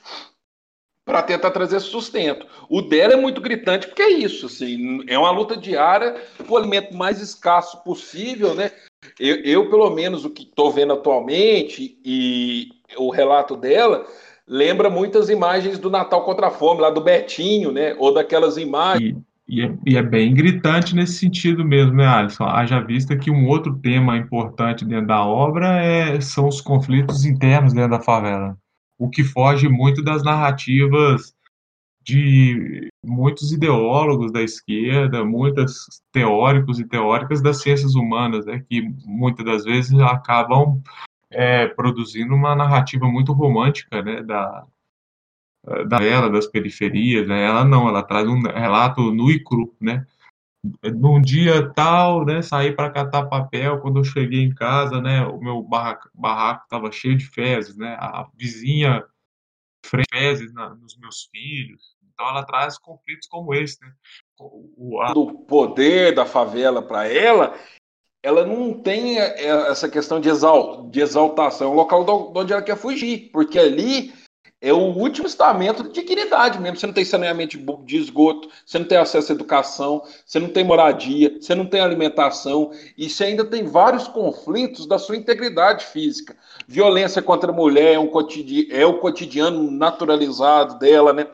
para 1.05 1.21
tentar 1.21 1.51
trazer 1.51 1.79
sustento. 1.79 2.45
O 2.67 2.81
dela 2.81 3.13
é 3.13 3.15
muito 3.15 3.39
gritante 3.39 3.87
porque 3.87 4.01
é 4.01 4.11
isso, 4.11 4.47
assim, 4.47 5.03
é 5.07 5.17
uma 5.17 5.31
luta 5.31 5.55
diária 5.55 6.21
o 6.47 6.57
alimento 6.57 6.95
mais 6.95 7.21
escasso 7.21 7.81
possível, 7.83 8.53
né? 8.53 8.71
Eu, 9.19 9.35
eu 9.37 9.69
pelo 9.69 9.89
menos 9.91 10.25
o 10.25 10.29
que 10.29 10.43
estou 10.43 10.71
vendo 10.71 10.93
atualmente 10.93 11.97
e 12.03 12.69
o 12.97 13.09
relato 13.09 13.55
dela 13.55 14.05
lembra 14.47 14.89
muitas 14.89 15.29
imagens 15.29 15.77
do 15.77 15.89
Natal 15.89 16.23
contra 16.23 16.47
a 16.47 16.51
Fome, 16.51 16.81
lá 16.81 16.89
do 16.89 17.01
Betinho, 17.01 17.71
né? 17.71 17.95
Ou 17.99 18.13
daquelas 18.13 18.57
imagens. 18.57 19.15
E, 19.47 19.61
é, 19.61 19.77
e 19.85 19.97
é, 19.97 20.03
bem 20.03 20.33
gritante 20.33 20.93
nesse 20.93 21.19
sentido 21.19 21.63
mesmo, 21.63 21.93
né, 21.93 22.05
Alisson? 22.05 22.43
Haja 22.43 22.81
vista 22.81 23.17
que 23.17 23.31
um 23.31 23.47
outro 23.47 23.77
tema 23.79 24.17
importante 24.17 24.83
dentro 24.83 25.07
da 25.07 25.23
obra 25.25 25.81
é, 25.81 26.19
são 26.19 26.47
os 26.47 26.59
conflitos 26.59 27.25
internos 27.25 27.73
dentro 27.73 27.91
da 27.91 28.01
favela 28.01 28.57
o 28.97 29.09
que 29.09 29.23
foge 29.23 29.69
muito 29.69 30.03
das 30.03 30.23
narrativas 30.23 31.33
de 32.01 32.89
muitos 33.03 33.51
ideólogos 33.51 34.31
da 34.31 34.41
esquerda, 34.41 35.23
muitos 35.23 36.01
teóricos 36.11 36.79
e 36.79 36.87
teóricas 36.87 37.41
das 37.41 37.61
ciências 37.61 37.95
humanas, 37.95 38.45
né, 38.45 38.63
que 38.69 38.81
muitas 39.05 39.45
das 39.45 39.65
vezes 39.65 39.99
acabam 39.99 40.81
é, 41.29 41.67
produzindo 41.67 42.33
uma 42.33 42.55
narrativa 42.55 43.05
muito 43.07 43.33
romântica 43.33 44.01
né, 44.01 44.23
da, 44.23 44.65
da 45.87 46.03
ela, 46.03 46.29
das 46.29 46.47
periferias. 46.47 47.27
Né? 47.27 47.45
Ela 47.45 47.63
não, 47.63 47.87
ela 47.87 48.03
traz 48.03 48.27
um 48.27 48.41
relato 48.41 49.11
nu 49.11 49.29
e 49.31 49.43
cru, 49.43 49.75
né? 49.79 50.05
num 50.95 51.21
dia 51.21 51.71
tal, 51.73 52.25
né, 52.25 52.41
saí 52.41 52.71
para 52.75 52.89
catar 52.89 53.27
papel, 53.27 53.79
quando 53.79 53.99
eu 53.99 54.03
cheguei 54.03 54.41
em 54.41 54.53
casa, 54.53 55.01
né, 55.01 55.21
o 55.25 55.39
meu 55.39 55.61
barraco 55.61 56.63
estava 56.63 56.91
cheio 56.91 57.15
de 57.17 57.25
fezes, 57.25 57.77
né, 57.77 57.95
a 57.99 58.27
vizinha 58.35 59.03
fezes 59.85 60.53
na, 60.53 60.69
nos 60.75 60.97
meus 60.97 61.29
filhos, 61.31 61.95
então 62.13 62.27
ela 62.27 62.43
traz 62.43 62.77
conflitos 62.77 63.27
como 63.27 63.53
esse, 63.53 63.79
né. 63.81 63.91
O, 64.39 64.99
a... 65.01 65.13
Do 65.13 65.45
poder 65.45 66.13
da 66.13 66.25
favela 66.25 66.81
para 66.81 67.07
ela, 67.07 67.55
ela 68.23 68.45
não 68.45 68.73
tem 68.73 69.19
é, 69.19 69.45
essa 69.69 69.87
questão 69.87 70.19
de, 70.19 70.29
exal, 70.29 70.89
de 70.89 70.99
exaltação, 70.99 71.67
é 71.67 71.71
um 71.71 71.75
local 71.75 72.03
de 72.03 72.11
onde 72.39 72.53
ela 72.53 72.61
quer 72.61 72.77
fugir, 72.77 73.29
porque 73.31 73.57
ali 73.57 74.13
é 74.59 74.73
o 74.73 74.77
último 74.77 75.27
estamento 75.27 75.83
de 75.83 75.91
dignidade 75.91 76.59
mesmo. 76.59 76.77
Você 76.77 76.87
não 76.87 76.93
tem 76.93 77.05
saneamento 77.05 77.57
de 77.85 77.97
esgoto, 77.97 78.49
você 78.65 78.79
não 78.79 78.87
tem 78.87 78.97
acesso 78.97 79.31
à 79.31 79.35
educação, 79.35 80.01
você 80.25 80.39
não 80.39 80.49
tem 80.49 80.63
moradia, 80.63 81.37
você 81.39 81.53
não 81.53 81.65
tem 81.65 81.79
alimentação, 81.79 82.71
e 82.97 83.09
você 83.09 83.25
ainda 83.25 83.45
tem 83.45 83.65
vários 83.65 84.07
conflitos 84.07 84.87
da 84.87 84.97
sua 84.97 85.15
integridade 85.15 85.85
física. 85.85 86.35
Violência 86.67 87.21
contra 87.21 87.51
a 87.51 87.55
mulher 87.55 87.93
é, 87.93 87.99
um 87.99 88.07
cotidiano, 88.07 88.67
é 88.71 88.85
o 88.85 88.99
cotidiano 88.99 89.69
naturalizado 89.69 90.79
dela, 90.79 91.13
né? 91.13 91.27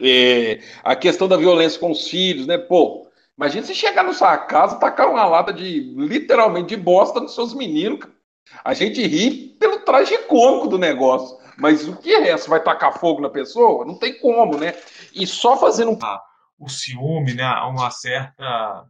É, 0.00 0.60
a 0.82 0.96
questão 0.96 1.28
da 1.28 1.36
violência 1.36 1.78
com 1.78 1.90
os 1.90 2.08
filhos, 2.08 2.46
né? 2.46 2.56
Pô, 2.56 3.06
imagina 3.36 3.66
se 3.66 3.74
chegar 3.74 4.02
na 4.02 4.14
sua 4.14 4.36
casa 4.38 4.80
tacar 4.80 5.10
uma 5.10 5.26
lata 5.26 5.52
de, 5.52 5.92
literalmente, 5.96 6.68
de 6.68 6.76
bosta 6.76 7.20
nos 7.20 7.34
seus 7.34 7.54
meninos, 7.54 8.00
cara. 8.00 8.21
A 8.64 8.74
gente 8.74 9.04
ri 9.06 9.56
pelo 9.58 9.80
traje 9.80 10.16
cômico 10.26 10.68
do 10.68 10.78
negócio. 10.78 11.40
Mas 11.58 11.86
o 11.86 11.96
que 11.96 12.14
é? 12.14 12.36
Você 12.36 12.48
vai 12.48 12.62
tacar 12.62 12.98
fogo 12.98 13.20
na 13.20 13.30
pessoa? 13.30 13.84
Não 13.84 13.98
tem 13.98 14.18
como, 14.18 14.58
né? 14.58 14.74
E 15.14 15.26
só 15.26 15.56
fazendo. 15.56 15.98
Ah, 16.02 16.20
o 16.58 16.68
ciúme, 16.68 17.34
né? 17.34 17.46
Uma 17.62 17.90
certa. 17.90 18.86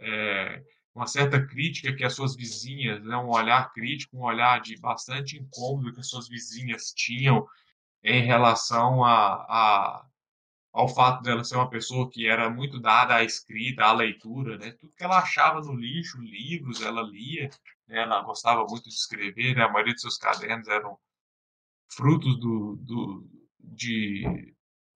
É, 0.00 0.62
uma 0.94 1.06
certa 1.06 1.44
crítica 1.44 1.94
que 1.94 2.04
as 2.04 2.14
suas 2.14 2.36
vizinhas, 2.36 3.02
né, 3.02 3.16
um 3.16 3.30
olhar 3.30 3.72
crítico, 3.72 4.16
um 4.16 4.24
olhar 4.24 4.60
de 4.60 4.78
bastante 4.78 5.38
incômodo 5.38 5.92
que 5.92 6.00
as 6.00 6.08
suas 6.08 6.28
vizinhas 6.28 6.92
tinham 6.94 7.46
em 8.04 8.22
relação 8.22 9.02
a, 9.04 9.34
a, 9.48 10.06
ao 10.72 10.88
fato 10.88 11.22
dela 11.22 11.44
ser 11.44 11.56
uma 11.56 11.68
pessoa 11.68 12.10
que 12.10 12.26
era 12.26 12.48
muito 12.50 12.80
dada 12.80 13.16
à 13.16 13.24
escrita, 13.24 13.84
à 13.84 13.92
leitura, 13.92 14.56
né? 14.58 14.72
Tudo 14.72 14.94
que 14.94 15.04
ela 15.04 15.18
achava 15.18 15.60
no 15.60 15.74
lixo, 15.74 16.20
livros, 16.20 16.80
ela 16.82 17.02
lia, 17.02 17.50
né? 17.86 18.02
ela 18.02 18.22
gostava 18.22 18.64
muito 18.64 18.88
de 18.88 18.94
escrever, 18.94 19.54
né? 19.54 19.64
A 19.64 19.68
maioria 19.68 19.92
dos 19.92 20.02
seus 20.02 20.16
cadernos 20.16 20.68
eram 20.68 20.98
frutos 21.94 22.38
do, 22.40 22.76
do, 22.76 23.30
de, 23.60 24.54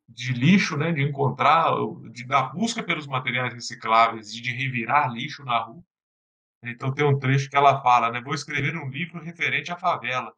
de 0.08 0.32
lixo, 0.32 0.76
né, 0.76 0.92
de 0.92 1.02
encontrar, 1.02 1.72
de, 2.10 2.24
da 2.26 2.42
busca 2.42 2.82
pelos 2.82 3.06
materiais 3.06 3.52
recicláveis 3.52 4.32
e 4.32 4.40
de 4.40 4.50
revirar 4.50 5.12
lixo 5.12 5.44
na 5.44 5.58
rua. 5.58 5.82
Então 6.62 6.92
tem 6.92 7.04
um 7.04 7.18
trecho 7.18 7.50
que 7.50 7.56
ela 7.56 7.82
fala, 7.82 8.10
né, 8.10 8.20
vou 8.20 8.34
escrever 8.34 8.76
um 8.76 8.88
livro 8.88 9.22
referente 9.22 9.70
à 9.70 9.76
favela. 9.76 10.32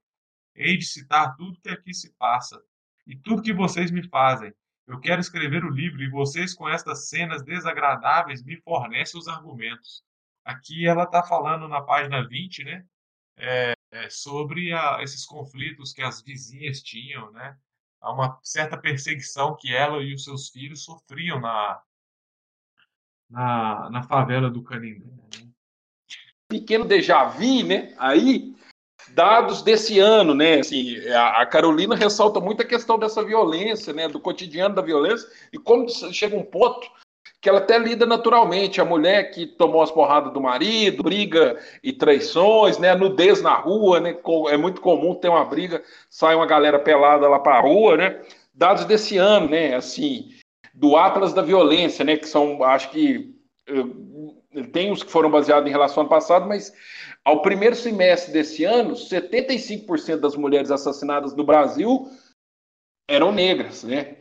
Hei 0.54 0.76
de 0.76 0.84
citar 0.84 1.36
tudo 1.36 1.60
que 1.60 1.68
aqui 1.68 1.94
se 1.94 2.12
passa 2.14 2.60
e 3.06 3.16
tudo 3.16 3.42
que 3.42 3.52
vocês 3.52 3.90
me 3.90 4.06
fazem. 4.08 4.52
Eu 4.88 4.98
quero 4.98 5.20
escrever 5.20 5.66
o 5.66 5.70
livro 5.70 6.02
e 6.02 6.08
vocês, 6.08 6.54
com 6.54 6.66
estas 6.66 7.10
cenas 7.10 7.44
desagradáveis, 7.44 8.42
me 8.42 8.56
fornecem 8.62 9.20
os 9.20 9.28
argumentos. 9.28 10.02
Aqui 10.42 10.86
ela 10.86 11.02
está 11.02 11.22
falando 11.22 11.68
na 11.68 11.82
página 11.82 12.26
20, 12.26 12.64
né? 12.64 12.86
É, 13.36 13.74
é, 13.92 14.08
sobre 14.08 14.72
a, 14.72 15.02
esses 15.02 15.26
conflitos 15.26 15.92
que 15.92 16.00
as 16.00 16.22
vizinhas 16.22 16.82
tinham, 16.82 17.30
né? 17.32 17.54
Há 18.00 18.10
uma 18.10 18.40
certa 18.42 18.78
perseguição 18.78 19.54
que 19.54 19.74
ela 19.74 20.02
e 20.02 20.14
os 20.14 20.24
seus 20.24 20.48
filhos 20.48 20.84
sofriam 20.84 21.38
na, 21.38 21.82
na, 23.28 23.90
na 23.90 24.02
favela 24.04 24.50
do 24.50 24.62
Canindé. 24.62 25.04
Né? 25.04 25.50
Pequeno 26.48 26.86
déjà 26.86 27.24
vu, 27.24 27.62
né? 27.62 27.94
Aí, 27.98 28.56
dados 29.18 29.62
desse 29.62 29.98
ano, 29.98 30.32
né? 30.32 30.60
Assim, 30.60 30.96
a, 31.08 31.44
Carolina 31.44 31.96
ressalta 31.96 32.38
muito 32.38 32.62
a 32.62 32.64
questão 32.64 32.96
dessa 32.96 33.20
violência, 33.20 33.92
né? 33.92 34.06
Do 34.06 34.20
cotidiano 34.20 34.76
da 34.76 34.80
violência 34.80 35.28
e 35.52 35.58
como 35.58 35.88
chega 35.88 36.36
um 36.36 36.44
ponto 36.44 36.88
que 37.40 37.48
ela 37.48 37.58
até 37.58 37.80
lida 37.80 38.06
naturalmente. 38.06 38.80
A 38.80 38.84
mulher 38.84 39.32
que 39.32 39.44
tomou 39.44 39.82
as 39.82 39.90
porradas 39.90 40.32
do 40.32 40.40
marido, 40.40 41.02
briga 41.02 41.58
e 41.82 41.92
traições, 41.92 42.78
né? 42.78 42.94
Nudez 42.94 43.42
na 43.42 43.54
rua, 43.54 43.98
né? 43.98 44.16
É 44.50 44.56
muito 44.56 44.80
comum 44.80 45.16
ter 45.16 45.28
uma 45.28 45.44
briga, 45.44 45.82
sai 46.08 46.36
uma 46.36 46.46
galera 46.46 46.78
pelada 46.78 47.26
lá 47.26 47.40
para 47.40 47.58
a 47.58 47.60
rua, 47.60 47.96
né? 47.96 48.22
Dados 48.54 48.84
desse 48.84 49.16
ano, 49.16 49.48
né? 49.48 49.74
Assim, 49.74 50.28
do 50.72 50.96
Atlas 50.96 51.32
da 51.32 51.42
Violência, 51.42 52.04
né? 52.04 52.16
Que 52.16 52.28
são, 52.28 52.62
acho 52.62 52.92
que 52.92 53.34
eh, 53.66 53.84
tem 54.78 54.92
os 54.92 55.02
que 55.02 55.10
foram 55.10 55.28
baseados 55.28 55.68
em 55.68 55.72
relação 55.72 56.04
ao 56.04 56.08
passado, 56.08 56.46
mas 56.46 56.72
ao 57.24 57.42
primeiro 57.42 57.74
semestre 57.74 58.32
desse 58.32 58.62
ano, 58.62 58.94
75% 58.94 60.20
das 60.20 60.36
mulheres 60.36 60.70
assassinadas 60.70 61.34
no 61.34 61.42
Brasil 61.42 62.08
eram 63.10 63.32
negras, 63.32 63.82
né? 63.82 64.18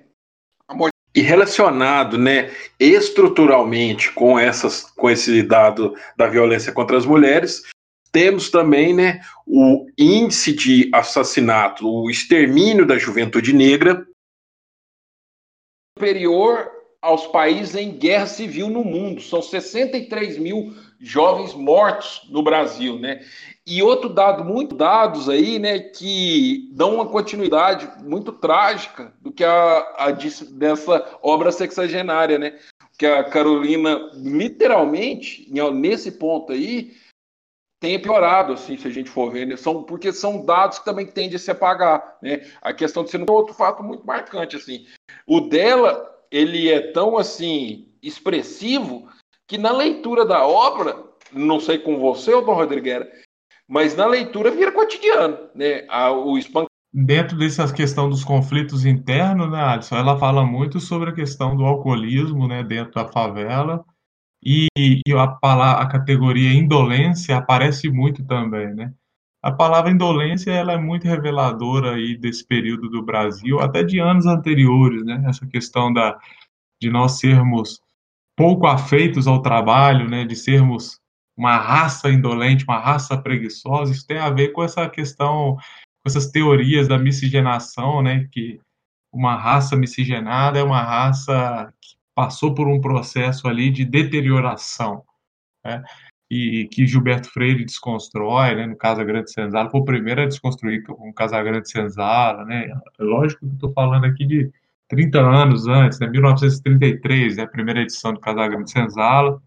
E 1.13 1.21
relacionado, 1.21 2.17
né, 2.17 2.51
estruturalmente 2.79 4.11
com 4.13 4.39
essas, 4.39 4.81
com 4.81 5.11
esse 5.11 5.43
dado 5.43 5.93
da 6.17 6.25
violência 6.25 6.73
contra 6.73 6.97
as 6.97 7.05
mulheres, 7.05 7.61
temos 8.11 8.49
também, 8.49 8.95
né, 8.95 9.21
o 9.45 9.85
índice 9.95 10.53
de 10.53 10.89
assassinato, 10.91 11.87
o 11.87 12.09
extermínio 12.09 12.83
da 12.83 12.97
juventude 12.97 13.53
negra 13.53 14.07
superior 15.95 16.76
aos 17.07 17.25
países 17.27 17.73
em 17.75 17.91
guerra 17.91 18.27
civil 18.27 18.69
no 18.69 18.83
mundo. 18.83 19.21
São 19.21 19.41
63 19.41 20.37
mil 20.37 20.73
jovens 20.99 21.53
mortos 21.53 22.27
no 22.29 22.43
Brasil, 22.43 22.99
né? 22.99 23.21
E 23.65 23.81
outro 23.81 24.09
dado, 24.09 24.43
muito 24.43 24.75
dados 24.75 25.29
aí, 25.29 25.59
né, 25.59 25.79
que 25.79 26.69
dão 26.73 26.95
uma 26.95 27.07
continuidade 27.07 27.89
muito 28.03 28.31
trágica 28.31 29.13
do 29.21 29.31
que 29.31 29.43
a, 29.43 29.95
a 29.97 30.11
dessa 30.11 31.17
obra 31.21 31.51
sexagenária, 31.51 32.37
né? 32.37 32.59
Que 32.97 33.05
a 33.05 33.23
Carolina, 33.23 34.09
literalmente, 34.13 35.49
nesse 35.73 36.11
ponto 36.13 36.51
aí, 36.51 36.93
tem 37.79 38.01
piorado, 38.01 38.53
assim, 38.53 38.75
se 38.75 38.87
a 38.87 38.91
gente 38.91 39.09
for 39.09 39.31
ver, 39.31 39.45
né? 39.45 39.55
são, 39.55 39.83
porque 39.83 40.11
são 40.11 40.43
dados 40.43 40.79
que 40.79 40.85
também 40.85 41.05
tendem 41.05 41.35
a 41.35 41.39
se 41.39 41.51
apagar, 41.51 42.17
né? 42.21 42.47
A 42.61 42.73
questão 42.73 43.03
de 43.03 43.11
ser 43.11 43.21
um 43.21 43.31
outro 43.31 43.53
fato 43.53 43.83
muito 43.83 44.05
marcante, 44.05 44.55
assim. 44.55 44.87
O 45.27 45.41
dela, 45.41 46.16
ele 46.31 46.69
é 46.69 46.91
tão, 46.91 47.17
assim, 47.17 47.87
expressivo 48.01 49.07
que 49.47 49.57
na 49.57 49.71
leitura 49.71 50.25
da 50.25 50.45
obra, 50.45 51.03
não 51.31 51.59
sei 51.59 51.77
com 51.77 51.99
você, 51.99 52.31
Dom 52.31 52.53
Rodriguera, 52.53 53.09
mas 53.67 53.95
na 53.95 54.05
leitura 54.05 54.51
vira 54.51 54.71
cotidiano, 54.71 55.37
né? 55.53 55.85
O. 56.11 56.37
Dentro 56.93 57.37
dessa 57.37 57.71
questão 57.73 58.09
dos 58.09 58.23
conflitos 58.23 58.85
internos, 58.85 59.51
né, 59.51 59.61
Alisson, 59.61 59.97
ela 59.97 60.17
fala 60.17 60.45
muito 60.45 60.79
sobre 60.79 61.09
a 61.09 61.13
questão 61.13 61.55
do 61.55 61.65
alcoolismo, 61.65 62.47
né, 62.47 62.63
dentro 62.63 62.93
da 62.93 63.07
favela, 63.07 63.85
e, 64.43 64.67
e 64.77 65.01
a, 65.13 65.81
a 65.81 65.87
categoria 65.87 66.53
indolência 66.53 67.37
aparece 67.37 67.89
muito 67.89 68.25
também, 68.25 68.73
né? 68.73 68.93
A 69.41 69.51
palavra 69.51 69.91
indolência 69.91 70.51
ela 70.51 70.73
é 70.73 70.77
muito 70.77 71.07
reveladora 71.07 71.95
aí 71.95 72.17
desse 72.17 72.45
período 72.45 72.89
do 72.89 73.03
Brasil, 73.03 73.59
até 73.59 73.83
de 73.83 73.99
anos 73.99 74.25
anteriores, 74.25 75.05
né? 75.05 75.23
Essa 75.27 75.45
questão 75.45 75.93
da, 75.93 76.17
de 76.81 76.89
nós 76.89 77.19
sermos 77.19 77.79
pouco 78.35 78.67
afeitos 78.67 79.27
ao 79.27 79.41
trabalho, 79.41 80.09
né? 80.09 80.25
De 80.25 80.35
sermos 80.35 80.99
uma 81.35 81.55
raça 81.57 82.09
indolente, 82.09 82.65
uma 82.65 82.79
raça 82.79 83.15
preguiçosa. 83.15 83.91
Isso 83.91 84.07
tem 84.07 84.17
a 84.17 84.29
ver 84.29 84.49
com 84.49 84.63
essa 84.63 84.89
questão, 84.89 85.55
com 85.55 86.07
essas 86.07 86.31
teorias 86.31 86.87
da 86.87 86.97
miscigenação, 86.97 88.01
né? 88.01 88.27
Que 88.31 88.59
uma 89.13 89.35
raça 89.35 89.75
miscigenada 89.75 90.57
é 90.59 90.63
uma 90.63 90.81
raça 90.81 91.71
que 91.79 91.95
passou 92.15 92.55
por 92.55 92.67
um 92.67 92.81
processo 92.81 93.47
ali 93.47 93.69
de 93.69 93.85
deterioração, 93.85 95.03
né? 95.63 95.83
E 96.29 96.67
que 96.67 96.85
Gilberto 96.85 97.31
Freire 97.31 97.63
desconstrói, 97.63 98.55
né, 98.55 98.67
no 98.67 98.75
Casagrande 98.75 99.31
Senzala, 99.31 99.69
foi 99.69 99.79
o 99.79 99.85
primeiro 99.85 100.21
a 100.21 100.25
desconstruir 100.25 100.83
o 100.89 101.13
Casagrande 101.13 101.69
Senzala, 101.69 102.43
né, 102.45 102.67
lógico 102.99 103.47
que 103.47 103.53
estou 103.53 103.71
falando 103.71 104.05
aqui 104.05 104.25
de 104.25 104.51
30 104.89 105.19
anos 105.19 105.67
antes, 105.67 105.99
né, 105.99 106.07
1933, 106.07 107.37
né, 107.37 107.43
a 107.43 107.47
primeira 107.47 107.81
edição 107.81 108.13
do 108.13 108.19
Casagrande 108.19 108.69
Senzala, 108.69 109.41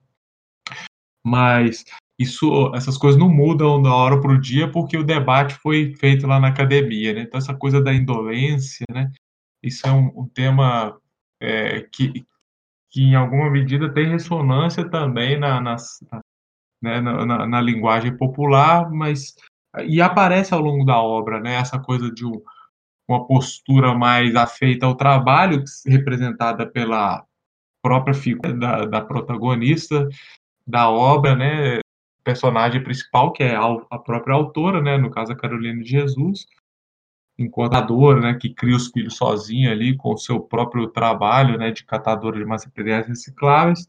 mas 1.25 1.85
isso, 2.19 2.73
essas 2.75 2.97
coisas 2.97 3.21
não 3.21 3.29
mudam 3.29 3.81
da 3.83 3.95
hora 3.95 4.19
para 4.19 4.33
o 4.33 4.41
dia 4.41 4.71
porque 4.71 4.97
o 4.97 5.05
debate 5.05 5.55
foi 5.57 5.95
feito 5.97 6.27
lá 6.27 6.41
na 6.41 6.49
academia, 6.49 7.13
né, 7.13 7.23
então 7.23 7.37
essa 7.37 7.55
coisa 7.55 7.83
da 7.83 7.93
indolência, 7.93 8.87
né, 8.91 9.11
isso 9.63 9.87
é 9.87 9.93
um, 9.93 10.11
um 10.17 10.27
tema 10.27 10.99
é, 11.39 11.83
que, 11.93 12.25
que 12.91 13.03
em 13.03 13.15
alguma 13.15 13.51
medida 13.51 13.93
tem 13.93 14.09
ressonância 14.09 14.89
também 14.89 15.39
na, 15.39 15.61
nas, 15.61 16.01
né, 16.83 17.01
na, 17.01 17.25
na, 17.27 17.47
na, 17.47 17.61
linguagem 17.61 18.17
popular, 18.17 18.91
mas 18.91 19.35
e 19.87 20.01
aparece 20.01 20.53
ao 20.55 20.61
longo 20.61 20.85
da 20.85 21.01
obra, 21.01 21.41
né, 21.41 21.55
essa 21.55 21.79
coisa 21.79 22.11
de 22.11 22.25
um, 22.25 22.43
uma 23.09 23.27
postura 23.27 23.95
mais 23.95 24.35
afeita 24.35 24.87
ao 24.87 24.97
trabalho, 24.97 25.63
representada 25.87 26.67
pela 26.67 27.25
própria 27.83 28.15
figura 28.15 28.53
da, 28.53 28.85
da 28.87 29.01
protagonista 29.01 30.09
da 30.67 30.89
obra, 30.89 31.35
né, 31.35 31.81
personagem 32.23 32.83
principal, 32.83 33.33
que 33.33 33.43
é 33.43 33.57
a, 33.57 33.99
própria 33.99 34.35
autora, 34.35 34.81
né, 34.81 34.97
no 34.97 35.11
caso 35.11 35.33
a 35.33 35.37
Carolina 35.37 35.83
de 35.83 35.91
Jesus, 35.91 36.47
enquanto 37.39 37.75
a 37.75 38.21
né, 38.21 38.35
que 38.35 38.53
cria 38.53 38.77
os 38.77 38.89
filhos 38.89 39.17
sozinha 39.17 39.73
ali 39.73 39.97
com 39.97 40.13
o 40.13 40.19
seu 40.19 40.41
próprio 40.41 40.89
trabalho, 40.89 41.59
né, 41.59 41.71
de 41.71 41.85
catadora 41.85 42.39
de 42.39 42.45
materiais 42.45 43.07
recicláveis, 43.07 43.89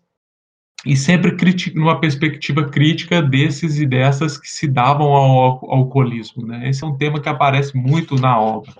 e 0.85 0.95
sempre 0.95 1.35
numa 1.75 1.99
perspectiva 1.99 2.67
crítica 2.67 3.21
desses 3.21 3.79
e 3.79 3.85
dessas 3.85 4.37
que 4.37 4.47
se 4.47 4.67
davam 4.67 5.07
ao, 5.13 5.71
alcoolismo. 5.71 6.45
Né? 6.45 6.69
Esse 6.69 6.83
é 6.83 6.87
um 6.87 6.97
tema 6.97 7.21
que 7.21 7.29
aparece 7.29 7.77
muito 7.77 8.15
na 8.15 8.39
obra. 8.39 8.73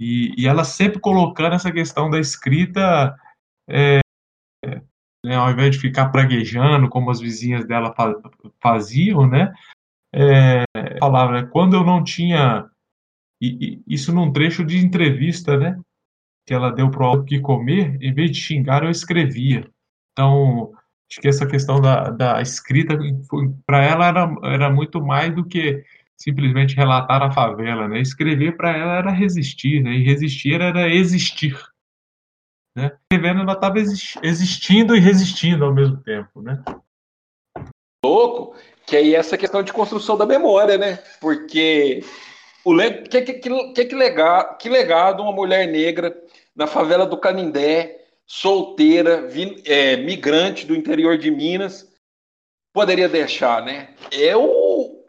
E, 0.00 0.34
e 0.36 0.46
ela 0.46 0.64
sempre 0.64 1.00
colocando 1.00 1.54
essa 1.54 1.72
questão 1.72 2.10
da 2.10 2.18
escrita, 2.18 3.16
é, 3.68 4.00
né, 5.24 5.36
ao 5.36 5.50
invés 5.50 5.74
de 5.74 5.80
ficar 5.80 6.08
praguejando, 6.08 6.88
como 6.88 7.10
as 7.10 7.20
vizinhas 7.20 7.66
dela 7.66 7.94
faziam, 8.60 9.28
né, 9.28 9.52
é, 10.14 10.62
falava, 11.00 11.32
né, 11.32 11.48
quando 11.52 11.74
eu 11.74 11.84
não 11.84 12.02
tinha, 12.02 12.68
e, 13.40 13.82
e, 13.88 13.94
isso 13.94 14.12
num 14.12 14.32
trecho 14.32 14.64
de 14.64 14.78
entrevista, 14.78 15.56
né, 15.56 15.80
que 16.46 16.54
ela 16.54 16.70
deu 16.70 16.90
para 16.90 17.10
o 17.10 17.24
que 17.24 17.40
comer, 17.40 18.00
em 18.00 18.12
vez 18.14 18.30
de 18.30 18.40
xingar, 18.40 18.84
eu 18.84 18.90
escrevia. 18.90 19.68
Então, 20.12 20.72
Acho 21.10 21.20
que 21.20 21.28
essa 21.28 21.46
questão 21.46 21.80
da, 21.80 22.10
da 22.10 22.42
escrita, 22.42 22.98
para 23.66 23.82
ela, 23.82 24.08
era, 24.08 24.36
era 24.44 24.70
muito 24.70 25.00
mais 25.00 25.34
do 25.34 25.44
que 25.44 25.82
simplesmente 26.16 26.76
relatar 26.76 27.22
a 27.22 27.30
favela, 27.30 27.88
né? 27.88 28.00
Escrever 28.00 28.56
para 28.56 28.76
ela 28.76 28.98
era 28.98 29.10
resistir, 29.10 29.82
né? 29.82 29.92
E 29.92 30.04
resistir 30.04 30.60
era 30.60 30.92
existir, 30.92 31.56
né? 32.76 32.90
Escrevendo, 33.02 33.40
ela 33.40 33.52
estava 33.52 33.78
existindo 34.22 34.94
e 34.94 35.00
resistindo 35.00 35.64
ao 35.64 35.72
mesmo 35.72 35.96
tempo, 36.02 36.42
né? 36.42 36.62
Louco, 38.04 38.54
que 38.86 38.96
aí 38.96 39.14
essa 39.14 39.38
questão 39.38 39.62
de 39.62 39.72
construção 39.72 40.16
da 40.16 40.26
memória, 40.26 40.76
né? 40.76 40.98
Porque 41.20 42.04
o 42.64 42.76
que, 43.08 43.22
que, 43.22 43.34
que, 43.34 43.84
que, 43.86 43.94
legado, 43.94 44.58
que 44.58 44.68
legado 44.68 45.22
uma 45.22 45.32
mulher 45.32 45.66
negra 45.66 46.14
na 46.54 46.66
favela 46.66 47.06
do 47.06 47.16
Canindé 47.16 47.97
solteira, 48.28 49.26
é, 49.64 49.96
migrante 49.96 50.66
do 50.66 50.76
interior 50.76 51.16
de 51.16 51.30
Minas, 51.30 51.90
poderia 52.74 53.08
deixar, 53.08 53.64
né? 53.64 53.88
É 54.12 54.36
o, 54.36 54.42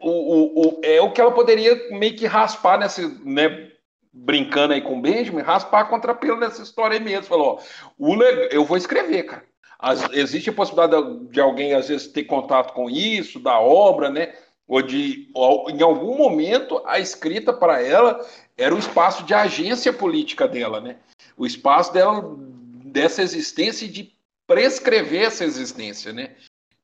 o, 0.00 0.80
é 0.82 1.02
o 1.02 1.12
que 1.12 1.20
ela 1.20 1.30
poderia 1.30 1.90
meio 1.90 2.16
que 2.16 2.26
raspar 2.26 2.78
nessa, 2.78 3.06
né? 3.22 3.68
Brincando 4.12 4.72
aí 4.72 4.80
com 4.80 4.98
o 4.98 5.02
Benjamin, 5.02 5.42
raspar 5.42 5.84
contra 5.84 6.14
pelo 6.14 6.40
nessa 6.40 6.62
história 6.62 6.96
aí 6.96 7.04
mesmo. 7.04 7.26
Falou, 7.26 7.60
ó, 8.00 8.22
eu 8.50 8.64
vou 8.64 8.76
escrever, 8.76 9.24
cara. 9.24 9.44
As, 9.78 10.10
existe 10.12 10.50
a 10.50 10.54
possibilidade 10.54 11.18
de, 11.18 11.28
de 11.28 11.40
alguém, 11.40 11.74
às 11.74 11.88
vezes, 11.88 12.08
ter 12.08 12.24
contato 12.24 12.72
com 12.72 12.88
isso, 12.88 13.38
da 13.38 13.60
obra, 13.60 14.08
né? 14.10 14.34
Ou 14.66 14.80
de, 14.82 15.30
ou, 15.34 15.70
em 15.70 15.82
algum 15.82 16.16
momento, 16.16 16.82
a 16.86 16.98
escrita 16.98 17.52
para 17.52 17.82
ela 17.82 18.18
era 18.56 18.74
o 18.74 18.78
espaço 18.78 19.24
de 19.24 19.34
agência 19.34 19.92
política 19.92 20.48
dela, 20.48 20.80
né? 20.80 20.96
O 21.36 21.46
espaço 21.46 21.92
dela 21.92 22.36
dessa 22.90 23.22
existência 23.22 23.84
e 23.84 23.88
de 23.88 24.12
prescrever 24.46 25.22
essa 25.22 25.44
existência, 25.44 26.12
né? 26.12 26.34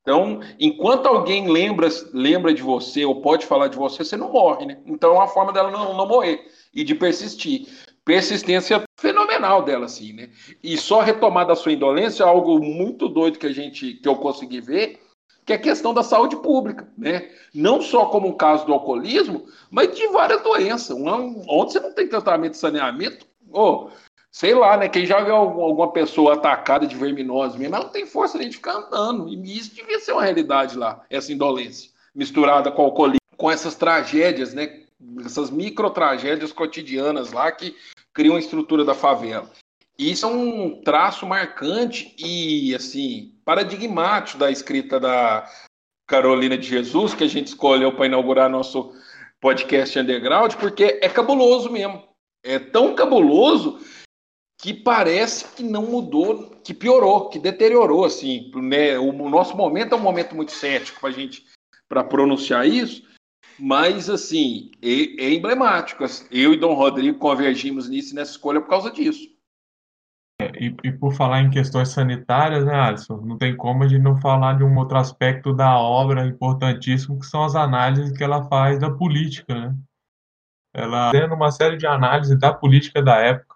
Então, 0.03 0.41
enquanto 0.61 1.07
alguém 1.07 1.51
lembra, 1.51 1.89
lembra 2.13 2.55
de 2.55 2.63
você 2.63 3.05
ou 3.05 3.21
pode 3.21 3.45
falar 3.45 3.67
de 3.67 3.77
você, 3.77 4.05
você 4.05 4.17
não 4.17 4.31
morre, 4.31 4.65
né? 4.65 4.79
Então, 4.87 5.11
é 5.11 5.15
uma 5.15 5.27
forma 5.27 5.53
dela 5.53 5.69
não, 5.69 5.97
não 5.97 6.07
morrer 6.07 6.47
e 6.73 6.85
de 6.85 6.95
persistir. 6.95 7.67
Persistência 8.05 8.85
fenomenal 9.01 9.65
dela, 9.65 9.87
assim, 9.87 10.13
né? 10.13 10.31
E 10.63 10.79
só 10.79 11.01
retomar 11.01 11.45
da 11.45 11.57
sua 11.57 11.73
indolência, 11.73 12.25
algo 12.25 12.61
muito 12.61 13.09
doido 13.09 13.37
que 13.37 13.47
a 13.47 13.53
gente, 13.53 13.95
que 13.95 14.09
eu 14.09 14.15
consegui 14.15 14.61
ver, 14.61 15.01
que 15.45 15.53
é 15.53 15.57
a 15.57 15.61
questão 15.61 15.93
da 15.93 16.05
saúde 16.05 16.37
pública, 16.37 16.89
né? 16.97 17.29
Não 17.53 17.83
só 17.83 18.07
como 18.07 18.29
um 18.29 18.37
caso 18.37 18.65
do 18.65 18.73
alcoolismo, 18.73 19.47
mas 19.73 19.93
de 19.97 20.07
várias 20.07 20.41
doenças. 20.41 20.97
Onde 20.97 21.73
você 21.73 21.81
não 21.81 21.93
tem 21.93 22.09
tratamento 22.09 22.53
de 22.53 22.59
saneamento, 22.59 23.27
oh, 23.53 23.89
sei 24.37 24.55
lá, 24.55 24.76
né? 24.76 24.87
Quem 24.87 25.07
já 25.07 25.24
viu 25.24 25.34
alguma 25.34 25.91
pessoa 25.93 26.34
atacada 26.34 26.87
de 26.87 26.95
verminose 26.95 27.59
mesmo, 27.59 27.74
ela 27.74 27.84
não 27.84 27.91
tem 27.91 28.05
força 28.05 28.37
nem 28.37 28.51
de 28.51 28.57
ficar 28.57 28.74
andando. 28.74 29.30
E 29.30 29.57
isso 29.57 29.74
devia 29.74 29.99
ser 29.99 30.12
uma 30.12 30.22
realidade 30.22 30.76
lá, 30.76 31.03
essa 31.09 31.32
indolência, 31.32 31.91
misturada 32.14 32.70
com 32.70 32.82
alcoolismo, 32.82 33.18
com 33.34 33.51
essas 33.51 33.76
tragédias, 33.76 34.53
né? 34.53 34.82
Essas 35.24 35.49
micro 35.49 35.89
tragédias 35.89 36.53
cotidianas 36.53 37.32
lá 37.32 37.51
que 37.51 37.74
criam 38.12 38.37
a 38.37 38.39
estrutura 38.39 38.84
da 38.84 38.93
favela. 38.93 39.51
Isso 39.99 40.26
é 40.26 40.28
um 40.28 40.82
traço 40.82 41.24
marcante 41.24 42.14
e, 42.18 42.74
assim, 42.74 43.32
paradigmático 43.43 44.39
da 44.39 44.51
escrita 44.51 45.01
da 45.01 45.51
Carolina 46.07 46.59
de 46.59 46.68
Jesus, 46.68 47.14
que 47.14 47.24
a 47.24 47.28
gente 47.28 47.47
escolheu 47.47 47.91
para 47.97 48.05
inaugurar 48.05 48.51
nosso 48.51 48.93
podcast 49.41 49.99
underground, 49.99 50.57
porque 50.57 50.99
é 51.01 51.09
cabuloso 51.09 51.70
mesmo. 51.70 52.05
É 52.45 52.59
tão 52.59 52.95
cabuloso 52.95 53.80
que 54.59 54.73
parece 54.73 55.55
que 55.55 55.63
não 55.63 55.83
mudou, 55.83 56.51
que 56.65 56.73
piorou, 56.73 57.29
que 57.29 57.39
deteriorou, 57.39 58.05
assim, 58.05 58.51
né? 58.55 58.99
O 58.99 59.13
nosso 59.29 59.57
momento 59.57 59.95
é 59.95 59.99
um 59.99 60.03
momento 60.03 60.35
muito 60.35 60.53
cético 60.53 61.01
para 61.01 61.11
gente 61.11 61.45
para 61.89 62.03
pronunciar 62.03 62.67
isso, 62.67 63.03
mas 63.59 64.11
assim 64.11 64.71
é, 64.83 65.25
é, 65.25 65.35
emblemático. 65.35 66.05
Eu 66.31 66.53
e 66.53 66.59
Dom 66.59 66.75
Rodrigo 66.75 67.19
convergimos 67.19 67.89
nisso 67.89 68.15
nessa 68.15 68.33
escolha 68.33 68.61
por 68.61 68.69
causa 68.69 68.91
disso. 68.91 69.29
É, 70.41 70.51
e, 70.63 70.75
e, 70.85 70.93
por 70.93 71.15
falar 71.15 71.41
em 71.41 71.51
questões 71.51 71.89
sanitárias, 71.89 72.65
né, 72.65 72.75
Alisson? 72.75 73.17
Não 73.23 73.39
tem 73.39 73.57
como 73.57 73.85
a 73.85 73.89
gente 73.89 74.03
não 74.03 74.21
falar 74.21 74.55
de 74.55 74.65
um 74.65 74.77
outro 74.77 74.99
aspecto 74.99 75.55
da 75.55 75.79
obra 75.79 76.27
importantíssimo, 76.27 77.19
que 77.19 77.27
são 77.27 77.43
as 77.45 77.55
análises 77.55 78.17
que 78.17 78.23
ela 78.23 78.47
faz 78.49 78.79
da 78.79 78.91
política, 78.91 79.55
né? 79.55 79.75
Ela 80.75 81.11
tendo 81.11 81.35
uma 81.35 81.51
série 81.51 81.79
de 81.79 81.87
análises 81.87 82.39
da 82.39 82.53
política 82.53 83.01
da 83.01 83.17
época 83.17 83.56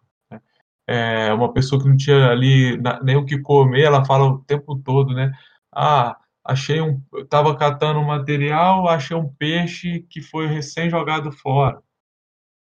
é, 0.90 1.32
uma 1.32 1.52
pessoa 1.52 1.80
que 1.80 1.88
não 1.88 1.96
tinha 1.96 2.30
ali 2.30 2.76
nem 3.04 3.16
o 3.16 3.24
que 3.24 3.38
comer, 3.38 3.82
ela 3.84 4.04
fala 4.04 4.24
o 4.24 4.40
tempo 4.40 4.76
todo, 4.76 5.14
né? 5.14 5.32
Ah, 5.72 6.18
achei 6.44 6.80
um, 6.80 7.00
estava 7.14 7.56
catando 7.56 8.02
material, 8.02 8.88
achei 8.88 9.16
um 9.16 9.28
peixe 9.32 10.00
que 10.10 10.20
foi 10.20 10.48
recém 10.48 10.90
jogado 10.90 11.30
fora. 11.30 11.80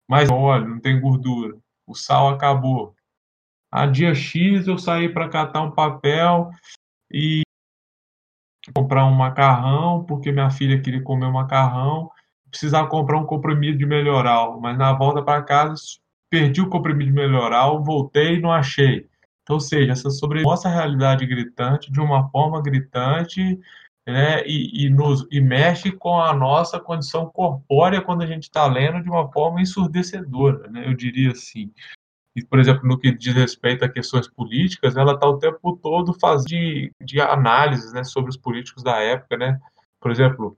Mais 0.10 0.30
óleo, 0.30 0.68
não 0.68 0.80
tem 0.82 1.00
gordura. 1.00 1.58
O 1.88 1.96
sal 1.96 2.28
acabou. 2.28 2.94
A 3.72 3.86
dia 3.86 4.14
X 4.14 4.68
eu 4.68 4.78
saí 4.78 5.08
para 5.08 5.30
catar 5.30 5.62
um 5.62 5.72
papel 5.72 6.52
e 7.10 7.44
comprar 8.76 9.06
um 9.06 9.14
macarrão, 9.14 10.04
porque 10.04 10.34
minha 10.34 10.50
filha 10.50 10.82
queria 10.82 11.02
comer 11.02 11.28
um 11.28 11.32
macarrão. 11.32 12.12
precisava 12.50 12.90
comprar 12.90 13.18
um 13.20 13.26
comprimido 13.26 13.78
de 13.78 13.86
melhoral, 13.86 14.60
mas 14.60 14.78
na 14.78 14.92
volta 14.92 15.24
para 15.24 15.42
casa 15.44 15.76
perdi 16.32 16.62
o 16.62 16.70
comprimido 16.70 17.14
melhoral, 17.14 17.84
voltei 17.84 18.36
e 18.36 18.40
não 18.42 18.52
achei. 18.52 19.06
Então, 19.44 19.58
ou 19.58 19.60
seja, 19.60 19.92
essa 19.92 20.10
sobre 20.10 20.42
nossa 20.42 20.70
realidade 20.70 21.26
gritante 21.26 21.92
de 21.92 22.00
uma 22.00 22.30
forma 22.30 22.62
gritante 22.62 23.60
né, 24.08 24.42
e, 24.48 24.86
e, 24.86 24.90
nos, 24.90 25.28
e 25.30 25.42
mexe 25.42 25.92
com 25.92 26.22
a 26.22 26.34
nossa 26.34 26.80
condição 26.80 27.30
corpórea 27.30 28.02
quando 28.02 28.22
a 28.22 28.26
gente 28.26 28.44
está 28.44 28.66
lendo 28.66 29.04
de 29.04 29.10
uma 29.10 29.30
forma 29.32 29.62
ensurdecedora, 29.62 30.70
né, 30.70 30.88
eu 30.88 30.94
diria 30.94 31.32
assim. 31.32 31.70
E, 32.34 32.46
por 32.46 32.60
exemplo, 32.60 32.88
no 32.88 32.98
que 32.98 33.12
diz 33.12 33.36
respeito 33.36 33.84
a 33.84 33.90
questões 33.90 34.26
políticas, 34.26 34.96
ela 34.96 35.14
está 35.14 35.28
o 35.28 35.38
tempo 35.38 35.78
todo 35.84 36.14
fazendo 36.14 36.48
de, 36.48 36.94
de 37.02 37.20
análises 37.20 37.92
né, 37.92 38.06
sobre 38.06 38.30
os 38.30 38.38
políticos 38.38 38.82
da 38.84 38.98
época. 39.00 39.36
Né? 39.36 39.60
Por 40.00 40.12
exemplo, 40.12 40.58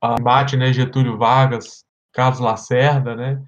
a 0.00 0.16
embate 0.18 0.56
né, 0.56 0.72
Getúlio 0.72 1.18
Vargas, 1.18 1.84
Carlos 2.10 2.40
Lacerda, 2.40 3.14
né? 3.14 3.42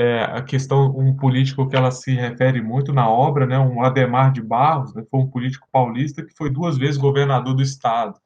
É, 0.00 0.22
a 0.22 0.40
questão, 0.42 0.96
um 0.96 1.16
político 1.16 1.68
que 1.68 1.74
ela 1.74 1.90
se 1.90 2.12
refere 2.14 2.62
muito 2.62 2.92
na 2.92 3.10
obra, 3.10 3.44
né, 3.46 3.58
um 3.58 3.82
Ademar 3.82 4.30
de 4.30 4.40
Barros, 4.40 4.94
né, 4.94 5.04
foi 5.10 5.18
um 5.18 5.28
político 5.28 5.66
paulista 5.72 6.24
que 6.24 6.32
foi 6.36 6.48
duas 6.50 6.78
vezes 6.78 6.96
governador 6.96 7.52
do 7.52 7.62
estado. 7.62 8.16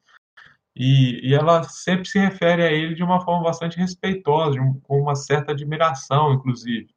E, 0.75 1.27
e 1.27 1.33
ela 1.33 1.63
sempre 1.63 2.07
se 2.07 2.19
refere 2.19 2.61
a 2.61 2.71
ele 2.71 2.93
de 2.93 3.01
uma 3.01 3.19
forma 3.21 3.43
bastante 3.45 3.75
respeitosa, 3.75 4.61
um, 4.61 4.79
com 4.81 5.01
uma 5.01 5.15
certa 5.15 5.51
admiração, 5.51 6.33
inclusive. 6.33 6.93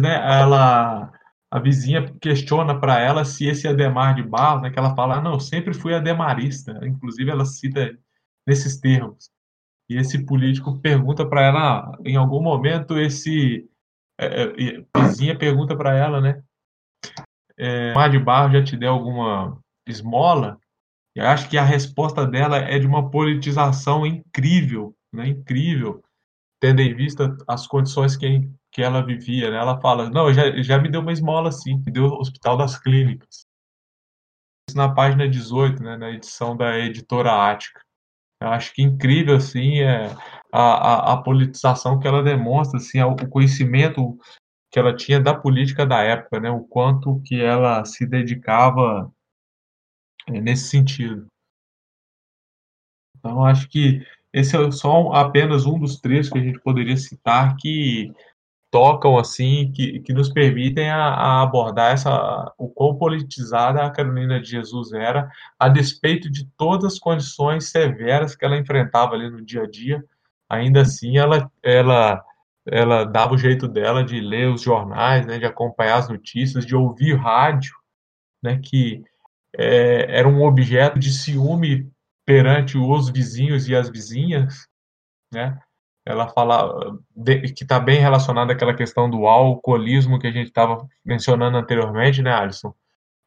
Né, 0.00 0.16
ela, 0.16 1.12
a 1.48 1.58
vizinha 1.60 2.12
questiona 2.20 2.80
para 2.80 2.98
ela 2.98 3.24
se 3.24 3.46
esse 3.46 3.68
Ademar 3.68 4.16
de 4.16 4.24
Barros, 4.24 4.62
né, 4.62 4.70
que 4.70 4.80
ela 4.80 4.96
fala, 4.96 5.18
ah, 5.18 5.22
não, 5.22 5.38
sempre 5.38 5.72
fui 5.72 5.94
ademarista, 5.94 6.80
inclusive 6.84 7.30
ela 7.30 7.44
cita 7.44 7.96
nesses 8.44 8.80
termos. 8.80 9.30
E 9.88 9.96
esse 9.96 10.24
político 10.24 10.78
pergunta 10.78 11.28
para 11.28 11.42
ela, 11.42 11.98
em 12.04 12.16
algum 12.16 12.42
momento, 12.42 12.98
esse 12.98 13.68
é, 14.18 14.42
é, 14.42 14.84
vizinha 14.96 15.36
pergunta 15.36 15.76
para 15.76 15.94
ela, 15.94 16.20
né? 16.20 16.42
É, 17.56 17.92
Mar 17.92 18.10
de 18.10 18.18
Barro 18.18 18.52
já 18.52 18.62
te 18.62 18.76
deu 18.76 18.92
alguma 18.92 19.60
esmola? 19.86 20.58
E 21.14 21.20
acho 21.20 21.48
que 21.48 21.58
a 21.58 21.64
resposta 21.64 22.26
dela 22.26 22.56
é 22.58 22.78
de 22.78 22.86
uma 22.86 23.10
politização 23.10 24.06
incrível, 24.06 24.94
né? 25.12 25.28
Incrível, 25.28 26.02
tendo 26.60 26.80
em 26.80 26.94
vista 26.94 27.36
as 27.46 27.66
condições 27.66 28.16
que, 28.16 28.48
que 28.70 28.82
ela 28.82 29.04
vivia. 29.04 29.50
Né? 29.50 29.56
Ela 29.56 29.80
fala: 29.80 30.08
Não, 30.08 30.32
já, 30.32 30.50
já 30.62 30.78
me 30.78 30.88
deu 30.88 31.00
uma 31.00 31.12
esmola, 31.12 31.52
sim, 31.52 31.82
me 31.84 31.92
deu 31.92 32.04
o 32.04 32.20
Hospital 32.20 32.56
das 32.56 32.78
Clínicas. 32.78 33.46
Isso 34.68 34.78
na 34.78 34.94
página 34.94 35.28
18, 35.28 35.82
né, 35.82 35.96
na 35.96 36.10
edição 36.10 36.56
da 36.56 36.78
editora 36.78 37.50
Ática. 37.50 37.80
Eu 38.42 38.48
acho 38.48 38.74
que 38.74 38.82
incrível 38.82 39.36
assim 39.36 39.80
é 39.80 40.06
a, 40.52 40.60
a, 40.60 41.12
a, 41.12 41.22
politização 41.22 41.98
que 41.98 42.08
ela 42.08 42.22
demonstra, 42.22 42.78
assim, 42.78 43.00
o 43.00 43.16
conhecimento 43.28 44.18
que 44.70 44.78
ela 44.78 44.96
tinha 44.96 45.20
da 45.20 45.32
política 45.34 45.86
da 45.86 46.02
época, 46.02 46.40
né? 46.40 46.50
O 46.50 46.64
quanto 46.64 47.20
que 47.24 47.40
ela 47.40 47.84
se 47.84 48.04
dedicava 48.04 49.12
é, 50.26 50.40
nesse 50.40 50.68
sentido. 50.68 51.26
Então, 53.16 53.44
acho 53.44 53.68
que 53.68 54.04
esse 54.32 54.56
é 54.56 54.70
só 54.72 55.12
apenas 55.12 55.64
um 55.64 55.78
dos 55.78 56.00
trechos 56.00 56.32
que 56.32 56.38
a 56.38 56.42
gente 56.42 56.58
poderia 56.60 56.96
citar 56.96 57.54
que 57.56 58.12
tocam 58.72 59.18
assim, 59.18 59.70
que, 59.70 60.00
que 60.00 60.14
nos 60.14 60.30
permitem 60.30 60.88
a, 60.88 60.96
a, 60.96 61.42
abordar 61.42 61.92
essa 61.92 62.52
o 62.56 62.70
quão 62.70 62.96
politizada 62.96 63.84
a 63.84 63.90
Carolina 63.90 64.40
de 64.40 64.48
Jesus 64.48 64.92
era, 64.94 65.30
a 65.58 65.68
despeito 65.68 66.30
de 66.30 66.46
todas 66.56 66.94
as 66.94 66.98
condições 66.98 67.68
severas 67.68 68.34
que 68.34 68.44
ela 68.46 68.56
enfrentava 68.56 69.14
ali 69.14 69.30
no 69.30 69.44
dia 69.44 69.64
a 69.64 69.70
dia. 69.70 70.02
Ainda 70.48 70.80
assim, 70.80 71.18
ela 71.18 71.50
ela 71.62 72.24
ela 72.66 73.04
dava 73.04 73.34
o 73.34 73.38
jeito 73.38 73.68
dela 73.68 74.02
de 74.04 74.20
ler 74.20 74.48
os 74.48 74.62
jornais, 74.62 75.26
né, 75.26 75.38
de 75.38 75.44
acompanhar 75.44 75.98
as 75.98 76.08
notícias, 76.08 76.64
de 76.64 76.76
ouvir 76.76 77.14
rádio, 77.16 77.74
né, 78.42 78.58
que 78.58 79.02
é, 79.54 80.18
era 80.18 80.28
um 80.28 80.42
objeto 80.42 80.98
de 80.98 81.12
ciúme 81.12 81.90
perante 82.24 82.78
os 82.78 83.10
vizinhos 83.10 83.68
e 83.68 83.74
as 83.74 83.90
vizinhas, 83.90 84.66
né? 85.32 85.58
Ela 86.04 86.28
fala 86.28 86.98
que 87.24 87.62
está 87.62 87.78
bem 87.78 88.00
relacionada 88.00 88.52
àquela 88.52 88.74
questão 88.74 89.08
do 89.08 89.26
alcoolismo 89.26 90.18
que 90.18 90.26
a 90.26 90.32
gente 90.32 90.48
estava 90.48 90.86
mencionando 91.04 91.56
anteriormente, 91.56 92.22
né, 92.22 92.32
Alisson? 92.32 92.74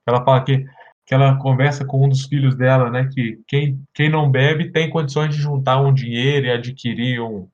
Ela 0.05 0.23
fala 0.23 0.43
que, 0.43 0.65
que 1.05 1.13
ela 1.13 1.37
conversa 1.37 1.85
com 1.85 2.05
um 2.05 2.09
dos 2.09 2.25
filhos 2.25 2.55
dela, 2.55 2.89
né, 2.89 3.09
que 3.13 3.41
quem, 3.47 3.81
quem 3.93 4.09
não 4.09 4.29
bebe 4.29 4.71
tem 4.71 4.89
condições 4.89 5.33
de 5.33 5.41
juntar 5.41 5.81
um 5.81 5.93
dinheiro 5.93 6.47
e 6.47 6.51
adquirir 6.51 7.21
um, 7.21 7.47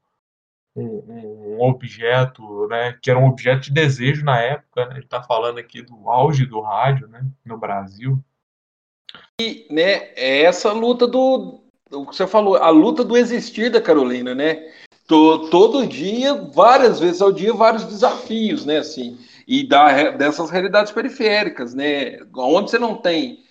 um, 0.75 1.57
um 1.57 1.61
objeto, 1.61 2.67
né, 2.67 2.97
que 3.01 3.09
era 3.09 3.19
um 3.19 3.27
objeto 3.27 3.65
de 3.65 3.73
desejo 3.73 4.25
na 4.25 4.39
época, 4.39 4.87
né? 4.87 4.95
gente 4.95 5.03
está 5.03 5.21
falando 5.21 5.59
aqui 5.59 5.81
do 5.81 6.09
auge 6.09 6.45
do 6.45 6.61
rádio, 6.61 7.07
né, 7.07 7.23
no 7.45 7.57
Brasil. 7.57 8.17
E, 9.39 9.67
né, 9.69 10.13
é 10.15 10.43
essa 10.43 10.71
luta 10.71 11.05
do, 11.05 11.61
o 11.91 12.05
que 12.07 12.15
você 12.15 12.25
falou, 12.25 12.55
a 12.55 12.69
luta 12.69 13.03
do 13.03 13.17
existir 13.17 13.69
da 13.69 13.81
Carolina, 13.81 14.33
né? 14.33 14.71
Todo 15.11 15.85
dia, 15.85 16.33
várias 16.53 16.99
vezes 16.99 17.21
ao 17.21 17.31
dia, 17.31 17.53
vários 17.53 17.83
desafios, 17.83 18.65
né? 18.65 18.77
Assim, 18.77 19.17
e 19.47 19.67
da, 19.67 20.11
dessas 20.11 20.49
realidades 20.49 20.91
periféricas, 20.91 21.73
né? 21.73 22.19
Onde 22.35 22.71
você 22.71 22.79
não 22.79 22.95
tem 22.95 23.43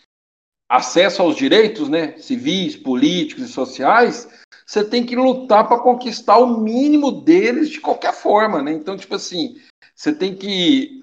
acesso 0.69 1.21
aos 1.21 1.37
direitos, 1.37 1.89
né? 1.89 2.17
Civis, 2.17 2.77
políticos 2.77 3.45
e 3.45 3.53
sociais, 3.53 4.29
você 4.65 4.85
tem 4.85 5.05
que 5.05 5.17
lutar 5.17 5.69
para 5.69 5.81
conquistar 5.81 6.39
o 6.39 6.61
mínimo 6.61 7.11
deles 7.11 7.69
de 7.69 7.81
qualquer 7.81 8.15
forma, 8.15 8.63
né? 8.63 8.73
Então, 8.73 8.97
tipo 8.97 9.15
assim, 9.15 9.57
você 9.95 10.13
tem 10.13 10.35
que 10.35 11.01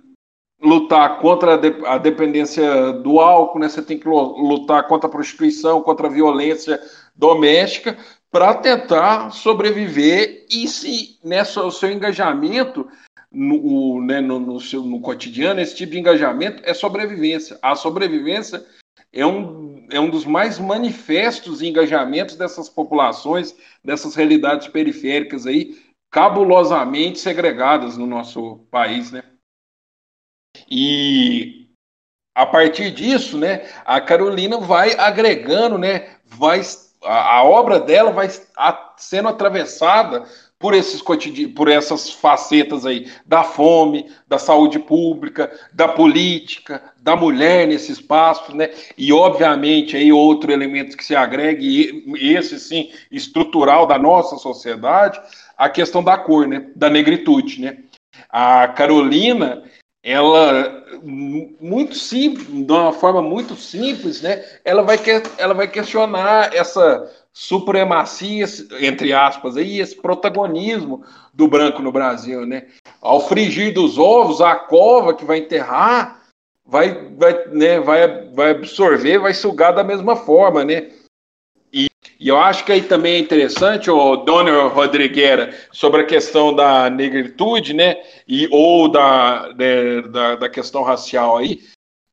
lutar 0.59 1.19
contra 1.19 1.53
a 1.85 1.97
dependência 1.97 2.93
do 2.93 3.19
álcool, 3.19 3.59
né? 3.59 3.69
Você 3.69 3.81
tem 3.81 3.99
que 3.99 4.07
lutar 4.07 4.87
contra 4.87 5.07
a 5.07 5.11
prostituição, 5.11 5.83
contra 5.83 6.07
a 6.07 6.11
violência 6.11 6.81
doméstica, 7.15 7.97
para 8.31 8.53
tentar 8.55 9.31
sobreviver 9.31 10.45
e 10.49 10.67
se 10.67 11.19
nessa 11.23 11.63
o 11.63 11.71
seu 11.71 11.91
engajamento 11.91 12.89
no, 13.31 14.01
né, 14.01 14.21
no, 14.21 14.39
no, 14.39 14.59
seu, 14.59 14.83
no 14.83 15.01
cotidiano, 15.01 15.59
esse 15.59 15.75
tipo 15.75 15.91
de 15.93 15.99
engajamento 15.99 16.61
é 16.65 16.73
sobrevivência. 16.73 17.57
A 17.61 17.75
sobrevivência 17.75 18.65
é 19.13 19.25
um, 19.25 19.87
é 19.91 19.99
um 19.99 20.09
dos 20.09 20.25
mais 20.25 20.59
manifestos 20.59 21.61
engajamentos 21.61 22.35
dessas 22.35 22.69
populações, 22.69 23.55
dessas 23.83 24.15
realidades 24.15 24.67
periféricas 24.67 25.45
aí, 25.45 25.77
cabulosamente 26.11 27.19
segregadas 27.19 27.97
no 27.97 28.05
nosso 28.05 28.57
país, 28.71 29.11
né? 29.11 29.23
E 30.69 31.67
a 32.35 32.45
partir 32.45 32.91
disso, 32.91 33.37
né, 33.37 33.67
a 33.85 33.99
Carolina 33.99 34.59
vai 34.59 34.93
agregando, 34.93 35.77
né, 35.77 36.17
vai 36.25 36.61
a, 37.03 37.37
a 37.37 37.43
obra 37.43 37.79
dela 37.79 38.11
vai 38.11 38.29
a, 38.55 38.93
sendo 38.97 39.29
atravessada 39.29 40.25
por 40.59 40.73
esses 40.73 41.01
cotidianos, 41.01 41.53
por 41.53 41.67
essas 41.67 42.09
facetas 42.09 42.85
aí 42.85 43.11
da 43.25 43.43
fome, 43.43 44.09
da 44.27 44.39
saúde 44.39 44.79
pública, 44.79 45.51
da 45.71 45.87
política, 45.87 46.81
da 46.99 47.15
mulher 47.15 47.67
nesse 47.67 47.91
espaço, 47.91 48.55
né? 48.55 48.71
E 48.97 49.13
obviamente 49.13 49.95
aí 49.95 50.11
outro 50.11 50.51
elemento 50.51 50.97
que 50.97 51.05
se 51.05 51.15
agregue, 51.15 52.03
esse 52.19 52.59
sim 52.59 52.91
estrutural 53.11 53.85
da 53.85 53.99
nossa 53.99 54.37
sociedade, 54.37 55.21
a 55.55 55.69
questão 55.69 56.03
da 56.03 56.17
cor, 56.17 56.47
né? 56.47 56.67
Da 56.75 56.89
negritude, 56.89 57.61
né? 57.61 57.77
A 58.29 58.67
Carolina, 58.69 59.63
ela 60.03 60.85
muito 61.03 61.95
simples, 61.95 62.47
de 62.47 62.71
uma 62.71 62.93
forma 62.93 63.21
muito 63.21 63.55
simples, 63.55 64.21
né? 64.21 64.43
Ela 64.63 64.81
vai, 64.81 64.97
ela 65.37 65.53
vai 65.53 65.67
questionar 65.67 66.53
essa 66.55 67.11
supremacia, 67.33 68.45
entre 68.79 69.13
aspas, 69.13 69.57
aí, 69.57 69.79
esse 69.79 69.95
protagonismo 69.95 71.03
do 71.33 71.47
branco 71.47 71.81
no 71.81 71.91
Brasil, 71.91 72.45
né? 72.45 72.67
Ao 73.01 73.19
frigir 73.27 73.73
dos 73.73 73.97
ovos, 73.97 74.41
a 74.41 74.55
cova 74.55 75.13
que 75.13 75.25
vai 75.25 75.39
enterrar 75.39 76.17
vai, 76.67 77.09
vai, 77.17 77.47
né, 77.47 77.79
vai, 77.79 78.29
vai 78.33 78.51
absorver, 78.51 79.19
vai 79.19 79.33
sugar 79.33 79.71
da 79.73 79.83
mesma 79.83 80.15
forma, 80.15 80.63
né? 80.65 80.89
E 82.19 82.27
eu 82.29 82.37
acho 82.37 82.65
que 82.65 82.71
aí 82.71 82.81
também 82.81 83.15
é 83.15 83.19
interessante, 83.19 83.89
o 83.91 84.17
Dona 84.17 84.67
Rodrigueira, 84.67 85.53
sobre 85.71 86.01
a 86.01 86.05
questão 86.05 86.53
da 86.53 86.89
negritude, 86.89 87.73
né? 87.73 87.97
E, 88.27 88.47
ou 88.51 88.89
da, 88.89 89.51
de, 89.51 90.01
da, 90.09 90.35
da 90.35 90.49
questão 90.49 90.83
racial 90.83 91.37
aí, 91.37 91.61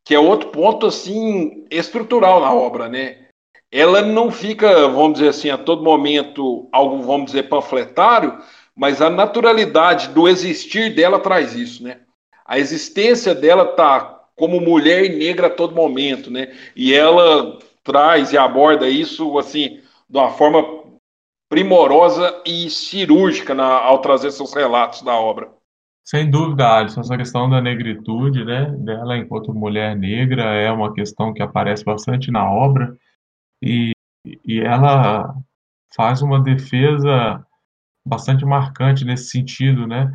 que 0.05 0.15
é 0.15 0.19
outro 0.19 0.51
ponto, 0.51 0.87
assim, 0.87 1.67
estrutural 1.71 2.41
na 2.41 2.53
obra, 2.53 2.89
né? 2.89 3.25
Ela 3.73 4.03
não 4.03 4.31
fica, 4.31 4.87
vamos 4.89 5.15
dizer 5.15 5.31
assim, 5.31 5.51
a 5.51 5.59
todo 5.59 5.83
momento 5.83 6.69
algo, 6.71 7.03
vamos 7.03 7.27
dizer, 7.27 7.45
panfletário, 7.45 8.39
mas 8.77 9.01
a 9.01 9.09
naturalidade 9.09 10.09
do 10.09 10.29
existir 10.29 10.95
dela 10.95 11.19
traz 11.19 11.55
isso, 11.55 11.83
né? 11.83 11.99
A 12.45 12.59
existência 12.59 13.35
dela 13.35 13.65
tá 13.65 14.21
como 14.37 14.61
mulher 14.61 15.05
e 15.05 15.17
negra 15.17 15.47
a 15.47 15.51
todo 15.51 15.75
momento, 15.75 16.31
né? 16.31 16.53
E 16.77 16.93
ela 16.93 17.59
traz 17.83 18.33
e 18.33 18.39
aborda 18.39 18.89
isso, 18.89 19.39
assim, 19.39 19.81
de 20.09 20.19
uma 20.19 20.31
forma 20.31 20.63
primorosa 21.49 22.43
e 22.47 22.69
cirúrgica 22.71 23.55
na, 23.55 23.65
ao 23.65 24.01
trazer 24.01 24.31
seus 24.31 24.53
relatos 24.55 25.03
da 25.03 25.15
obra. 25.15 25.53
Sem 26.05 26.31
dúvida, 26.31 26.69
Alisson, 26.69 27.01
essa 27.01 27.17
questão 27.17 27.49
da 27.49 27.61
negritude, 27.61 28.45
né, 28.45 28.67
dela 28.79 29.17
enquanto 29.17 29.55
mulher 29.55 29.97
negra 29.97 30.43
é 30.55 30.71
uma 30.71 30.93
questão 30.93 31.33
que 31.33 31.43
aparece 31.43 31.85
bastante 31.85 32.31
na 32.31 32.51
obra 32.51 32.97
e, 33.63 33.93
e 34.45 34.61
ela 34.61 35.35
faz 35.95 36.21
uma 36.21 36.43
defesa 36.43 37.45
bastante 38.07 38.45
marcante 38.45 39.05
nesse 39.05 39.31
sentido, 39.31 39.87
né, 39.87 40.11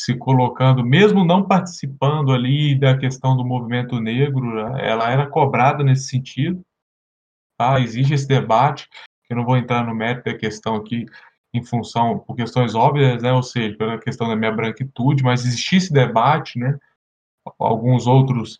se 0.00 0.16
colocando, 0.16 0.84
mesmo 0.84 1.24
não 1.24 1.46
participando 1.46 2.32
ali 2.32 2.78
da 2.78 2.96
questão 2.96 3.36
do 3.36 3.44
movimento 3.44 4.00
negro, 4.00 4.58
ela 4.76 5.10
era 5.10 5.26
cobrada 5.26 5.82
nesse 5.84 6.08
sentido, 6.08 6.60
tá? 7.58 7.80
Existe 7.80 8.14
esse 8.14 8.26
debate, 8.26 8.88
eu 9.32 9.36
não 9.36 9.44
vou 9.44 9.56
entrar 9.56 9.84
no 9.84 9.94
mérito 9.94 10.30
da 10.30 10.36
questão 10.36 10.76
aqui, 10.76 11.06
em 11.54 11.62
função, 11.62 12.18
por 12.18 12.34
questões 12.34 12.74
óbvias, 12.74 13.22
né, 13.22 13.32
ou 13.32 13.42
seja, 13.42 13.76
pela 13.76 13.98
questão 13.98 14.28
da 14.28 14.36
minha 14.36 14.52
branquitude, 14.52 15.22
mas 15.22 15.44
existia 15.44 15.78
esse 15.78 15.92
debate, 15.92 16.58
né, 16.58 16.78
alguns 17.58 18.06
outros 18.06 18.58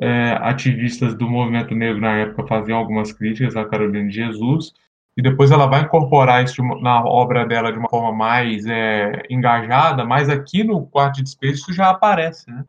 é, 0.00 0.32
ativistas 0.40 1.14
do 1.14 1.28
movimento 1.28 1.74
negro 1.74 2.00
na 2.00 2.16
época 2.16 2.46
faziam 2.46 2.78
algumas 2.78 3.12
críticas 3.12 3.56
a 3.56 3.64
Carolina 3.64 4.08
de 4.08 4.14
Jesus, 4.14 4.72
e 5.16 5.22
depois 5.22 5.50
ela 5.50 5.66
vai 5.66 5.82
incorporar 5.82 6.44
isso 6.44 6.62
na 6.80 7.04
obra 7.04 7.44
dela 7.44 7.72
de 7.72 7.78
uma 7.78 7.88
forma 7.88 8.12
mais 8.12 8.64
é, 8.66 9.22
engajada, 9.28 10.04
mas 10.04 10.28
aqui 10.28 10.62
no 10.62 10.86
Quarto 10.86 11.16
de 11.16 11.24
Despejo 11.24 11.54
isso 11.54 11.72
já 11.72 11.90
aparece, 11.90 12.48
né, 12.48 12.64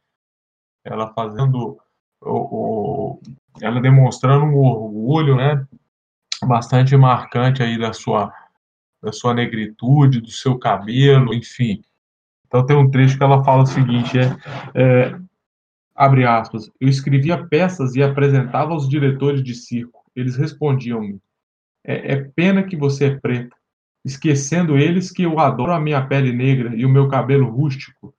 ela 0.84 1.14
fazendo, 1.14 1.78
o, 2.20 2.32
o, 2.32 3.22
ela 3.62 3.80
demonstrando 3.80 4.46
um 4.46 4.58
orgulho, 4.58 5.36
né, 5.36 5.64
bastante 6.48 6.96
marcante 6.96 7.62
aí 7.64 7.78
da 7.78 7.94
sua 7.94 8.34
da 9.02 9.12
sua 9.12 9.34
negritude, 9.34 10.22
do 10.22 10.30
seu 10.30 10.60
cabelo, 10.60 11.34
enfim. 11.34 11.82
Então 12.46 12.66
tem 12.66 12.78
um 12.78 12.90
trecho 12.90 13.18
que 13.18 13.24
ela 13.24 13.44
fala 13.44 13.64
o 13.64 13.66
seguinte, 13.66 14.20
é, 14.20 14.26
é 14.76 15.20
abre 15.96 16.26
aspas, 16.26 16.70
eu 16.80 16.88
escrevia 16.88 17.46
peças 17.48 17.96
e 17.96 18.04
apresentava 18.04 18.74
aos 18.74 18.88
diretores 18.88 19.44
de 19.44 19.56
circo. 19.56 20.04
Eles 20.16 20.36
respondiam-me, 20.36 21.20
é, 21.84 22.14
é 22.14 22.24
pena 22.36 22.64
que 22.64 22.76
você 22.76 23.06
é 23.06 23.20
preta, 23.20 23.56
esquecendo 24.06 24.78
eles 24.78 25.12
que 25.12 25.24
eu 25.24 25.40
adoro 25.40 25.72
a 25.72 25.80
minha 25.80 26.06
pele 26.06 26.32
negra 26.32 26.76
e 26.76 26.86
o 26.86 26.90
meu 26.90 27.08
cabelo 27.08 27.50
rústico. 27.50 28.14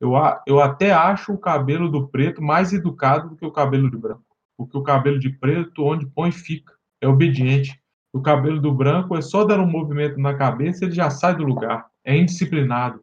Eu, 0.00 0.12
eu 0.46 0.60
até 0.60 0.92
acho 0.92 1.32
o 1.32 1.38
cabelo 1.38 1.90
do 1.90 2.08
preto 2.08 2.40
mais 2.42 2.72
educado 2.72 3.30
do 3.30 3.36
que 3.36 3.44
o 3.44 3.52
cabelo 3.52 3.90
de 3.90 3.96
branco, 3.96 4.24
porque 4.56 4.76
o 4.76 4.82
cabelo 4.82 5.18
de 5.18 5.30
preto, 5.30 5.84
onde 5.84 6.06
põe, 6.06 6.30
fica, 6.30 6.77
é 7.00 7.08
obediente, 7.08 7.80
o 8.12 8.20
cabelo 8.20 8.60
do 8.60 8.72
branco 8.72 9.16
é 9.16 9.22
só 9.22 9.44
dar 9.44 9.60
um 9.60 9.66
movimento 9.66 10.18
na 10.18 10.34
cabeça 10.34 10.84
ele 10.84 10.94
já 10.94 11.10
sai 11.10 11.36
do 11.36 11.44
lugar. 11.44 11.86
É 12.04 12.16
indisciplinado. 12.16 13.00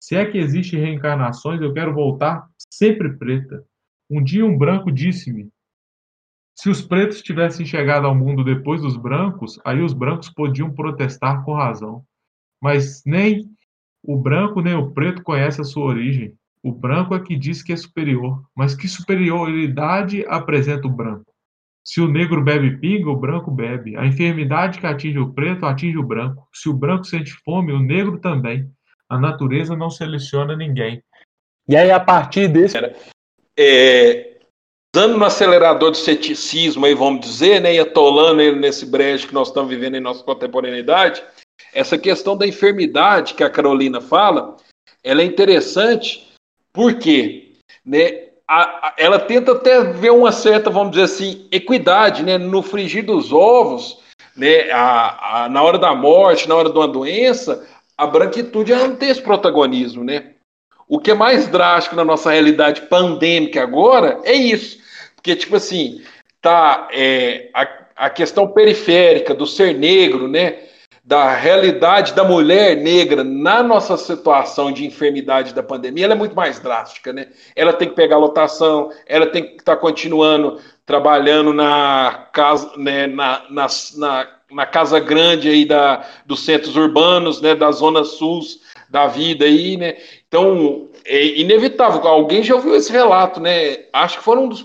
Se 0.00 0.16
é 0.16 0.24
que 0.26 0.36
existe 0.36 0.76
reencarnações, 0.76 1.60
eu 1.60 1.72
quero 1.72 1.94
voltar 1.94 2.48
sempre 2.70 3.16
preta. 3.16 3.64
Um 4.10 4.22
dia 4.22 4.44
um 4.44 4.58
branco 4.58 4.90
disse-me: 4.90 5.48
se 6.54 6.68
os 6.68 6.82
pretos 6.82 7.22
tivessem 7.22 7.64
chegado 7.64 8.06
ao 8.06 8.14
mundo 8.14 8.44
depois 8.44 8.82
dos 8.82 8.96
brancos, 8.96 9.58
aí 9.64 9.80
os 9.80 9.92
brancos 9.92 10.28
podiam 10.28 10.72
protestar 10.72 11.44
com 11.44 11.54
razão. 11.54 12.04
Mas 12.60 13.02
nem 13.06 13.50
o 14.02 14.16
branco 14.16 14.60
nem 14.60 14.74
o 14.74 14.90
preto 14.90 15.22
conhecem 15.22 15.62
a 15.62 15.64
sua 15.64 15.84
origem. 15.84 16.34
O 16.62 16.72
branco 16.72 17.14
é 17.14 17.20
que 17.20 17.36
diz 17.36 17.62
que 17.62 17.72
é 17.72 17.76
superior. 17.76 18.44
Mas 18.54 18.74
que 18.74 18.86
superioridade 18.86 20.24
apresenta 20.26 20.86
o 20.86 20.90
branco? 20.90 21.31
Se 21.84 22.00
o 22.00 22.08
negro 22.08 22.42
bebe 22.42 22.78
pinga, 22.78 23.10
o 23.10 23.16
branco 23.16 23.50
bebe. 23.50 23.96
A 23.96 24.06
enfermidade 24.06 24.78
que 24.78 24.86
atinge 24.86 25.18
o 25.18 25.32
preto 25.32 25.66
atinge 25.66 25.98
o 25.98 26.02
branco. 26.02 26.48
Se 26.52 26.68
o 26.68 26.74
branco 26.74 27.04
sente 27.04 27.32
fome, 27.44 27.72
o 27.72 27.80
negro 27.80 28.18
também. 28.18 28.70
A 29.08 29.18
natureza 29.18 29.76
não 29.76 29.90
seleciona 29.90 30.56
ninguém. 30.56 31.02
E 31.68 31.76
aí, 31.76 31.90
a 31.90 32.00
partir 32.00 32.48
desse. 32.48 32.78
É, 33.58 34.32
dando 34.94 35.16
no 35.16 35.24
acelerador 35.24 35.90
do 35.90 35.96
ceticismo, 35.96 36.84
aí 36.84 36.94
vamos 36.94 37.20
dizer, 37.20 37.60
né, 37.60 37.74
e 37.74 37.78
atolando 37.78 38.42
ele 38.42 38.58
nesse 38.58 38.84
brejo 38.84 39.28
que 39.28 39.34
nós 39.34 39.48
estamos 39.48 39.70
vivendo 39.70 39.96
em 39.96 40.00
nossa 40.00 40.22
contemporaneidade, 40.22 41.22
essa 41.72 41.96
questão 41.96 42.36
da 42.36 42.46
enfermidade 42.46 43.34
que 43.34 43.42
a 43.42 43.50
Carolina 43.50 44.00
fala, 44.00 44.56
ela 45.02 45.22
é 45.22 45.24
interessante 45.24 46.30
porque 46.72 47.54
né, 47.84 48.31
a, 48.52 48.88
a, 48.88 48.94
ela 48.98 49.18
tenta 49.18 49.52
até 49.52 49.82
ver 49.82 50.10
uma 50.10 50.30
certa, 50.30 50.68
vamos 50.68 50.90
dizer 50.90 51.04
assim, 51.04 51.48
equidade, 51.50 52.22
né? 52.22 52.36
No 52.36 52.62
frigir 52.62 53.02
dos 53.02 53.32
ovos, 53.32 53.98
né? 54.36 54.70
A, 54.70 55.48
na 55.50 55.62
hora 55.62 55.78
da 55.78 55.94
morte, 55.94 56.46
na 56.46 56.54
hora 56.54 56.68
de 56.68 56.76
uma 56.76 56.86
doença, 56.86 57.66
a 57.96 58.06
branquitude 58.06 58.74
não 58.74 58.94
tem 58.94 59.08
esse 59.08 59.22
protagonismo, 59.22 60.04
né? 60.04 60.32
O 60.86 60.98
que 60.98 61.12
é 61.12 61.14
mais 61.14 61.46
drástico 61.48 61.96
na 61.96 62.04
nossa 62.04 62.30
realidade 62.30 62.82
pandêmica 62.82 63.62
agora 63.62 64.20
é 64.22 64.34
isso. 64.34 64.78
Porque, 65.16 65.34
tipo 65.34 65.56
assim, 65.56 66.02
tá 66.42 66.88
é, 66.92 67.48
a, 67.54 67.66
a 67.96 68.10
questão 68.10 68.48
periférica 68.48 69.34
do 69.34 69.46
ser 69.46 69.74
negro, 69.74 70.28
né? 70.28 70.58
Da 71.04 71.34
realidade 71.34 72.14
da 72.14 72.22
mulher 72.22 72.76
negra 72.76 73.24
na 73.24 73.62
nossa 73.62 73.96
situação 73.96 74.70
de 74.70 74.86
enfermidade 74.86 75.52
da 75.52 75.62
pandemia, 75.62 76.04
ela 76.04 76.14
é 76.14 76.16
muito 76.16 76.36
mais 76.36 76.60
drástica, 76.60 77.12
né? 77.12 77.26
Ela 77.56 77.72
tem 77.72 77.88
que 77.88 77.96
pegar 77.96 78.18
lotação, 78.18 78.90
ela 79.06 79.26
tem 79.26 79.42
que 79.42 79.54
estar 79.54 79.74
tá 79.74 79.80
continuando 79.80 80.60
trabalhando 80.86 81.52
na 81.52 82.28
casa, 82.32 82.72
né, 82.76 83.06
na, 83.06 83.44
na, 83.50 83.66
na, 83.96 84.28
na, 84.50 84.66
casa 84.66 85.00
grande 85.00 85.48
aí 85.48 85.64
da, 85.64 86.04
dos 86.26 86.44
centros 86.44 86.76
urbanos, 86.76 87.40
né, 87.40 87.54
da 87.54 87.70
zona 87.70 88.04
sul 88.04 88.40
da 88.88 89.06
vida 89.06 89.44
aí, 89.44 89.76
né? 89.76 89.96
Então, 90.28 90.90
é 91.04 91.40
inevitável. 91.40 92.06
Alguém 92.06 92.42
já 92.42 92.54
ouviu 92.54 92.76
esse 92.76 92.92
relato, 92.92 93.40
né? 93.40 93.86
Acho 93.92 94.18
que 94.18 94.24
foram 94.24 94.44
um 94.44 94.48
dos, 94.48 94.64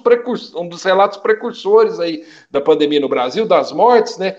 um 0.53 0.67
dos 0.67 0.83
relatos 0.83 1.17
precursores 1.17 1.99
aí 1.99 2.25
da 2.51 2.59
pandemia 2.59 2.99
no 2.99 3.09
Brasil, 3.09 3.47
das 3.47 3.71
mortes, 3.71 4.17
né? 4.17 4.35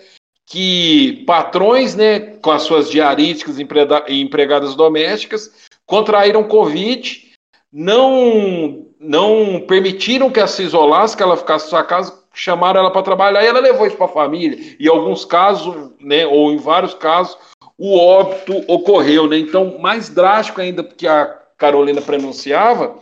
Que 0.48 1.24
patrões, 1.26 1.94
né, 1.94 2.18
com 2.18 2.50
as 2.50 2.62
suas 2.62 2.90
diarísticas 2.90 3.58
e 3.58 4.20
empregadas 4.20 4.74
domésticas, 4.74 5.52
contraíram 5.84 6.42
Covid, 6.44 7.28
não, 7.70 8.86
não 8.98 9.60
permitiram 9.66 10.30
que 10.30 10.38
ela 10.38 10.48
se 10.48 10.62
isolasse, 10.62 11.16
que 11.16 11.22
ela 11.22 11.36
ficasse 11.36 11.66
na 11.66 11.70
sua 11.70 11.84
casa, 11.84 12.18
chamaram 12.32 12.80
ela 12.80 12.90
para 12.90 13.02
trabalhar 13.02 13.44
e 13.44 13.46
ela 13.46 13.60
levou 13.60 13.86
isso 13.86 13.96
para 13.96 14.06
a 14.06 14.10
família. 14.10 14.76
E 14.80 14.86
em 14.86 14.88
alguns 14.88 15.24
casos, 15.24 15.90
né, 16.00 16.26
ou 16.26 16.50
em 16.50 16.56
vários 16.56 16.94
casos, 16.94 17.36
o 17.76 17.98
óbito 17.98 18.64
ocorreu. 18.66 19.26
Né? 19.26 19.38
Então, 19.38 19.78
mais 19.78 20.08
drástico 20.08 20.62
ainda 20.62 20.82
que 20.82 21.06
a 21.06 21.26
Carolina 21.58 22.00
pronunciava, 22.00 22.96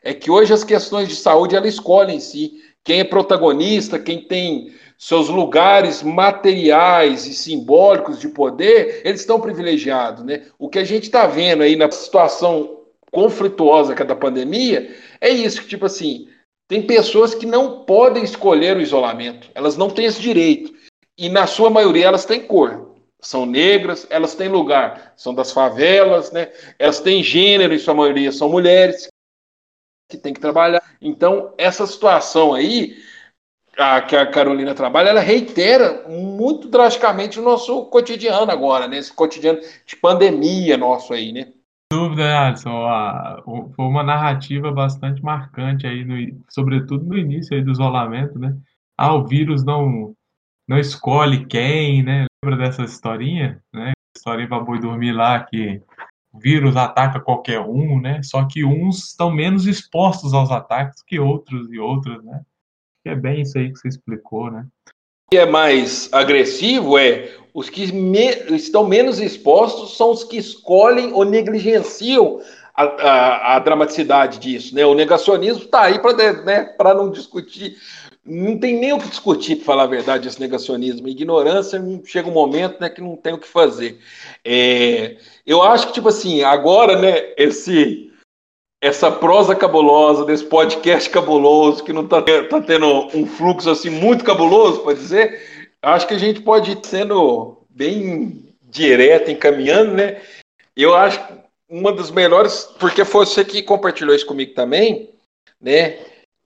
é 0.00 0.14
que 0.14 0.30
hoje 0.30 0.52
as 0.52 0.62
questões 0.62 1.08
de 1.08 1.16
saúde 1.16 1.56
ela 1.56 1.66
escolhe 1.66 2.14
em 2.14 2.20
si 2.20 2.52
quem 2.84 3.00
é 3.00 3.04
protagonista, 3.04 3.98
quem 3.98 4.20
tem 4.20 4.72
seus 4.98 5.28
lugares 5.28 6.02
materiais 6.02 7.26
e 7.26 7.34
simbólicos 7.34 8.20
de 8.20 8.28
poder, 8.28 9.02
eles 9.04 9.20
estão 9.20 9.40
privilegiados. 9.40 10.24
Né? 10.24 10.46
O 10.58 10.68
que 10.68 10.78
a 10.78 10.84
gente 10.84 11.04
está 11.04 11.26
vendo 11.26 11.62
aí 11.62 11.76
na 11.76 11.90
situação 11.90 12.80
conflituosa 13.10 13.94
que 13.94 14.02
é 14.02 14.04
da 14.04 14.16
pandemia 14.16 14.94
é 15.20 15.30
isso, 15.30 15.62
que 15.62 15.68
tipo 15.68 15.86
assim, 15.86 16.28
tem 16.68 16.82
pessoas 16.82 17.34
que 17.34 17.46
não 17.46 17.84
podem 17.84 18.24
escolher 18.24 18.76
o 18.76 18.80
isolamento, 18.80 19.50
elas 19.54 19.76
não 19.76 19.90
têm 19.90 20.06
esse 20.06 20.20
direito. 20.20 20.74
E 21.16 21.28
na 21.28 21.46
sua 21.46 21.70
maioria 21.70 22.06
elas 22.06 22.24
têm 22.24 22.40
cor. 22.40 22.94
São 23.20 23.46
negras, 23.46 24.06
elas 24.10 24.34
têm 24.34 24.48
lugar, 24.48 25.14
são 25.16 25.34
das 25.34 25.52
favelas, 25.52 26.30
né? 26.32 26.52
Elas 26.78 27.00
têm 27.00 27.22
gênero, 27.22 27.72
em 27.72 27.78
sua 27.78 27.94
maioria 27.94 28.30
são 28.32 28.50
mulheres 28.50 29.08
que 30.10 30.18
têm 30.18 30.34
que 30.34 30.40
trabalhar. 30.40 30.82
Então, 31.00 31.54
essa 31.56 31.86
situação 31.86 32.52
aí 32.52 32.96
a, 33.78 34.00
que 34.02 34.16
a 34.16 34.26
Carolina 34.26 34.74
trabalha, 34.74 35.08
ela 35.08 35.20
reitera 35.20 36.08
muito 36.08 36.68
drasticamente 36.68 37.38
o 37.38 37.42
nosso 37.42 37.86
cotidiano 37.86 38.50
agora, 38.50 38.86
né? 38.88 38.98
Esse 38.98 39.12
cotidiano 39.12 39.60
de 39.86 39.96
pandemia 39.96 40.76
nosso 40.76 41.12
aí, 41.12 41.32
né? 41.32 41.52
Sem 41.92 42.00
dúvida, 42.00 42.38
Alisson. 42.38 42.82
foi 43.44 43.84
uma 43.84 44.02
narrativa 44.02 44.70
bastante 44.70 45.22
marcante 45.22 45.86
aí, 45.86 46.04
no, 46.04 46.42
sobretudo 46.48 47.04
no 47.04 47.18
início 47.18 47.62
do 47.64 47.70
isolamento, 47.70 48.38
né? 48.38 48.56
Ah, 48.96 49.14
o 49.14 49.26
vírus 49.26 49.64
não, 49.64 50.14
não 50.68 50.78
escolhe 50.78 51.46
quem, 51.46 52.02
né? 52.02 52.26
Lembra 52.44 52.64
dessa 52.64 52.82
historinha, 52.82 53.60
né? 53.72 53.92
Historinha 54.16 54.48
para 54.48 54.60
boi 54.60 54.78
dormir 54.78 55.12
lá 55.12 55.40
que 55.40 55.82
o 56.32 56.38
vírus 56.38 56.76
ataca 56.76 57.20
qualquer 57.20 57.60
um, 57.60 58.00
né? 58.00 58.22
Só 58.22 58.44
que 58.46 58.64
uns 58.64 59.10
estão 59.10 59.30
menos 59.30 59.66
expostos 59.66 60.34
aos 60.34 60.50
ataques 60.50 61.02
que 61.02 61.18
outros 61.18 61.72
e 61.72 61.78
outras, 61.78 62.22
né? 62.24 62.42
Que 63.04 63.10
é 63.10 63.14
bem 63.14 63.42
isso 63.42 63.58
aí 63.58 63.70
que 63.70 63.78
você 63.78 63.88
explicou, 63.88 64.50
né? 64.50 64.66
O 65.26 65.30
que 65.30 65.38
é 65.38 65.46
mais 65.46 66.08
agressivo 66.10 66.98
é 66.98 67.30
os 67.52 67.70
que 67.70 67.92
me, 67.92 68.30
estão 68.56 68.86
menos 68.86 69.20
expostos 69.20 69.96
são 69.96 70.10
os 70.10 70.24
que 70.24 70.38
escolhem 70.38 71.12
ou 71.12 71.24
negligenciam 71.24 72.40
a, 72.74 72.82
a, 72.82 73.56
a 73.56 73.58
dramaticidade 73.60 74.38
disso, 74.38 74.74
né? 74.74 74.84
O 74.84 74.94
negacionismo 74.94 75.64
está 75.64 75.82
aí 75.82 76.00
para 76.00 76.32
né, 76.42 76.74
não 76.78 77.10
discutir 77.10 77.76
não 78.26 78.58
tem 78.58 78.78
nem 78.78 78.92
o 78.92 78.98
que 78.98 79.08
discutir, 79.08 79.56
para 79.56 79.66
falar 79.66 79.82
a 79.82 79.86
verdade, 79.86 80.26
esse 80.26 80.40
negacionismo. 80.40 81.06
Ignorância 81.06 81.80
chega 82.06 82.28
um 82.28 82.32
momento 82.32 82.80
né, 82.80 82.88
que 82.88 83.02
não 83.02 83.16
tem 83.16 83.34
o 83.34 83.38
que 83.38 83.46
fazer. 83.46 83.98
É, 84.42 85.18
eu 85.46 85.62
acho 85.62 85.88
que, 85.88 85.92
tipo 85.92 86.08
assim, 86.08 86.42
agora, 86.42 86.98
né, 86.98 87.34
esse, 87.36 88.10
essa 88.84 89.10
prosa 89.10 89.54
cabulosa, 89.54 90.26
desse 90.26 90.44
podcast 90.44 91.08
cabuloso, 91.08 91.82
que 91.82 91.90
não 91.90 92.04
está 92.04 92.20
tá 92.20 92.60
tendo 92.60 92.86
um 93.16 93.24
fluxo 93.24 93.70
assim 93.70 93.88
muito 93.88 94.22
cabuloso, 94.22 94.80
pode 94.80 94.98
dizer, 94.98 95.40
acho 95.80 96.06
que 96.06 96.12
a 96.12 96.18
gente 96.18 96.42
pode 96.42 96.72
ir 96.72 96.78
sendo 96.82 97.64
bem 97.70 98.44
direto, 98.62 99.30
encaminhando, 99.30 99.92
né? 99.92 100.20
Eu 100.76 100.94
acho 100.94 101.18
uma 101.66 101.92
das 101.92 102.10
melhores, 102.10 102.68
porque 102.78 103.06
foi 103.06 103.24
você 103.24 103.42
que 103.42 103.62
compartilhou 103.62 104.14
isso 104.14 104.26
comigo 104.26 104.52
também, 104.52 105.08
né? 105.58 105.96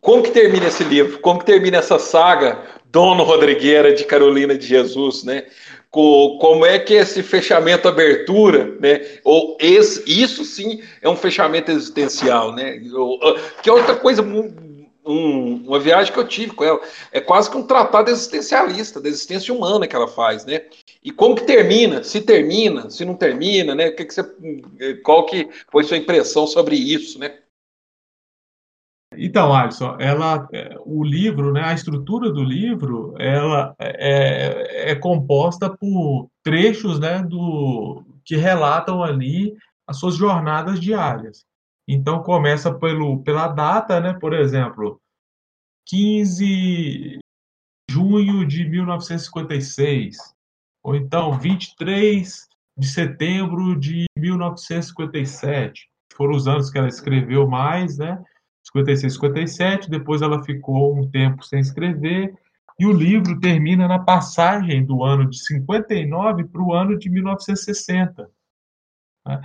Como 0.01 0.23
que 0.23 0.31
termina 0.31 0.69
esse 0.69 0.85
livro? 0.85 1.19
Como 1.19 1.41
que 1.41 1.47
termina 1.47 1.79
essa 1.79 1.99
saga 1.99 2.63
Dono 2.85 3.25
Rodrigueira 3.25 3.93
de 3.93 4.05
Carolina 4.05 4.57
de 4.57 4.65
Jesus, 4.65 5.25
né? 5.25 5.45
Como 5.91 6.67
é 6.67 6.79
que 6.79 6.95
esse 6.95 7.23
fechamento, 7.23 7.89
abertura, 7.89 8.77
né? 8.79 9.01
Ou 9.25 9.57
esse, 9.61 10.03
isso 10.07 10.45
sim 10.45 10.83
é 11.01 11.09
um 11.09 11.17
fechamento 11.17 11.71
existencial, 11.71 12.55
né? 12.55 12.79
Que 13.63 13.71
é 13.71 13.73
outra 13.73 13.97
coisa, 13.97 14.23
um, 14.23 15.65
uma 15.67 15.81
viagem 15.81 16.13
que 16.13 16.19
eu 16.19 16.29
tive 16.29 16.53
com 16.53 16.65
ela. 16.65 16.81
É 17.11 17.21
quase 17.21 17.51
que 17.51 17.57
um 17.57 17.67
tratado 17.67 18.11
existencialista, 18.11 19.01
da 19.01 19.09
existência 19.09 19.53
humana 19.55 19.87
que 19.87 19.97
ela 19.97 20.09
faz, 20.09 20.45
né? 20.45 20.63
E 21.03 21.11
como 21.11 21.35
que 21.35 21.45
termina? 21.45 22.05
Se 22.05 22.21
termina, 22.21 22.91
se 22.91 23.05
não 23.05 23.15
termina, 23.15 23.75
né? 23.75 23.89
O 23.89 23.97
que, 23.97 24.05
que 24.05 24.13
você, 24.13 24.25
qual 25.03 25.25
que 25.25 25.49
foi 25.73 25.85
sua 25.85 25.97
impressão 25.97 26.47
sobre 26.47 26.77
isso, 26.77 27.19
né? 27.19 27.33
Então, 29.17 29.55
Alisson, 29.55 29.97
ela, 29.99 30.47
é, 30.53 30.77
o 30.85 31.03
livro, 31.03 31.53
né, 31.53 31.63
a 31.65 31.75
estrutura 31.75 32.31
do 32.31 32.45
livro, 32.45 33.15
ela 33.19 33.75
é, 33.79 34.93
é 34.93 34.95
composta 34.95 35.75
por 35.75 36.29
trechos, 36.43 37.01
né, 37.01 37.23
do 37.23 38.05
que 38.25 38.37
relatam 38.37 39.03
ali 39.03 39.57
as 39.87 39.99
suas 39.99 40.17
jornadas 40.17 40.79
diárias. 40.79 41.47
Então 41.89 42.23
começa 42.23 42.73
pelo, 42.73 43.23
pela 43.23 43.49
data, 43.49 43.99
né, 43.99 44.13
por 44.13 44.35
exemplo, 44.35 45.01
15 45.87 46.45
de 46.45 47.19
junho 47.91 48.47
de 48.47 48.69
1956, 48.69 50.19
ou 50.85 50.95
então 50.95 51.39
23 51.39 52.47
de 52.77 52.87
setembro 52.87 53.75
de 53.81 54.05
1957. 54.17 55.89
Foram 56.13 56.37
os 56.37 56.47
anos 56.47 56.69
que 56.69 56.77
ela 56.77 56.89
escreveu 56.89 57.49
mais, 57.49 57.97
né? 57.97 58.23
56, 58.73 59.15
57, 59.15 59.91
depois 59.91 60.23
ela 60.23 60.43
ficou 60.45 60.97
um 60.97 61.09
tempo 61.09 61.45
sem 61.45 61.61
escrever, 61.61 62.35
e 62.79 62.87
o 62.87 62.93
livro 62.93 63.41
termina 63.41 63.89
na 63.89 63.99
passagem 63.99 64.85
do 64.85 65.03
ano 65.03 65.29
de 65.29 65.39
59 65.45 66.45
para 66.45 66.63
o 66.63 66.73
ano 66.73 66.97
de 66.97 67.11
1960. 67.11 68.31
Né? 69.27 69.41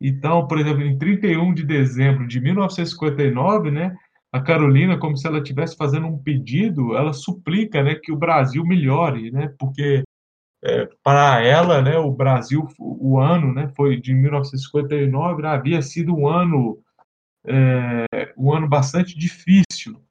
Então, 0.00 0.46
por 0.46 0.58
exemplo, 0.58 0.82
em 0.82 0.98
31 0.98 1.54
de 1.54 1.64
dezembro 1.64 2.26
de 2.26 2.40
1959, 2.40 3.70
né, 3.70 3.96
a 4.30 4.40
Carolina, 4.40 4.98
como 4.98 5.16
se 5.16 5.26
ela 5.26 5.38
estivesse 5.38 5.76
fazendo 5.76 6.08
um 6.08 6.18
pedido, 6.18 6.96
ela 6.96 7.12
suplica 7.12 7.82
né, 7.82 7.94
que 7.94 8.12
o 8.12 8.16
Brasil 8.16 8.64
melhore, 8.66 9.30
né, 9.30 9.54
porque 9.58 10.02
é, 10.62 10.88
para 11.02 11.42
ela, 11.42 11.80
né, 11.80 11.96
o 11.96 12.10
Brasil, 12.10 12.66
o 12.78 13.18
ano 13.18 13.54
né, 13.54 13.72
foi 13.76 13.98
de 14.00 14.12
1959, 14.12 15.46
havia 15.46 15.80
sido 15.80 16.14
um 16.14 16.28
ano 16.28 16.78
é, 17.46 18.32
um 18.36 18.52
ano 18.52 18.68
bastante 18.68 19.16
difícil. 19.18 20.02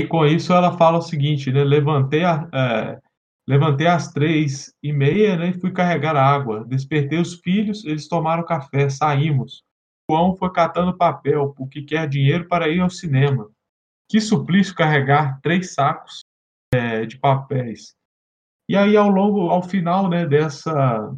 E 0.00 0.06
com 0.06 0.24
isso 0.24 0.52
ela 0.52 0.76
fala 0.76 0.98
o 0.98 1.02
seguinte, 1.02 1.50
né? 1.50 1.64
Levantei, 1.64 2.24
a, 2.24 2.48
é, 2.52 3.00
levantei 3.46 3.86
às 3.86 4.12
três 4.12 4.72
e 4.82 4.92
meia 4.92 5.36
né, 5.36 5.48
e 5.48 5.60
fui 5.60 5.72
carregar 5.72 6.16
água. 6.16 6.64
Despertei 6.64 7.18
os 7.18 7.34
filhos, 7.34 7.84
eles 7.84 8.08
tomaram 8.08 8.44
café, 8.44 8.88
saímos. 8.88 9.62
João 10.10 10.36
foi 10.36 10.50
catando 10.52 10.96
papel, 10.96 11.52
porque 11.54 11.82
quer 11.82 12.08
dinheiro 12.08 12.48
para 12.48 12.68
ir 12.68 12.80
ao 12.80 12.88
cinema. 12.88 13.50
Que 14.08 14.20
suplício 14.20 14.74
carregar 14.74 15.38
três 15.42 15.74
sacos 15.74 16.20
é, 16.72 17.04
de 17.04 17.18
papéis. 17.18 17.94
E 18.70 18.76
aí, 18.76 18.96
ao 18.96 19.08
longo, 19.08 19.50
ao 19.50 19.62
final 19.62 20.08
né, 20.08 20.26
dessa, 20.26 21.14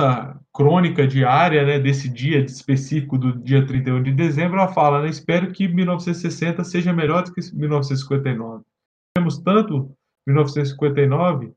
essa 0.00 0.40
crônica 0.52 1.06
diária 1.06 1.64
né, 1.64 1.78
desse 1.78 2.08
dia 2.08 2.40
específico 2.40 3.18
do 3.18 3.38
dia 3.38 3.66
31 3.66 4.02
de 4.02 4.12
dezembro, 4.12 4.58
ela 4.58 4.72
fala, 4.72 5.02
né, 5.02 5.08
espero 5.08 5.52
que 5.52 5.68
1960 5.68 6.64
seja 6.64 6.92
melhor 6.92 7.22
do 7.22 7.32
que 7.32 7.40
1959. 7.54 8.64
Temos 9.14 9.38
tanto 9.38 9.94
1959 10.26 11.52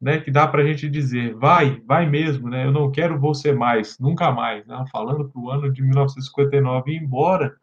né, 0.00 0.20
que 0.20 0.30
dá 0.30 0.46
para 0.46 0.62
a 0.62 0.64
gente 0.64 0.88
dizer, 0.88 1.34
vai, 1.34 1.80
vai 1.84 2.08
mesmo, 2.08 2.48
né, 2.48 2.64
eu 2.64 2.72
não 2.72 2.90
quero 2.90 3.18
você 3.18 3.52
mais, 3.52 3.98
nunca 3.98 4.30
mais, 4.30 4.64
né, 4.64 4.84
falando 4.92 5.28
para 5.28 5.40
o 5.40 5.50
ano 5.50 5.72
de 5.72 5.82
1959, 5.82 6.94
embora 6.94 7.56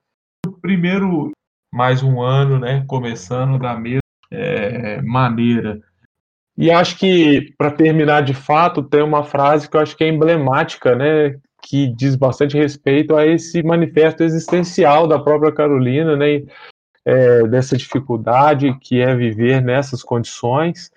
o 0.45 0.51
primeiro 0.51 1.31
mais 1.73 2.03
um 2.03 2.21
ano, 2.21 2.59
né, 2.59 2.83
começando 2.87 3.57
da 3.57 3.75
mesma 3.77 4.01
é, 4.31 5.01
maneira. 5.01 5.81
E 6.57 6.71
acho 6.71 6.97
que, 6.97 7.53
para 7.57 7.69
terminar 7.69 8.21
de 8.21 8.33
fato, 8.33 8.81
tem 8.81 9.01
uma 9.01 9.23
frase 9.23 9.69
que 9.69 9.75
eu 9.75 9.81
acho 9.81 9.95
que 9.95 10.03
é 10.03 10.07
emblemática, 10.07 10.95
né, 10.95 11.37
que 11.61 11.87
diz 11.87 12.15
bastante 12.15 12.55
respeito 12.57 13.15
a 13.15 13.25
esse 13.25 13.61
manifesto 13.61 14.23
existencial 14.23 15.07
da 15.07 15.19
própria 15.19 15.51
Carolina, 15.51 16.15
né, 16.15 16.43
é, 17.03 17.47
dessa 17.47 17.75
dificuldade 17.75 18.77
que 18.79 19.01
é 19.01 19.13
viver 19.15 19.61
nessas 19.61 20.01
condições 20.01 20.91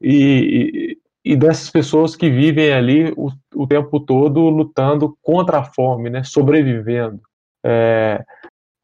e, 0.00 0.96
e, 1.24 1.32
e 1.32 1.36
dessas 1.36 1.68
pessoas 1.68 2.14
que 2.14 2.30
vivem 2.30 2.72
ali 2.72 3.12
o, 3.16 3.30
o, 3.54 3.66
tempo 3.66 3.98
todo 4.00 4.48
lutando 4.48 5.16
contra 5.20 5.58
a 5.58 5.64
fome, 5.64 6.10
né, 6.10 6.22
sobrevivendo. 6.22 7.20
É, 7.64 8.24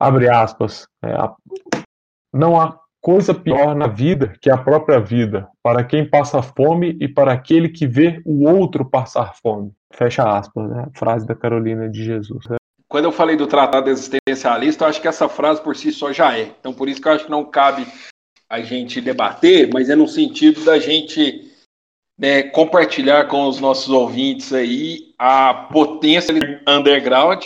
abre 0.01 0.29
aspas, 0.29 0.87
é, 1.03 1.15
não 2.33 2.61
há 2.61 2.79
coisa 3.09 3.33
pior 3.33 3.75
na 3.75 3.87
vida 3.87 4.35
que 4.39 4.51
a 4.51 4.59
própria 4.59 5.01
vida, 5.01 5.49
para 5.63 5.83
quem 5.83 6.05
passa 6.05 6.43
fome 6.43 6.95
e 7.01 7.09
para 7.09 7.33
aquele 7.33 7.71
que 7.71 7.87
vê 7.87 8.21
o 8.23 8.47
outro 8.47 8.85
passar 8.85 9.35
fome. 9.35 9.73
Fecha 9.91 10.29
aspas, 10.29 10.69
né? 10.69 10.87
Frase 10.95 11.27
da 11.27 11.35
Carolina 11.35 11.89
de 11.89 12.05
Jesus. 12.05 12.45
Quando 12.87 13.07
eu 13.07 13.13
falei 13.13 13.35
do 13.35 13.47
tratado 13.47 13.89
existencialista, 13.89 14.85
eu 14.85 14.89
acho 14.91 15.01
que 15.01 15.09
essa 15.09 15.27
frase 15.27 15.63
por 15.63 15.75
si 15.75 15.91
só 15.91 16.13
já 16.13 16.37
é. 16.37 16.53
Então, 16.61 16.75
por 16.75 16.87
isso 16.87 17.01
que 17.01 17.09
eu 17.09 17.13
acho 17.13 17.25
que 17.25 17.31
não 17.31 17.47
cabe 17.47 17.87
a 18.47 18.61
gente 18.61 19.01
debater, 19.01 19.71
mas 19.73 19.89
é 19.89 19.97
no 19.97 20.07
sentido 20.07 20.63
da 20.63 20.79
gente 20.79 21.51
né, 22.19 22.43
compartilhar 22.43 23.27
com 23.27 23.49
os 23.49 23.59
nossos 23.59 23.89
ouvintes 23.89 24.53
aí 24.53 25.15
a 25.19 25.55
potência 25.73 26.35
underground. 26.69 27.43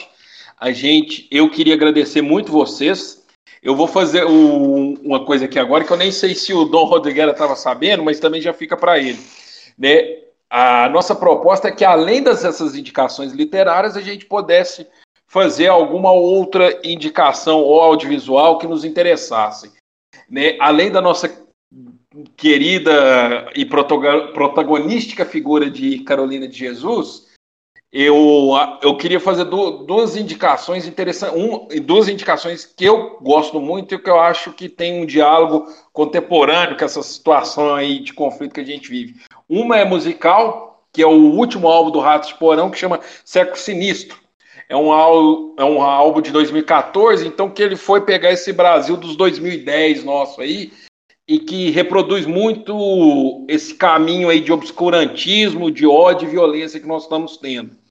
A 0.59 0.73
gente, 0.73 1.29
eu 1.31 1.49
queria 1.49 1.75
agradecer 1.75 2.21
muito 2.21 2.51
vocês 2.51 3.22
eu 3.63 3.75
vou 3.75 3.87
fazer 3.87 4.25
o, 4.25 4.95
uma 5.03 5.25
coisa 5.25 5.45
aqui 5.45 5.59
agora 5.59 5.85
que 5.85 5.93
eu 5.93 5.97
nem 5.97 6.13
sei 6.13 6.35
se 6.35 6.53
o 6.53 6.65
Dom 6.65 6.85
Rodrigues 6.85 7.25
estava 7.25 7.57
sabendo, 7.57 8.03
mas 8.03 8.21
também 8.21 8.41
já 8.41 8.53
fica 8.53 8.77
para 8.77 8.99
ele. 8.99 9.19
Né? 9.79 10.19
A 10.51 10.89
nossa 10.89 11.15
proposta 11.15 11.69
é 11.69 11.73
que, 11.73 11.85
além 11.85 12.23
dessas 12.23 12.77
indicações 12.77 13.33
literárias, 13.33 13.97
a 13.97 14.01
gente 14.01 14.27
pudesse 14.27 14.87
fazer 15.27 15.69
alguma 15.69 16.13
outra 16.13 16.79
indicação 16.85 17.61
ou 17.61 17.81
audiovisual 17.81 18.59
que 18.59 18.67
nos 18.67 18.85
interessasse. 18.85 19.73
Né? 20.29 20.57
Além 20.61 20.91
da 20.91 21.01
nossa 21.01 21.31
querida 22.37 23.51
e 23.55 23.65
protagonística 23.65 25.25
figura 25.25 25.71
de 25.71 26.01
Carolina 26.01 26.47
de 26.47 26.59
Jesus, 26.59 27.32
eu, 27.93 28.53
eu 28.81 28.97
queria 28.97 29.21
fazer 29.21 29.45
duas 29.45 30.17
indicações 30.17 30.87
interessantes, 30.87 31.37
um, 31.37 31.69
duas 31.83 32.09
indicações 32.09 32.65
que 32.65 32.87
eu 32.87 33.19
gosto 33.21 33.61
muito 33.61 33.95
e 33.95 33.99
que 33.99 34.09
eu 34.09 34.19
acho 34.19 34.51
que 34.53 34.67
tem 34.67 35.03
um 35.03 35.05
diálogo 35.05 35.67
contemporâneo 35.93 36.79
com 36.79 36.85
essa 36.87 37.03
situação 37.03 37.75
aí 37.75 37.99
de 37.99 38.15
conflito 38.15 38.55
que 38.55 38.61
a 38.61 38.65
gente 38.65 38.89
vive. 38.89 39.17
Uma 39.47 39.79
é 39.79 39.85
musical, 39.85 40.87
que 40.91 41.03
é 41.03 41.07
o 41.07 41.11
último 41.11 41.69
álbum 41.69 41.91
do 41.91 42.01
Ratos 42.01 42.31
de 42.31 42.37
Porão, 42.37 42.71
que 42.71 42.79
chama 42.79 42.99
Século 43.27 43.59
Sinistro. 43.59 44.19
É 44.71 44.77
um, 44.77 44.91
álbum, 44.91 45.55
é 45.59 45.65
um 45.65 45.83
álbum 45.83 46.23
de 46.23 46.31
2014, 46.31 47.27
então 47.27 47.51
que 47.51 47.63
ele 47.63 47.77
foi 47.77 48.01
pegar 48.01 48.33
esse 48.33 48.55
Brasil 48.55 48.97
dos 48.97 49.17
2010 49.17 50.03
nosso 50.03 50.41
aí, 50.41 50.73
e 51.29 51.39
que 51.39 51.71
reproduz 51.71 52.25
muito 52.25 53.45
esse 53.49 53.75
caminho 53.75 54.31
aí 54.31 54.41
de 54.41 54.51
obscurantismo, 54.51 55.71
de 55.71 55.87
ódio 55.87 56.27
e 56.27 56.31
violência 56.31 56.81
que 56.81 56.89
nós 56.89 57.03
estamos 57.03 57.37
tendo. 57.37 57.82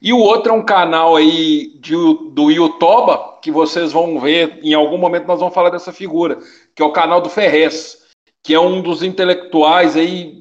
E 0.00 0.12
o 0.12 0.18
outro 0.18 0.52
é 0.52 0.54
um 0.54 0.64
canal 0.64 1.16
aí 1.16 1.78
de, 1.78 1.94
do 1.94 2.50
Yutoba, 2.50 3.38
que 3.42 3.50
vocês 3.50 3.92
vão 3.92 4.20
ver, 4.20 4.60
em 4.62 4.74
algum 4.74 4.98
momento 4.98 5.26
nós 5.26 5.40
vamos 5.40 5.54
falar 5.54 5.70
dessa 5.70 5.92
figura, 5.92 6.38
que 6.74 6.82
é 6.82 6.84
o 6.84 6.92
canal 6.92 7.20
do 7.20 7.30
Ferrez, 7.30 7.98
que 8.42 8.54
é 8.54 8.60
um 8.60 8.82
dos 8.82 9.02
intelectuais 9.02 9.96
aí 9.96 10.40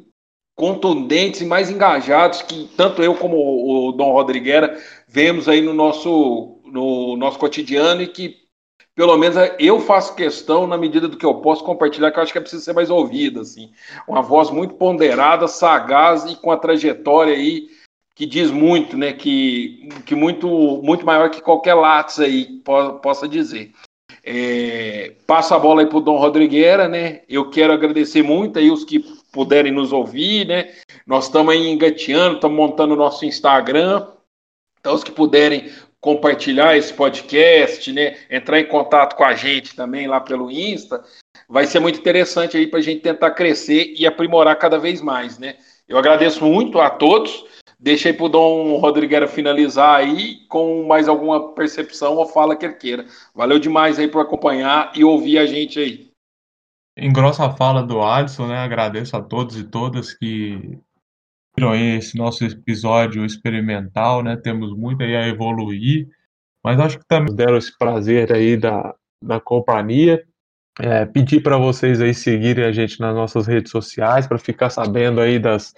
contundentes 0.56 1.40
e 1.40 1.46
mais 1.46 1.70
engajados 1.70 2.42
que 2.42 2.70
tanto 2.76 3.02
eu 3.02 3.16
como 3.16 3.38
o 3.38 3.94
Dom 3.94 4.12
Rodriguera 4.12 4.78
vemos 5.08 5.48
aí 5.48 5.62
no 5.62 5.74
nosso, 5.74 6.60
no 6.66 7.16
nosso 7.16 7.40
cotidiano 7.40 8.02
e 8.02 8.08
que 8.08 8.40
pelo 8.94 9.16
menos 9.18 9.38
eu 9.58 9.80
faço 9.80 10.14
questão, 10.14 10.68
na 10.68 10.78
medida 10.78 11.08
do 11.08 11.16
que 11.16 11.26
eu 11.26 11.36
posso 11.36 11.64
compartilhar, 11.64 12.12
que 12.12 12.20
eu 12.20 12.24
acho 12.24 12.34
que 12.34 12.38
é 12.38 12.42
preciso 12.42 12.62
ser 12.62 12.74
mais 12.74 12.90
ouvida, 12.90 13.40
assim. 13.40 13.72
Uma 14.06 14.22
voz 14.22 14.50
muito 14.50 14.74
ponderada, 14.74 15.48
sagaz 15.48 16.26
e 16.26 16.36
com 16.36 16.52
a 16.52 16.58
trajetória 16.58 17.34
aí 17.34 17.70
que 18.20 18.26
diz 18.26 18.52
muito, 18.52 18.98
né? 18.98 19.14
Que, 19.14 19.88
que 20.06 20.14
muito, 20.14 20.50
muito 20.84 21.06
maior 21.06 21.30
que 21.30 21.42
qualquer 21.42 21.74
látis 21.74 22.20
aí 22.20 22.60
po 22.66 22.96
possa 22.96 23.26
dizer. 23.26 23.72
É, 24.22 25.14
passo 25.26 25.54
a 25.54 25.60
bola 25.60 25.84
aí 25.84 25.88
para 25.88 26.00
o 26.00 26.02
Dom 26.02 26.18
Rodrigueira, 26.18 26.90
né? 26.90 27.22
Eu 27.30 27.50
quero 27.50 27.72
agradecer 27.72 28.22
muito 28.22 28.60
aí 28.60 28.70
os 28.70 28.84
que 28.84 29.00
puderem 29.32 29.72
nos 29.72 29.94
ouvir, 29.94 30.46
né? 30.46 30.70
Nós 31.08 31.28
estamos 31.28 31.54
aí 31.54 31.70
engateando, 31.70 32.36
estamos 32.36 32.58
montando 32.58 32.94
o 32.94 32.98
nosso 32.98 33.24
Instagram. 33.24 34.06
Então, 34.82 34.96
os 34.96 35.04
que 35.04 35.14
puderem 35.14 35.72
compartilhar 36.02 36.76
esse 36.76 36.94
podcast, 36.94 37.90
né? 37.94 38.18
Entrar 38.30 38.60
em 38.60 38.68
contato 38.68 39.16
com 39.16 39.24
a 39.24 39.34
gente 39.34 39.78
também 39.78 40.08
lá 40.08 40.20
pelo 40.20 40.52
Insta, 40.52 41.02
vai 41.48 41.66
ser 41.66 41.80
muito 41.80 42.00
interessante 42.00 42.58
aí 42.58 42.68
para 42.68 42.80
a 42.80 42.84
gente 42.84 43.00
tentar 43.00 43.32
crescer 43.32 43.94
e 43.98 44.06
aprimorar 44.06 44.58
cada 44.58 44.78
vez 44.78 45.02
mais, 45.02 45.40
né? 45.40 45.56
Eu 45.88 45.98
agradeço 45.98 46.44
muito 46.44 46.82
a 46.82 46.90
todos. 46.90 47.46
Deixei 47.80 48.12
para 48.12 48.26
o 48.26 48.30
Dom 48.30 48.78
Rodrigueira 48.78 49.26
finalizar 49.26 49.96
aí 49.96 50.46
com 50.50 50.86
mais 50.86 51.08
alguma 51.08 51.54
percepção 51.54 52.18
ou 52.18 52.28
fala 52.28 52.56
que 52.56 52.66
ele 52.66 52.74
queira. 52.74 53.06
Valeu 53.34 53.58
demais 53.58 53.98
aí 53.98 54.08
por 54.08 54.20
acompanhar 54.20 54.92
e 54.94 55.04
ouvir 55.06 55.38
a 55.38 55.46
gente 55.46 55.80
aí. 55.80 56.10
Engrossa 56.98 57.46
a 57.46 57.56
fala 57.56 57.82
do 57.82 58.02
Alisson, 58.02 58.48
né? 58.48 58.58
Agradeço 58.58 59.16
a 59.16 59.22
todos 59.22 59.58
e 59.58 59.64
todas 59.64 60.14
que 60.14 60.78
viram 61.56 61.74
esse 61.74 62.18
nosso 62.18 62.44
episódio 62.44 63.26
experimental, 63.26 64.22
né? 64.22 64.36
Temos 64.36 64.76
muito 64.76 65.02
aí 65.02 65.16
a 65.16 65.28
evoluir, 65.30 66.10
mas 66.62 66.78
acho 66.82 67.00
que 67.00 67.06
também 67.08 67.34
deram 67.34 67.56
esse 67.56 67.78
prazer 67.78 68.34
aí 68.34 68.58
da, 68.58 68.94
da 69.24 69.40
companhia. 69.40 70.22
É, 70.82 71.06
pedir 71.06 71.42
para 71.42 71.58
vocês 71.58 72.02
aí 72.02 72.14
seguirem 72.14 72.66
a 72.66 72.72
gente 72.74 73.00
nas 73.00 73.16
nossas 73.16 73.48
redes 73.48 73.72
sociais 73.72 74.28
para 74.28 74.38
ficar 74.38 74.70
sabendo 74.70 75.22
aí 75.22 75.40
das, 75.40 75.74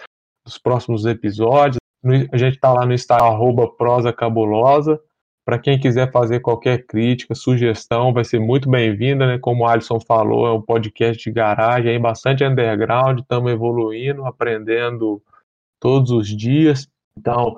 dos 0.45 0.57
próximos 0.57 1.05
episódios. 1.05 1.80
A 2.03 2.37
gente 2.37 2.55
está 2.55 2.73
lá 2.73 2.83
no 2.85 2.93
Instagram, 2.93 3.27
arroba 3.27 3.67
prosa 3.67 4.11
cabulosa. 4.11 4.99
Para 5.45 5.59
quem 5.59 5.79
quiser 5.79 6.11
fazer 6.11 6.39
qualquer 6.39 6.85
crítica, 6.85 7.35
sugestão, 7.35 8.13
vai 8.13 8.23
ser 8.23 8.39
muito 8.39 8.69
bem-vinda, 8.69 9.25
né? 9.25 9.39
Como 9.39 9.63
o 9.63 9.67
Alisson 9.67 9.99
falou, 9.99 10.47
é 10.47 10.53
um 10.53 10.61
podcast 10.61 11.23
de 11.23 11.31
garagem, 11.31 11.93
é 11.93 11.99
bastante 11.99 12.43
underground, 12.43 13.19
estamos 13.19 13.51
evoluindo, 13.51 14.25
aprendendo 14.25 15.21
todos 15.79 16.11
os 16.11 16.27
dias. 16.27 16.87
Então, 17.17 17.57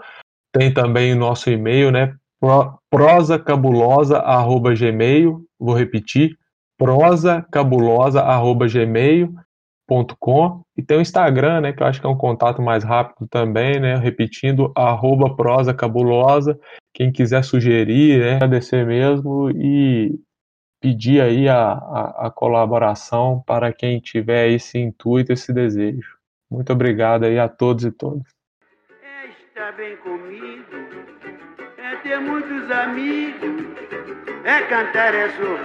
tem 0.51 0.73
também 0.73 1.13
o 1.13 1.17
nosso 1.17 1.49
e-mail, 1.49 1.91
né? 1.91 2.15
prosacabulosa@gmail, 2.89 5.45
vou 5.59 5.75
repetir, 5.75 6.37
prosacabulosa@gmail.com 9.93 10.63
e 10.75 10.81
tem 10.81 10.97
o 10.97 11.01
Instagram, 11.01 11.61
né, 11.61 11.73
que 11.73 11.83
eu 11.83 11.87
acho 11.87 12.01
que 12.01 12.07
é 12.07 12.09
um 12.09 12.17
contato 12.17 12.61
mais 12.61 12.83
rápido 12.83 13.27
também, 13.27 13.79
né? 13.79 13.95
Repetindo 13.97 14.71
arroba 14.75 15.35
prosacabulosa. 15.35 16.59
Quem 16.93 17.11
quiser 17.11 17.43
sugerir, 17.43 18.19
né, 18.19 18.35
agradecer 18.35 18.85
mesmo 18.85 19.51
e 19.51 20.19
pedir 20.81 21.21
aí 21.21 21.47
a, 21.47 21.71
a, 21.71 22.27
a 22.27 22.31
colaboração 22.31 23.41
para 23.45 23.71
quem 23.71 23.99
tiver 23.99 24.49
esse 24.49 24.77
intuito, 24.79 25.31
esse 25.31 25.53
desejo. 25.53 26.17
Muito 26.51 26.73
obrigado 26.73 27.23
aí 27.25 27.39
a 27.39 27.47
todos 27.47 27.85
e 27.85 27.91
todas. 27.91 28.23
É 29.01 29.29
estar 29.47 29.71
bem 29.73 29.95
comigo, 29.97 30.65
é 31.77 31.95
ter 31.97 32.19
muitos 32.19 32.69
amigos, 32.71 33.65
é 34.43 34.61
cantar, 34.63 35.13
é 35.13 35.29
sorrir. 35.29 35.63